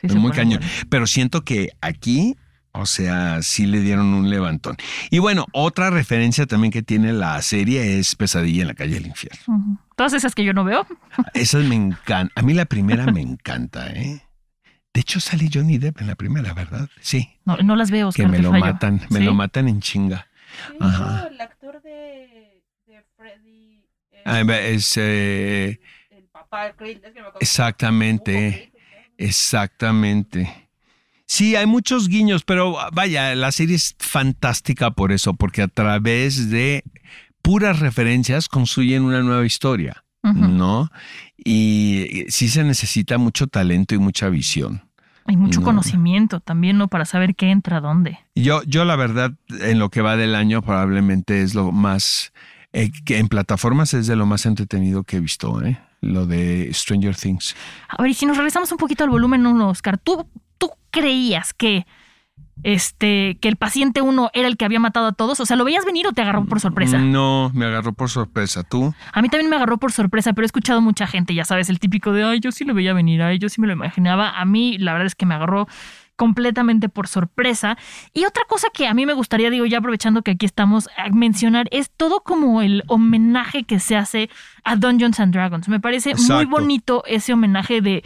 Sí, 0.00 0.06
es 0.06 0.14
muy 0.14 0.30
cañón. 0.30 0.60
bueno. 0.60 0.74
Pero 0.88 1.08
siento 1.08 1.42
que 1.42 1.70
aquí, 1.80 2.36
o 2.70 2.86
sea, 2.86 3.42
sí 3.42 3.66
le 3.66 3.80
dieron 3.80 4.06
un 4.14 4.30
levantón. 4.30 4.76
Y 5.10 5.18
bueno, 5.18 5.46
otra 5.52 5.90
referencia 5.90 6.46
también 6.46 6.70
que 6.70 6.82
tiene 6.82 7.12
la 7.12 7.42
serie 7.42 7.98
es 7.98 8.14
Pesadilla 8.14 8.62
en 8.62 8.68
la 8.68 8.74
calle 8.74 8.94
del 8.94 9.08
infierno. 9.08 9.80
Todas 9.96 10.12
esas 10.12 10.36
que 10.36 10.44
yo 10.44 10.52
no 10.52 10.62
veo. 10.62 10.86
Esas 11.34 11.64
me 11.64 11.74
encantan. 11.74 12.30
A 12.36 12.42
mí 12.42 12.54
la 12.54 12.64
primera 12.64 13.06
me 13.06 13.22
encanta, 13.22 13.88
¿eh? 13.88 14.22
De 14.94 15.00
hecho, 15.00 15.18
sale 15.18 15.50
Johnny 15.52 15.78
Depp 15.78 16.00
en 16.00 16.06
la 16.06 16.14
primera, 16.14 16.52
¿verdad? 16.54 16.88
Sí. 17.00 17.28
No, 17.44 17.56
no 17.56 17.74
las 17.74 17.90
veo, 17.90 18.06
Que 18.12 18.22
Oscar, 18.22 18.28
me 18.30 18.36
te 18.36 18.42
lo 18.44 18.50
fallo. 18.50 18.64
matan, 18.66 19.00
me 19.10 19.18
¿Sí? 19.18 19.24
lo 19.24 19.34
matan 19.34 19.66
en 19.68 19.80
chinga. 19.80 20.28
Ajá. 20.78 21.26
el 21.28 21.40
actor 21.40 21.82
de, 21.82 22.62
de 22.86 23.04
Freddy. 23.16 23.69
Eh, 24.20 24.22
Ah, 24.26 24.40
Es, 24.40 24.96
eh, 24.96 25.80
el 26.10 26.24
papá, 26.32 26.72
Chris, 26.76 26.96
es 26.96 27.02
que 27.02 27.08
no 27.08 27.14
me 27.14 27.20
acuerdo. 27.20 27.38
exactamente, 27.40 28.72
exactamente. 29.18 30.68
Sí, 31.26 31.54
hay 31.54 31.66
muchos 31.66 32.08
guiños, 32.08 32.42
pero 32.44 32.76
vaya, 32.92 33.34
la 33.36 33.52
serie 33.52 33.76
es 33.76 33.94
fantástica 33.98 34.90
por 34.90 35.12
eso, 35.12 35.34
porque 35.34 35.62
a 35.62 35.68
través 35.68 36.50
de 36.50 36.82
puras 37.40 37.78
referencias 37.78 38.48
construyen 38.48 39.02
una 39.02 39.20
nueva 39.22 39.46
historia. 39.46 40.04
¿no? 40.22 40.90
Y 41.38 42.26
sí 42.28 42.48
se 42.50 42.62
necesita 42.62 43.16
mucho 43.16 43.46
talento 43.46 43.94
y 43.94 43.98
mucha 43.98 44.28
visión. 44.28 44.82
Hay 45.24 45.36
mucho 45.38 45.60
No. 45.60 45.64
conocimiento 45.66 46.40
también, 46.40 46.76
¿no? 46.76 46.88
Para 46.88 47.06
saber 47.06 47.34
qué 47.34 47.50
entra 47.50 47.80
dónde. 47.80 48.18
Yo, 48.34 48.62
yo 48.64 48.84
la 48.84 48.96
verdad, 48.96 49.32
en 49.48 49.78
lo 49.78 49.88
que 49.88 50.02
va 50.02 50.16
del 50.16 50.34
año, 50.34 50.60
probablemente 50.60 51.40
es 51.40 51.54
lo 51.54 51.72
más, 51.72 52.34
eh, 52.72 52.90
que 53.04 53.18
en 53.18 53.28
plataformas 53.28 53.94
es 53.94 54.06
de 54.06 54.16
lo 54.16 54.26
más 54.26 54.46
entretenido 54.46 55.02
que 55.02 55.16
he 55.16 55.20
visto, 55.20 55.62
¿eh? 55.62 55.80
Lo 56.00 56.26
de 56.26 56.70
Stranger 56.72 57.16
Things. 57.16 57.56
A 57.88 58.00
ver, 58.02 58.12
y 58.12 58.14
si 58.14 58.26
nos 58.26 58.36
regresamos 58.36 58.70
un 58.72 58.78
poquito 58.78 59.04
al 59.04 59.10
volumen 59.10 59.46
1, 59.46 59.68
Oscar, 59.68 59.98
¿tú, 59.98 60.26
tú 60.56 60.70
creías 60.90 61.52
que, 61.52 61.84
este, 62.62 63.36
que 63.40 63.48
el 63.48 63.56
paciente 63.56 64.00
1 64.00 64.30
era 64.32 64.48
el 64.48 64.56
que 64.56 64.64
había 64.64 64.80
matado 64.80 65.08
a 65.08 65.12
todos? 65.12 65.40
O 65.40 65.46
sea, 65.46 65.56
¿lo 65.56 65.64
veías 65.64 65.84
venir 65.84 66.06
o 66.06 66.12
te 66.12 66.22
agarró 66.22 66.46
por 66.46 66.60
sorpresa? 66.60 66.98
No, 66.98 67.50
me 67.54 67.66
agarró 67.66 67.92
por 67.92 68.08
sorpresa. 68.08 68.62
¿Tú? 68.62 68.94
A 69.12 69.20
mí 69.20 69.28
también 69.28 69.50
me 69.50 69.56
agarró 69.56 69.76
por 69.76 69.92
sorpresa, 69.92 70.32
pero 70.32 70.44
he 70.44 70.46
escuchado 70.46 70.80
mucha 70.80 71.06
gente, 71.06 71.34
ya 71.34 71.44
sabes, 71.44 71.68
el 71.68 71.80
típico 71.80 72.12
de, 72.12 72.24
ay, 72.24 72.40
yo 72.40 72.52
sí 72.52 72.64
lo 72.64 72.72
veía 72.72 72.94
venir, 72.94 73.20
ay, 73.20 73.38
yo 73.38 73.48
sí 73.48 73.60
me 73.60 73.66
lo 73.66 73.72
imaginaba. 73.72 74.30
A 74.40 74.44
mí, 74.44 74.78
la 74.78 74.92
verdad 74.92 75.06
es 75.06 75.16
que 75.16 75.26
me 75.26 75.34
agarró 75.34 75.66
completamente 76.20 76.90
por 76.90 77.08
sorpresa. 77.08 77.78
Y 78.12 78.26
otra 78.26 78.42
cosa 78.46 78.68
que 78.74 78.86
a 78.86 78.92
mí 78.92 79.06
me 79.06 79.14
gustaría, 79.14 79.48
digo, 79.48 79.64
ya 79.64 79.78
aprovechando 79.78 80.20
que 80.20 80.32
aquí 80.32 80.44
estamos, 80.44 80.90
a 80.98 81.08
mencionar 81.08 81.66
es 81.70 81.90
todo 81.90 82.20
como 82.22 82.60
el 82.60 82.82
homenaje 82.88 83.64
que 83.64 83.80
se 83.80 83.96
hace 83.96 84.28
a 84.62 84.76
Dungeons 84.76 85.18
and 85.18 85.32
Dragons. 85.32 85.66
Me 85.70 85.80
parece 85.80 86.14
muy 86.14 86.44
bonito 86.44 87.02
ese 87.06 87.32
homenaje 87.32 87.80
de 87.80 88.02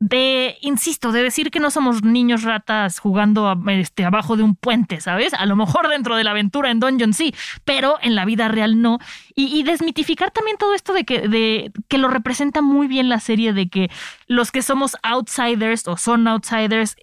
de, 0.00 0.58
insisto, 0.60 1.12
de 1.12 1.22
decir 1.22 1.50
que 1.50 1.60
no 1.60 1.70
somos 1.70 2.02
niños 2.02 2.42
ratas 2.42 2.98
jugando 2.98 3.48
a- 3.48 3.56
este, 3.72 4.04
abajo 4.04 4.36
de 4.36 4.42
un 4.42 4.54
puente, 4.54 5.00
¿sabes? 5.00 5.32
A 5.32 5.46
lo 5.46 5.56
mejor 5.56 5.88
dentro 5.88 6.16
de 6.16 6.24
la 6.24 6.32
aventura 6.32 6.70
en 6.70 6.78
Dungeon 6.80 7.14
sí, 7.14 7.32
pero 7.64 7.96
en 8.02 8.14
la 8.14 8.26
vida 8.26 8.48
real 8.48 8.82
no. 8.82 8.98
Y, 9.34 9.44
y 9.58 9.62
desmitificar 9.62 10.30
también 10.30 10.58
todo 10.58 10.74
esto 10.74 10.92
de 10.92 11.04
que, 11.04 11.28
de, 11.28 11.72
que 11.88 11.96
lo 11.96 12.08
representa 12.08 12.60
muy 12.60 12.86
bien 12.86 13.08
la 13.08 13.20
serie, 13.20 13.54
de 13.54 13.68
que 13.68 13.88
los 14.26 14.50
que 14.50 14.60
somos 14.62 14.96
outsiders 15.02 15.88
o 15.88 15.96
son 15.96 16.26
outsiders 16.28 16.96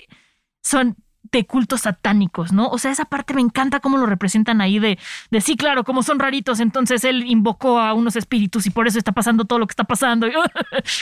son 0.61 0.97
de 1.31 1.45
cultos 1.45 1.81
satánicos, 1.81 2.51
¿no? 2.51 2.67
O 2.67 2.77
sea, 2.77 2.91
esa 2.91 3.05
parte 3.05 3.33
me 3.33 3.41
encanta 3.41 3.79
cómo 3.79 3.97
lo 3.97 4.05
representan 4.05 4.59
ahí 4.59 4.79
de, 4.79 4.99
de 5.29 5.41
sí, 5.41 5.55
claro, 5.55 5.83
como 5.83 6.03
son 6.03 6.19
raritos, 6.19 6.59
entonces 6.59 7.03
él 7.03 7.23
invocó 7.25 7.79
a 7.79 7.93
unos 7.93 8.15
espíritus 8.15 8.65
y 8.65 8.69
por 8.69 8.87
eso 8.87 8.97
está 8.97 9.13
pasando 9.13 9.45
todo 9.45 9.59
lo 9.59 9.67
que 9.67 9.71
está 9.71 9.83
pasando. 9.83 10.27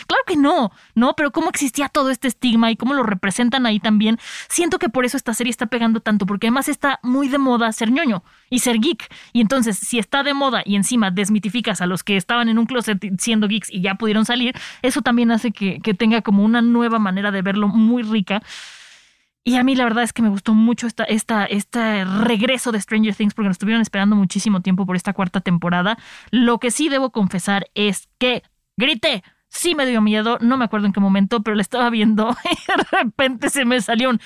Claro 0.07 0.23
que 0.25 0.35
no, 0.35 0.71
¿no? 0.95 1.13
Pero 1.15 1.31
cómo 1.31 1.49
existía 1.49 1.89
todo 1.89 2.09
este 2.09 2.27
estigma 2.27 2.71
y 2.71 2.75
cómo 2.75 2.93
lo 2.93 3.03
representan 3.03 3.65
ahí 3.65 3.79
también. 3.79 4.17
Siento 4.49 4.79
que 4.79 4.89
por 4.89 5.05
eso 5.05 5.17
esta 5.17 5.33
serie 5.33 5.51
está 5.51 5.67
pegando 5.67 5.99
tanto, 5.99 6.25
porque 6.25 6.47
además 6.47 6.67
está 6.67 6.99
muy 7.03 7.27
de 7.27 7.37
moda 7.37 7.71
ser 7.71 7.91
ñoño 7.91 8.23
y 8.49 8.59
ser 8.59 8.79
geek. 8.79 9.11
Y 9.33 9.41
entonces, 9.41 9.77
si 9.77 9.99
está 9.99 10.23
de 10.23 10.33
moda 10.33 10.61
y 10.65 10.75
encima 10.75 11.11
desmitificas 11.11 11.81
a 11.81 11.85
los 11.85 12.03
que 12.03 12.17
estaban 12.17 12.49
en 12.49 12.57
un 12.57 12.65
closet 12.65 12.99
siendo 13.19 13.47
geeks 13.47 13.71
y 13.71 13.81
ya 13.81 13.95
pudieron 13.95 14.25
salir, 14.25 14.55
eso 14.81 15.01
también 15.01 15.31
hace 15.31 15.51
que, 15.51 15.79
que 15.79 15.93
tenga 15.93 16.21
como 16.21 16.43
una 16.43 16.61
nueva 16.61 16.99
manera 16.99 17.31
de 17.31 17.41
verlo 17.41 17.67
muy 17.67 18.03
rica. 18.03 18.41
Y 19.49 19.55
a 19.55 19.63
mí 19.63 19.75
la 19.75 19.83
verdad 19.83 20.03
es 20.03 20.13
que 20.13 20.21
me 20.21 20.29
gustó 20.29 20.53
mucho 20.53 20.85
esta, 20.85 21.05
esta, 21.05 21.43
este 21.45 22.05
regreso 22.05 22.71
de 22.71 22.79
Stranger 22.79 23.15
Things 23.15 23.33
porque 23.33 23.47
nos 23.47 23.55
estuvieron 23.55 23.81
esperando 23.81 24.15
muchísimo 24.15 24.61
tiempo 24.61 24.85
por 24.85 24.95
esta 24.95 25.11
cuarta 25.13 25.41
temporada. 25.41 25.97
Lo 26.29 26.59
que 26.59 26.69
sí 26.69 26.87
debo 26.87 27.09
confesar 27.09 27.65
es 27.73 28.09
que 28.19 28.43
grité. 28.77 29.23
Sí 29.51 29.73
me 29.73 29.85
dio 29.87 29.99
miedo, 29.99 30.37
no 30.41 30.57
me 30.57 30.65
acuerdo 30.65 30.85
en 30.85 30.93
qué 30.93 30.99
momento, 30.99 31.41
pero 31.41 31.55
la 31.55 31.61
estaba 31.61 31.89
viendo 31.89 32.29
y 32.45 32.71
de 32.71 32.83
repente 32.91 33.49
se 33.49 33.65
me 33.65 33.81
salió 33.81 34.11
un... 34.11 34.21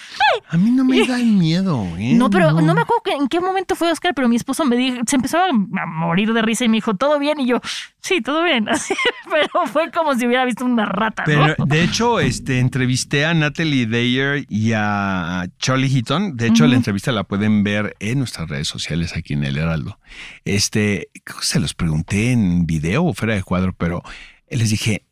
A 0.49 0.57
mí 0.57 0.69
no 0.69 0.83
me 0.83 1.07
da 1.07 1.17
miedo, 1.17 1.87
¿eh? 1.97 2.13
No, 2.13 2.29
pero 2.29 2.51
no, 2.51 2.73
me 2.73 2.81
acuerdo 2.81 3.03
en 3.19 3.27
qué 3.29 3.39
momento 3.39 3.75
fue 3.75 3.91
Oscar, 3.91 4.13
pero 4.13 4.27
mi 4.27 4.35
esposo 4.35 4.65
me 4.65 4.75
dijo, 4.75 4.97
se 5.07 5.15
empezó 5.15 5.37
a 5.39 5.51
morir 5.87 6.33
de 6.33 6.41
risa 6.41 6.65
y 6.65 6.69
me 6.69 6.77
dijo, 6.77 6.95
¿todo 6.95 7.19
bien? 7.19 7.39
Y 7.39 7.47
yo, 7.47 7.61
sí, 8.01 8.21
todo 8.21 8.43
bien. 8.43 8.67
Así, 8.69 8.93
pero 9.29 9.65
fue 9.67 9.91
como 9.91 10.13
si 10.15 10.27
hubiera 10.27 10.45
visto 10.45 10.65
una 10.65 10.85
rata, 10.85 11.23
¿no? 11.25 11.45
Pero 11.47 11.65
de 11.65 11.83
hecho, 11.83 12.19
este, 12.19 12.59
entrevisté 12.59 13.25
a 13.25 13.33
Natalie 13.33 13.85
Dyer 13.85 14.45
y 14.49 14.73
a 14.75 15.47
Charlie 15.57 15.89
Heaton. 15.89 16.35
De 16.35 16.47
hecho, 16.47 16.67
la 16.67 16.75
entrevista 16.75 17.11
la 17.11 17.23
pueden 17.23 17.63
ver 17.63 17.95
en 17.99 18.19
nuestras 18.19 18.49
redes 18.49 18.67
sociales 18.67 19.15
aquí 19.15 19.33
en 19.33 19.43
El 19.45 19.57
Heraldo. 19.57 19.99
Este, 20.43 21.09
se 21.41 21.59
los 21.59 21.73
pregunté 21.73 22.31
en 22.31 22.65
video 22.65 23.05
o 23.05 23.13
fuera 23.13 23.35
de 23.35 23.43
cuadro, 23.43 23.73
pero 23.73 24.03
les 24.49 24.69
dije, 24.69 25.03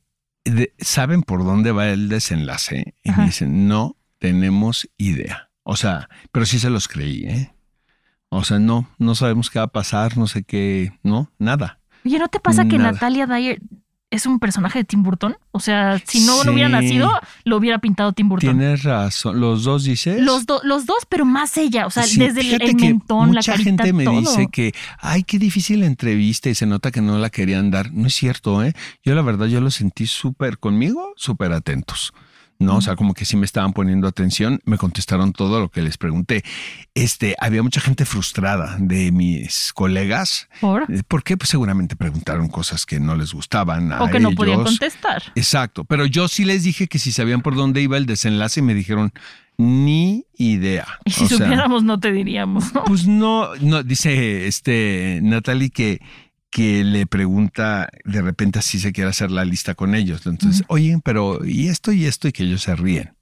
¿saben 0.80 1.24
por 1.24 1.44
dónde 1.44 1.72
va 1.72 1.90
el 1.90 2.10
desenlace? 2.10 2.96
Y 3.04 3.10
Ajá. 3.10 3.22
me 3.22 3.28
dicen, 3.28 3.68
no 3.68 3.98
tenemos 4.20 4.90
idea. 4.98 5.50
O 5.64 5.76
sea, 5.76 6.10
pero 6.32 6.46
sí 6.46 6.60
se 6.60 6.70
los 6.70 6.88
creí, 6.88 7.24
¿eh? 7.26 7.54
O 8.30 8.44
sea, 8.44 8.60
no, 8.60 8.90
no 8.98 9.16
sabemos 9.16 9.50
qué 9.50 9.60
va 9.60 9.66
a 9.66 9.72
pasar, 9.72 10.18
no 10.18 10.26
sé 10.28 10.44
qué, 10.44 10.94
no, 11.04 11.32
nada. 11.38 11.80
Oye, 12.06 12.18
¿no 12.18 12.30
te 12.30 12.40
pasa 12.40 12.66
que. 12.66 12.78
Natalia 12.78 13.28
Dyer 13.28 13.60
es 14.12 14.26
un 14.28 14.40
personaje 14.40 14.80
de 14.80 14.86
Tim 14.86 15.02
Burton? 15.04 15.36
O 15.52 15.60
sea, 15.60 16.00
si 16.06 16.20
no, 16.26 16.44
no 16.44 16.52
hubiera 16.52 16.68
Sí. 16.70 16.74
nacido, 16.74 17.12
lo 17.46 17.58
hubiera 17.58 17.80
pintado 17.80 18.14
Tim 18.14 18.30
Burton. 18.30 18.58
Tienes 18.58 18.84
razón. 18.84 19.40
¿Los 19.40 19.64
dos 19.64 19.84
dices? 19.86 20.22
Los, 20.22 20.46
do- 20.46 20.62
los 20.64 20.86
dos, 20.86 21.00
pero 21.10 21.26
más 21.26 21.58
ella. 21.58 21.88
O 21.88 21.90
sea, 21.90 22.04
Sí, 22.04 22.20
desde 22.20 22.42
el, 22.42 22.62
el 22.62 22.76
que 22.76 22.86
mentón, 22.88 23.30
la 23.34 23.40
mucha 23.40 23.58
gente 23.58 23.92
me 23.94 24.04
todo. 24.04 24.20
dice 24.20 24.48
que, 24.52 24.74
ay, 25.00 25.24
qué 25.24 25.40
difícil 25.40 25.80
la 25.80 25.88
entrevista 25.88 26.50
y 26.50 26.56
se 26.56 26.66
nota 26.66 26.92
que 26.92 27.02
no 27.02 27.18
la 27.18 27.30
querían 27.30 27.72
dar. 27.72 27.92
No 27.92 28.08
es 28.08 28.14
cierto, 28.14 28.64
¿eh? 28.64 28.74
Yo 29.04 29.16
la 29.16 29.22
verdad, 29.24 29.48
yo 29.48 29.60
lo 29.62 29.72
sentí 29.72 30.06
súper 30.06 30.60
conmigo, 30.60 31.14
súper 31.16 31.52
atentos. 31.54 32.14
¿No? 32.62 32.78
O 32.78 32.82
sea, 32.82 32.96
como 32.96 33.14
que 33.14 33.26
sí 33.26 33.36
me 33.36 33.46
estaban 33.46 33.74
poniendo 33.74 34.08
atención, 34.08 34.62
me 34.66 34.78
contestaron 34.78 35.34
todo 35.34 35.60
lo 35.60 35.70
que 35.70 35.82
les 35.82 35.98
pregunté. 35.98 36.44
Este, 36.94 37.36
había 37.40 37.64
mucha 37.64 37.82
gente 37.82 38.06
frustrada 38.06 38.78
de 38.80 39.12
mis 39.12 39.74
colegas. 39.74 40.48
¿Por? 40.62 40.84
Eh, 40.84 41.04
¿Por 41.08 41.24
qué? 41.24 41.38
Pues 41.38 41.50
seguramente 41.50 41.96
preguntaron 41.96 42.48
cosas 42.48 42.86
que 42.86 43.00
no 43.00 43.16
les 43.16 43.34
gustaban 43.34 43.92
a 43.92 44.04
O 44.04 44.10
que 44.10 44.20
no 44.20 44.32
podían 44.32 44.64
contestar. 44.64 45.24
Exacto, 45.36 45.84
pero 45.84 46.06
yo 46.06 46.28
sí 46.28 46.46
les 46.46 46.64
dije 46.64 46.88
que 46.88 47.00
si 47.00 47.12
sabían 47.12 47.42
por 47.42 47.56
dónde 47.56 47.82
iba 47.82 47.98
el 47.98 48.06
desenlace 48.06 48.60
y 48.60 48.64
me 48.64 48.74
dijeron 48.74 49.12
ni 49.58 50.26
idea. 50.38 50.88
Y 51.06 51.12
si 51.12 51.26
O 51.26 51.28
sea, 51.28 51.38
supiéramos, 51.38 51.84
no 51.84 52.00
te 52.00 52.12
diríamos. 52.12 52.74
¿no? 52.74 52.84
pues 52.86 53.08
no, 53.08 53.56
no, 53.62 53.84
dice 53.84 54.48
este 54.48 55.20
Natalie 55.22 55.70
que, 55.70 56.02
que 56.52 56.84
le 56.84 57.08
pregunta 57.08 57.90
de 58.04 58.22
repente 58.22 58.60
así 58.60 58.80
se 58.80 58.92
quiere 58.92 59.10
hacer 59.10 59.32
la 59.32 59.46
lista 59.46 59.74
con 59.74 59.96
ellos. 59.96 60.28
Entonces, 60.28 60.64
oye, 60.68 61.00
pero 61.04 61.44
y 61.46 61.70
esto 61.70 61.94
y 61.94 62.06
esto 62.06 62.28
y 62.28 62.34
que 62.34 62.44
ellos 62.44 62.62
se 62.62 62.76
ríen. 62.76 63.14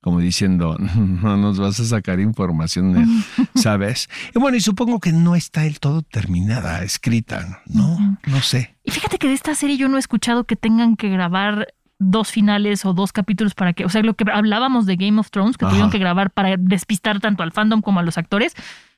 Como 0.00 0.20
diciendo, 0.20 0.76
no 0.78 1.36
nos 1.36 1.58
vas 1.58 1.80
a 1.80 1.84
sacar 1.84 2.20
información, 2.20 3.24
¿sabes? 3.56 4.08
Y 4.34 4.38
bueno, 4.38 4.56
y 4.56 4.60
supongo 4.60 5.00
que 5.00 5.12
no 5.12 5.34
está 5.34 5.62
del 5.62 5.80
todo 5.80 6.02
terminada, 6.02 6.84
escrita, 6.84 7.60
¿no? 7.66 8.18
No 8.24 8.40
sé. 8.40 8.76
Y 8.84 8.92
fíjate 8.92 9.18
que 9.18 9.26
de 9.26 9.34
esta 9.34 9.56
serie 9.56 9.76
yo 9.76 9.88
no 9.88 9.96
he 9.96 10.00
escuchado 10.00 10.44
que 10.44 10.54
tengan 10.54 10.94
que 10.96 11.08
grabar 11.08 11.74
dos 11.98 12.30
finales 12.30 12.84
o 12.84 12.92
dos 12.92 13.12
capítulos 13.12 13.54
para 13.54 13.72
que, 13.72 13.84
o 13.84 13.88
sea, 13.88 14.02
lo 14.02 14.14
que 14.14 14.24
hablábamos 14.32 14.86
de 14.86 14.94
Game 14.94 15.18
of 15.18 15.30
Thrones, 15.30 15.56
que 15.56 15.64
Ajá. 15.64 15.70
tuvieron 15.72 15.90
que 15.90 15.98
grabar 15.98 16.30
para 16.30 16.56
despistar 16.56 17.18
tanto 17.18 17.42
al 17.42 17.50
fandom 17.50 17.82
como 17.82 17.98
a 17.98 18.04
los 18.04 18.16
actores, 18.16 18.54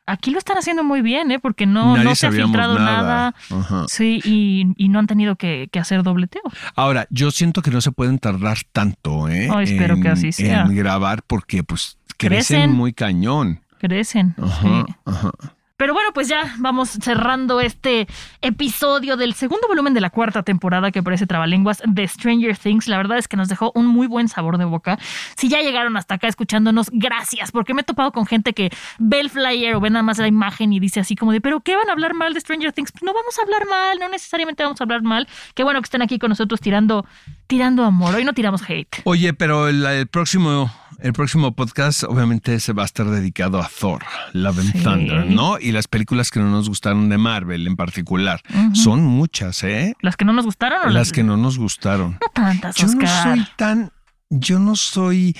aquí 0.08 0.30
lo 0.30 0.38
están 0.38 0.58
haciendo 0.58 0.82
muy 0.82 1.02
bien, 1.02 1.30
¿eh? 1.30 1.38
Porque 1.38 1.66
no, 1.66 1.92
Nadie 1.92 2.04
no 2.04 2.14
se 2.14 2.26
ha 2.26 2.32
filtrado 2.32 2.78
nada. 2.78 3.34
Ajá. 3.50 3.84
Sí, 3.88 4.20
y, 4.24 4.66
y 4.76 4.88
no 4.88 4.98
han 4.98 5.06
tenido 5.06 5.36
que, 5.36 5.68
que 5.70 5.78
hacer 5.78 6.02
dobleteo. 6.02 6.42
Ahora, 6.74 7.06
yo 7.10 7.30
siento 7.30 7.62
que 7.62 7.70
no 7.70 7.80
se 7.80 7.92
pueden 7.92 8.18
tardar 8.18 8.58
tanto, 8.72 9.28
¿eh? 9.28 9.48
Oh, 9.50 9.60
espero 9.60 10.00
que 10.00 10.08
así 10.08 10.32
sea. 10.32 10.62
En 10.62 10.74
grabar 10.74 11.22
porque 11.22 11.62
pues 11.62 11.98
crecen, 12.16 12.62
Crecen. 12.62 12.72
muy 12.72 12.92
cañón. 12.92 13.60
Crecen. 13.78 14.34
Ajá, 14.42 14.60
sí. 14.86 14.94
ajá. 15.04 15.30
Pero 15.78 15.94
bueno, 15.94 16.10
pues 16.12 16.26
ya 16.26 16.56
vamos 16.58 16.88
cerrando 16.88 17.60
este 17.60 18.08
episodio 18.42 19.16
del 19.16 19.34
segundo 19.34 19.68
volumen 19.68 19.94
de 19.94 20.00
la 20.00 20.10
cuarta 20.10 20.42
temporada 20.42 20.90
que 20.90 21.04
parece 21.04 21.24
Trabalenguas 21.24 21.80
de 21.86 22.08
Stranger 22.08 22.58
Things. 22.58 22.88
La 22.88 22.96
verdad 22.96 23.16
es 23.16 23.28
que 23.28 23.36
nos 23.36 23.48
dejó 23.48 23.70
un 23.76 23.86
muy 23.86 24.08
buen 24.08 24.26
sabor 24.26 24.58
de 24.58 24.64
boca. 24.64 24.98
Si 25.36 25.48
ya 25.48 25.60
llegaron 25.60 25.96
hasta 25.96 26.16
acá 26.16 26.26
escuchándonos, 26.26 26.90
gracias, 26.92 27.52
porque 27.52 27.74
me 27.74 27.82
he 27.82 27.84
topado 27.84 28.10
con 28.10 28.26
gente 28.26 28.54
que 28.54 28.70
ve 28.98 29.20
el 29.20 29.30
flyer 29.30 29.76
o 29.76 29.80
ve 29.80 29.88
nada 29.90 30.02
más 30.02 30.18
la 30.18 30.26
imagen 30.26 30.72
y 30.72 30.80
dice 30.80 30.98
así 30.98 31.14
como 31.14 31.30
de, 31.30 31.40
pero 31.40 31.60
¿qué 31.60 31.76
van 31.76 31.88
a 31.88 31.92
hablar 31.92 32.12
mal 32.12 32.34
de 32.34 32.40
Stranger 32.40 32.72
Things? 32.72 32.92
No 33.00 33.14
vamos 33.14 33.38
a 33.38 33.42
hablar 33.42 33.64
mal, 33.68 34.00
no 34.00 34.08
necesariamente 34.08 34.64
vamos 34.64 34.80
a 34.80 34.84
hablar 34.84 35.02
mal. 35.02 35.28
Qué 35.54 35.62
bueno 35.62 35.80
que 35.80 35.84
estén 35.84 36.02
aquí 36.02 36.18
con 36.18 36.30
nosotros 36.30 36.60
tirando, 36.60 37.06
tirando 37.48 37.84
amor. 37.84 38.14
Hoy 38.14 38.24
no 38.24 38.32
tiramos 38.34 38.62
hate. 38.62 39.00
Oye, 39.04 39.32
pero 39.34 39.66
el, 39.68 39.84
el 39.84 40.06
próximo, 40.06 40.70
el 41.00 41.12
próximo 41.12 41.52
podcast 41.56 42.04
obviamente 42.04 42.60
se 42.60 42.72
va 42.72 42.82
a 42.82 42.86
estar 42.86 43.06
dedicado 43.06 43.60
a 43.60 43.68
Thor, 43.68 44.04
Love 44.34 44.58
and 44.60 44.72
Sí. 44.72 44.78
Thunder, 44.84 45.26
¿no? 45.26 45.58
Y 45.58 45.72
las 45.72 45.88
películas 45.88 46.30
que 46.30 46.38
no 46.38 46.48
nos 46.50 46.68
gustaron 46.68 47.08
de 47.08 47.18
Marvel 47.18 47.66
en 47.66 47.74
particular. 47.74 48.40
Son 48.74 49.02
muchas, 49.04 49.64
¿eh? 49.64 49.94
¿Las 50.00 50.16
que 50.16 50.24
no 50.24 50.32
nos 50.32 50.44
gustaron 50.44 50.86
o 50.86 50.90
Las 50.90 51.10
que 51.10 51.24
no 51.24 51.36
nos 51.36 51.58
gustaron. 51.58 52.12
No 52.20 52.28
tantas, 52.32 52.76
Yo 52.76 52.86
no 52.86 52.92
Oscar. 52.92 53.22
soy 53.36 53.46
tan, 53.56 53.90
yo 54.30 54.58
no 54.58 54.76
soy, 54.76 55.34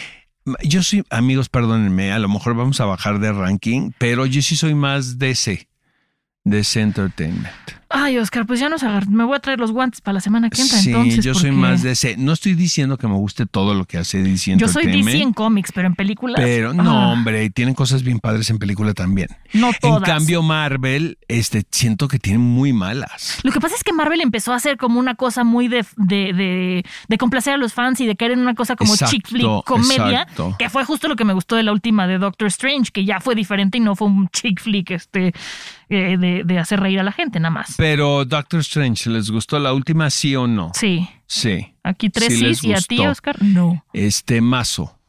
yo 0.65 0.83
soy, 0.83 1.05
amigos, 1.11 1.49
perdónenme, 1.51 2.11
a 2.13 2.19
lo 2.19 2.29
mejor 2.29 2.55
vamos 2.57 2.81
a 2.81 2.87
bajar 2.87 3.19
de 3.21 3.33
ranking, 3.33 3.91
pero 3.99 4.25
yo 4.27 4.41
sí 4.43 4.57
soy 4.57 4.75
más 4.75 5.19
DC, 5.19 5.69
DC 6.45 6.81
Entertainment. 6.81 7.78
Ay, 7.91 8.19
Oscar, 8.19 8.45
pues 8.45 8.61
ya 8.61 8.69
nos 8.69 8.83
agar... 8.83 9.09
Me 9.09 9.25
voy 9.25 9.37
a 9.37 9.41
traer 9.41 9.59
los 9.59 9.73
guantes 9.73 10.03
para 10.03 10.15
la 10.15 10.21
semana 10.21 10.51
que 10.51 10.61
entra 10.61 10.79
Sí, 10.79 10.91
entonces. 10.91 11.25
yo 11.25 11.33
soy 11.33 11.51
porque 11.51 11.61
más 11.61 11.83
DC. 11.83 12.17
No 12.19 12.33
estoy 12.33 12.55
diciendo 12.55 12.99
que 12.99 13.09
me 13.09 13.15
guste 13.15 13.47
todo 13.47 13.73
lo 13.73 13.87
que 13.87 13.97
hace 13.97 14.23
DC 14.23 14.57
Yo 14.59 14.69
soy. 14.69 14.87
DC 14.87 15.23
en 15.23 15.33
cómics, 15.33 15.73
pero 15.73 15.87
en 15.87 15.95
películas. 15.95 16.37
Pero 16.39 16.71
ah, 16.71 16.75
no, 16.75 17.13
hombre, 17.13 17.49
tienen 17.49 17.75
cosas 17.75 18.03
bien 18.03 18.21
padres 18.21 18.51
en 18.51 18.59
película 18.59 18.93
también. 18.93 19.29
No 19.55 19.69
En 19.69 19.75
todas. 19.81 20.03
cambio, 20.03 20.43
Marvel, 20.43 21.17
este, 21.29 21.65
siento 21.71 22.09
que 22.09 22.19
tienen 22.19 22.43
muy 22.43 22.75
malas. 22.75 23.39
Lo 23.43 23.53
que 23.53 23.61
pasa 23.61 23.75
es 23.75 23.83
que 23.83 23.95
Marvel 23.95 24.21
empezó 24.21 24.53
a 24.53 24.57
hacer 24.57 24.77
como 24.77 25.01
una 25.01 25.15
cosa 25.15 25.45
muy 25.45 25.69
de, 25.69 25.87
de, 25.97 26.35
de, 26.35 26.85
de 27.09 27.19
complacer 27.19 27.55
a 27.55 27.57
los 27.57 27.73
fans 27.73 28.01
y 28.01 28.07
de 28.07 28.17
caer 28.17 28.33
en 28.33 28.41
una 28.41 28.55
cosa 28.55 28.77
como 28.77 28.93
Exacto, 28.93 29.17
chick 29.17 29.29
flick 29.29 29.65
comedia, 29.65 30.23
exacto. 30.23 30.57
que 30.59 30.69
fue 30.69 30.85
justo 30.85 31.09
lo 31.09 31.17
que 31.17 31.25
me 31.25 31.33
gustó 31.33 31.57
de 31.57 31.63
la 31.63 31.73
última 31.73 32.07
de 32.07 32.19
Doctor 32.19 32.49
Strange, 32.49 32.91
que 32.93 33.07
ya 33.07 33.21
fue 33.21 33.35
diferente 33.35 33.79
y 33.79 33.81
no 33.81 33.97
fue 33.97 34.09
un 34.09 34.29
chick 34.29 34.61
flick 34.61 34.91
este, 34.91 35.33
eh, 35.89 36.17
de, 36.19 36.43
de 36.45 36.59
hacer 36.59 36.81
reír 36.81 37.01
a 37.01 37.03
la 37.03 37.13
gente 37.13 37.41
nada 37.41 37.51
más. 37.51 37.78
Pero 37.79 38.25
Doctor 38.25 38.59
Strange, 38.59 39.09
¿les 39.09 39.31
gustó 39.31 39.57
la 39.61 39.73
última, 39.73 40.11
sí 40.11 40.35
o 40.35 40.49
no? 40.49 40.73
Sí, 40.75 41.09
Sí. 41.29 41.75
aquí 41.85 42.11
tres 42.11 42.37
Sí 42.59 42.67
y 42.67 42.73
a 42.73 42.81
ti. 42.81 42.99
Oscar, 43.07 43.41
no. 43.41 43.85
Este 43.93 44.41
mazo. 44.41 44.99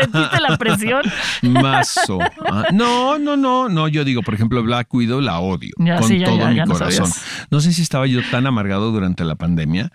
¿Sentiste 0.00 0.40
la 0.40 0.56
presión? 0.56 1.02
Mazo. 1.42 2.20
Ah, 2.48 2.66
no, 2.72 3.18
no, 3.18 3.36
no, 3.36 3.68
no. 3.68 3.88
Yo 3.88 4.04
digo, 4.04 4.22
por 4.22 4.34
ejemplo, 4.34 4.62
Black 4.62 4.94
Widow 4.94 5.20
la 5.20 5.40
odio 5.40 5.72
Ya, 5.78 5.98
con 5.98 6.08
sí, 6.08 6.20
ya, 6.20 6.26
todo 6.26 6.38
ya, 6.38 6.64
mi 6.64 6.70
corazón. 6.70 7.10
No 7.50 7.60
sé 7.60 7.72
si 7.72 7.82
estaba 7.82 8.06
yo 8.06 8.20
tan 8.30 8.46
amargado 8.46 8.92
durante 8.92 9.24
la 9.24 9.34
pandemia 9.34 9.90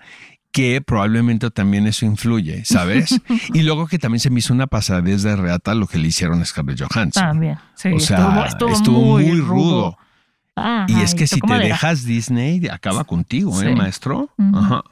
que 0.52 0.82
probablemente 0.82 1.50
también 1.50 1.88
eso 1.88 2.06
influye, 2.06 2.66
¿sabes? 2.66 3.22
y 3.54 3.62
luego 3.62 3.88
que 3.88 4.00
también 4.00 4.20
se 4.20 4.30
me 4.30 4.40
hizo 4.40 4.54
una 4.54 4.68
pasadez 4.68 5.24
de 5.24 5.36
reata 5.38 5.74
lo 5.76 5.88
que 5.88 5.98
le 5.98 6.10
hicieron 6.10 6.42
a 6.42 6.46
Scarlett 6.46 6.82
Johansson. 6.82 7.24
También, 7.24 7.58
sí. 7.74 7.90
o 7.94 8.00
sea, 8.00 8.46
estuvo, 8.48 8.70
estuvo, 8.70 9.00
muy, 9.00 9.24
muy 9.24 9.40
rudo. 9.40 9.98
Ah, 10.56 10.86
Y 10.88 11.02
es 11.02 11.16
que 11.16 11.26
si 11.28 11.40
te 11.42 11.54
dejas 11.60 12.04
Disney, 12.06 12.68
acaba 12.68 13.04
contigo, 13.06 13.60
¿eh, 13.62 13.76
maestro? 13.76 14.30
Ajá. 14.54 14.84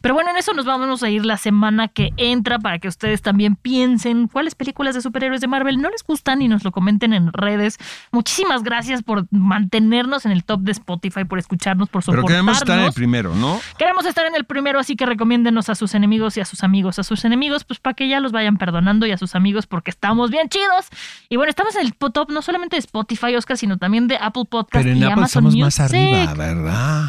Pero 0.00 0.14
bueno, 0.14 0.30
en 0.30 0.36
eso 0.36 0.52
nos 0.54 0.64
vamos 0.66 1.02
a 1.02 1.10
ir 1.10 1.24
la 1.24 1.36
semana 1.36 1.88
que 1.88 2.10
entra 2.16 2.58
para 2.58 2.78
que 2.78 2.88
ustedes 2.88 3.22
también 3.22 3.56
piensen 3.56 4.28
cuáles 4.28 4.54
películas 4.54 4.94
de 4.94 5.00
superhéroes 5.00 5.40
de 5.40 5.48
Marvel 5.48 5.80
no 5.80 5.90
les 5.90 6.02
gustan 6.04 6.42
y 6.42 6.48
nos 6.48 6.64
lo 6.64 6.72
comenten 6.72 7.12
en 7.12 7.32
redes. 7.32 7.78
Muchísimas 8.12 8.62
gracias 8.62 9.02
por 9.02 9.26
mantenernos 9.30 10.26
en 10.26 10.32
el 10.32 10.44
top 10.44 10.60
de 10.60 10.72
Spotify, 10.72 11.24
por 11.24 11.38
escucharnos, 11.38 11.88
por 11.88 12.02
Pero 12.04 12.18
soportarnos. 12.22 12.30
queremos 12.30 12.58
estar 12.58 12.78
en 12.78 12.84
el 12.86 12.92
primero, 12.92 13.34
¿no? 13.34 13.60
Queremos 13.78 14.06
estar 14.06 14.26
en 14.26 14.34
el 14.34 14.44
primero, 14.44 14.78
así 14.78 14.96
que 14.96 15.06
recomiéndenos 15.06 15.68
a 15.68 15.74
sus 15.74 15.94
enemigos 15.94 16.36
y 16.36 16.40
a 16.40 16.44
sus 16.44 16.62
amigos. 16.62 16.98
A 16.98 17.02
sus 17.04 17.24
enemigos, 17.24 17.64
pues 17.64 17.80
para 17.80 17.94
que 17.94 18.08
ya 18.08 18.20
los 18.20 18.32
vayan 18.32 18.56
perdonando 18.56 19.06
y 19.06 19.12
a 19.12 19.18
sus 19.18 19.34
amigos 19.34 19.66
porque 19.66 19.90
estamos 19.90 20.30
bien 20.30 20.48
chidos. 20.48 20.86
Y 21.28 21.36
bueno, 21.36 21.50
estamos 21.50 21.74
en 21.76 21.82
el 21.82 21.94
top 21.94 22.30
no 22.30 22.42
solamente 22.42 22.76
de 22.76 22.80
Spotify, 22.80 23.36
Oscar, 23.36 23.56
sino 23.56 23.78
también 23.78 24.08
de 24.08 24.16
Apple 24.16 24.44
Podcast 24.48 24.84
Pero 24.84 24.90
en 24.90 24.98
y 24.98 25.02
Apple 25.04 25.12
Amazon 25.14 25.46
estamos 25.46 25.54
Music. 25.54 25.64
más 25.64 25.80
arriba, 25.80 26.34
¿verdad? 26.34 27.04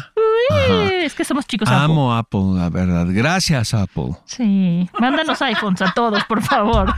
Ajá. 0.50 0.92
Es 1.02 1.14
que 1.14 1.24
somos 1.24 1.46
chicos 1.46 1.68
Apple. 1.68 1.84
Amo 1.84 2.14
Apple, 2.14 2.51
la 2.56 2.70
verdad. 2.70 3.06
Gracias, 3.08 3.74
Apple. 3.74 4.16
Sí, 4.24 4.88
mándanos 4.98 5.40
iPhones 5.42 5.82
a 5.82 5.92
todos, 5.92 6.24
por 6.24 6.42
favor. 6.42 6.94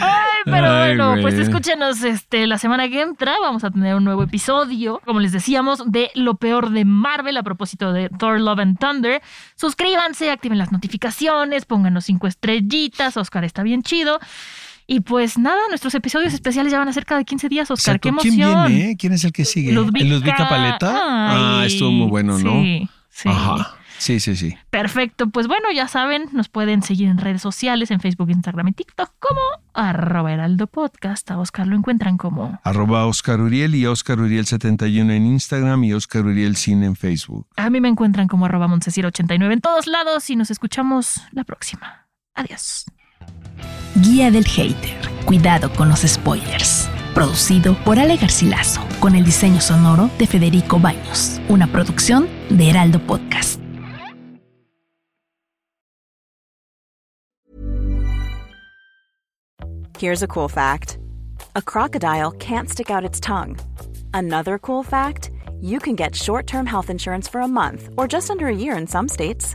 Ay, 0.00 0.40
pero 0.44 0.70
Ay, 0.70 0.96
bueno, 0.96 1.22
pues 1.22 1.34
escúchenos 1.34 2.02
este, 2.02 2.46
la 2.46 2.58
semana 2.58 2.88
que 2.88 3.00
entra. 3.00 3.34
Vamos 3.40 3.64
a 3.64 3.70
tener 3.70 3.94
un 3.94 4.04
nuevo 4.04 4.22
episodio, 4.22 5.00
como 5.04 5.20
les 5.20 5.32
decíamos, 5.32 5.90
de 5.90 6.10
lo 6.14 6.34
peor 6.34 6.70
de 6.70 6.84
Marvel 6.84 7.36
a 7.36 7.42
propósito 7.42 7.92
de 7.92 8.08
Thor 8.08 8.40
Love 8.40 8.60
and 8.60 8.78
Thunder. 8.78 9.22
Suscríbanse, 9.54 10.30
activen 10.30 10.58
las 10.58 10.72
notificaciones, 10.72 11.64
pónganos 11.64 12.04
cinco 12.04 12.26
estrellitas. 12.26 13.16
Oscar 13.16 13.44
está 13.44 13.62
bien 13.62 13.82
chido. 13.82 14.18
Y 14.92 15.00
pues 15.00 15.38
nada, 15.38 15.58
nuestros 15.70 15.94
episodios 15.94 16.34
especiales 16.34 16.70
ya 16.70 16.78
van 16.78 16.86
a 16.86 16.92
ser 16.92 17.06
cada 17.06 17.24
15 17.24 17.48
días, 17.48 17.70
Oscar. 17.70 17.98
¡Qué 17.98 18.10
emoción! 18.10 18.66
¿Quién 18.66 18.76
viene? 18.76 18.96
¿Quién 18.98 19.14
es 19.14 19.24
el 19.24 19.32
que 19.32 19.46
sigue? 19.46 19.72
Ludvika. 19.72 20.04
¿El 20.04 20.10
Ludvika 20.10 20.48
Paleta? 20.50 20.92
ah, 20.94 21.64
estuvo 21.64 21.90
muy 21.90 22.08
bueno, 22.08 22.38
¿no? 22.38 22.62
Sí, 22.62 22.90
sí. 23.08 23.28
Ajá. 23.30 23.74
Sí, 23.96 24.20
sí, 24.20 24.36
sí. 24.36 24.54
Perfecto. 24.68 25.30
Pues 25.30 25.46
bueno, 25.46 25.72
ya 25.74 25.88
saben, 25.88 26.28
nos 26.32 26.50
pueden 26.50 26.82
seguir 26.82 27.08
en 27.08 27.16
redes 27.16 27.40
sociales, 27.40 27.90
en 27.90 28.00
Facebook, 28.00 28.28
Instagram 28.28 28.68
y 28.68 28.72
TikTok 28.72 29.12
como 29.18 29.40
arroba 29.72 30.30
heraldo 30.30 30.66
podcast. 30.66 31.30
A 31.30 31.38
Oscar 31.38 31.66
lo 31.68 31.74
encuentran 31.74 32.18
como. 32.18 32.60
Arroba 32.62 33.06
Oscar 33.06 33.40
Uriel 33.40 33.74
y 33.74 33.86
Oscar 33.86 34.20
Uriel 34.20 34.44
71 34.44 35.10
en 35.10 35.24
Instagram 35.24 35.84
y 35.84 35.94
Oscar 35.94 36.26
Uriel 36.26 36.56
Cine 36.56 36.84
en 36.84 36.96
Facebook. 36.96 37.46
A 37.56 37.70
mí 37.70 37.80
me 37.80 37.88
encuentran 37.88 38.28
como 38.28 38.44
arroba 38.44 38.68
Montesir89 38.68 39.52
en 39.54 39.60
todos 39.62 39.86
lados 39.86 40.28
y 40.28 40.36
nos 40.36 40.50
escuchamos 40.50 41.22
la 41.30 41.44
próxima. 41.44 42.08
Adiós. 42.34 42.84
Guía 43.96 44.30
del 44.30 44.44
Hater. 44.44 44.96
Cuidado 45.24 45.70
con 45.72 45.88
los 45.88 46.00
spoilers. 46.00 46.88
Producido 47.14 47.74
por 47.84 47.98
Ale 47.98 48.16
Garcilaso, 48.16 48.80
con 49.00 49.14
el 49.14 49.24
diseño 49.24 49.60
sonoro 49.60 50.10
de 50.18 50.26
Federico 50.26 50.78
Baños. 50.78 51.40
Una 51.48 51.66
producción 51.66 52.28
de 52.48 52.70
Heraldo 52.70 52.98
Podcast. 53.00 53.60
Here's 60.02 60.24
a 60.24 60.26
cool 60.26 60.48
fact 60.48 60.98
a 61.54 61.62
crocodile 61.62 62.32
can't 62.32 62.68
stick 62.68 62.90
out 62.90 63.04
its 63.04 63.20
tongue. 63.20 63.56
Another 64.12 64.58
cool 64.58 64.82
fact 64.82 65.30
you 65.60 65.78
can 65.78 65.94
get 65.94 66.16
short 66.16 66.46
term 66.48 66.66
health 66.66 66.90
insurance 66.90 67.28
for 67.28 67.40
a 67.40 67.46
month 67.46 67.88
or 67.96 68.08
just 68.08 68.28
under 68.28 68.48
a 68.48 68.54
year 68.54 68.76
in 68.76 68.88
some 68.88 69.08
states. 69.08 69.54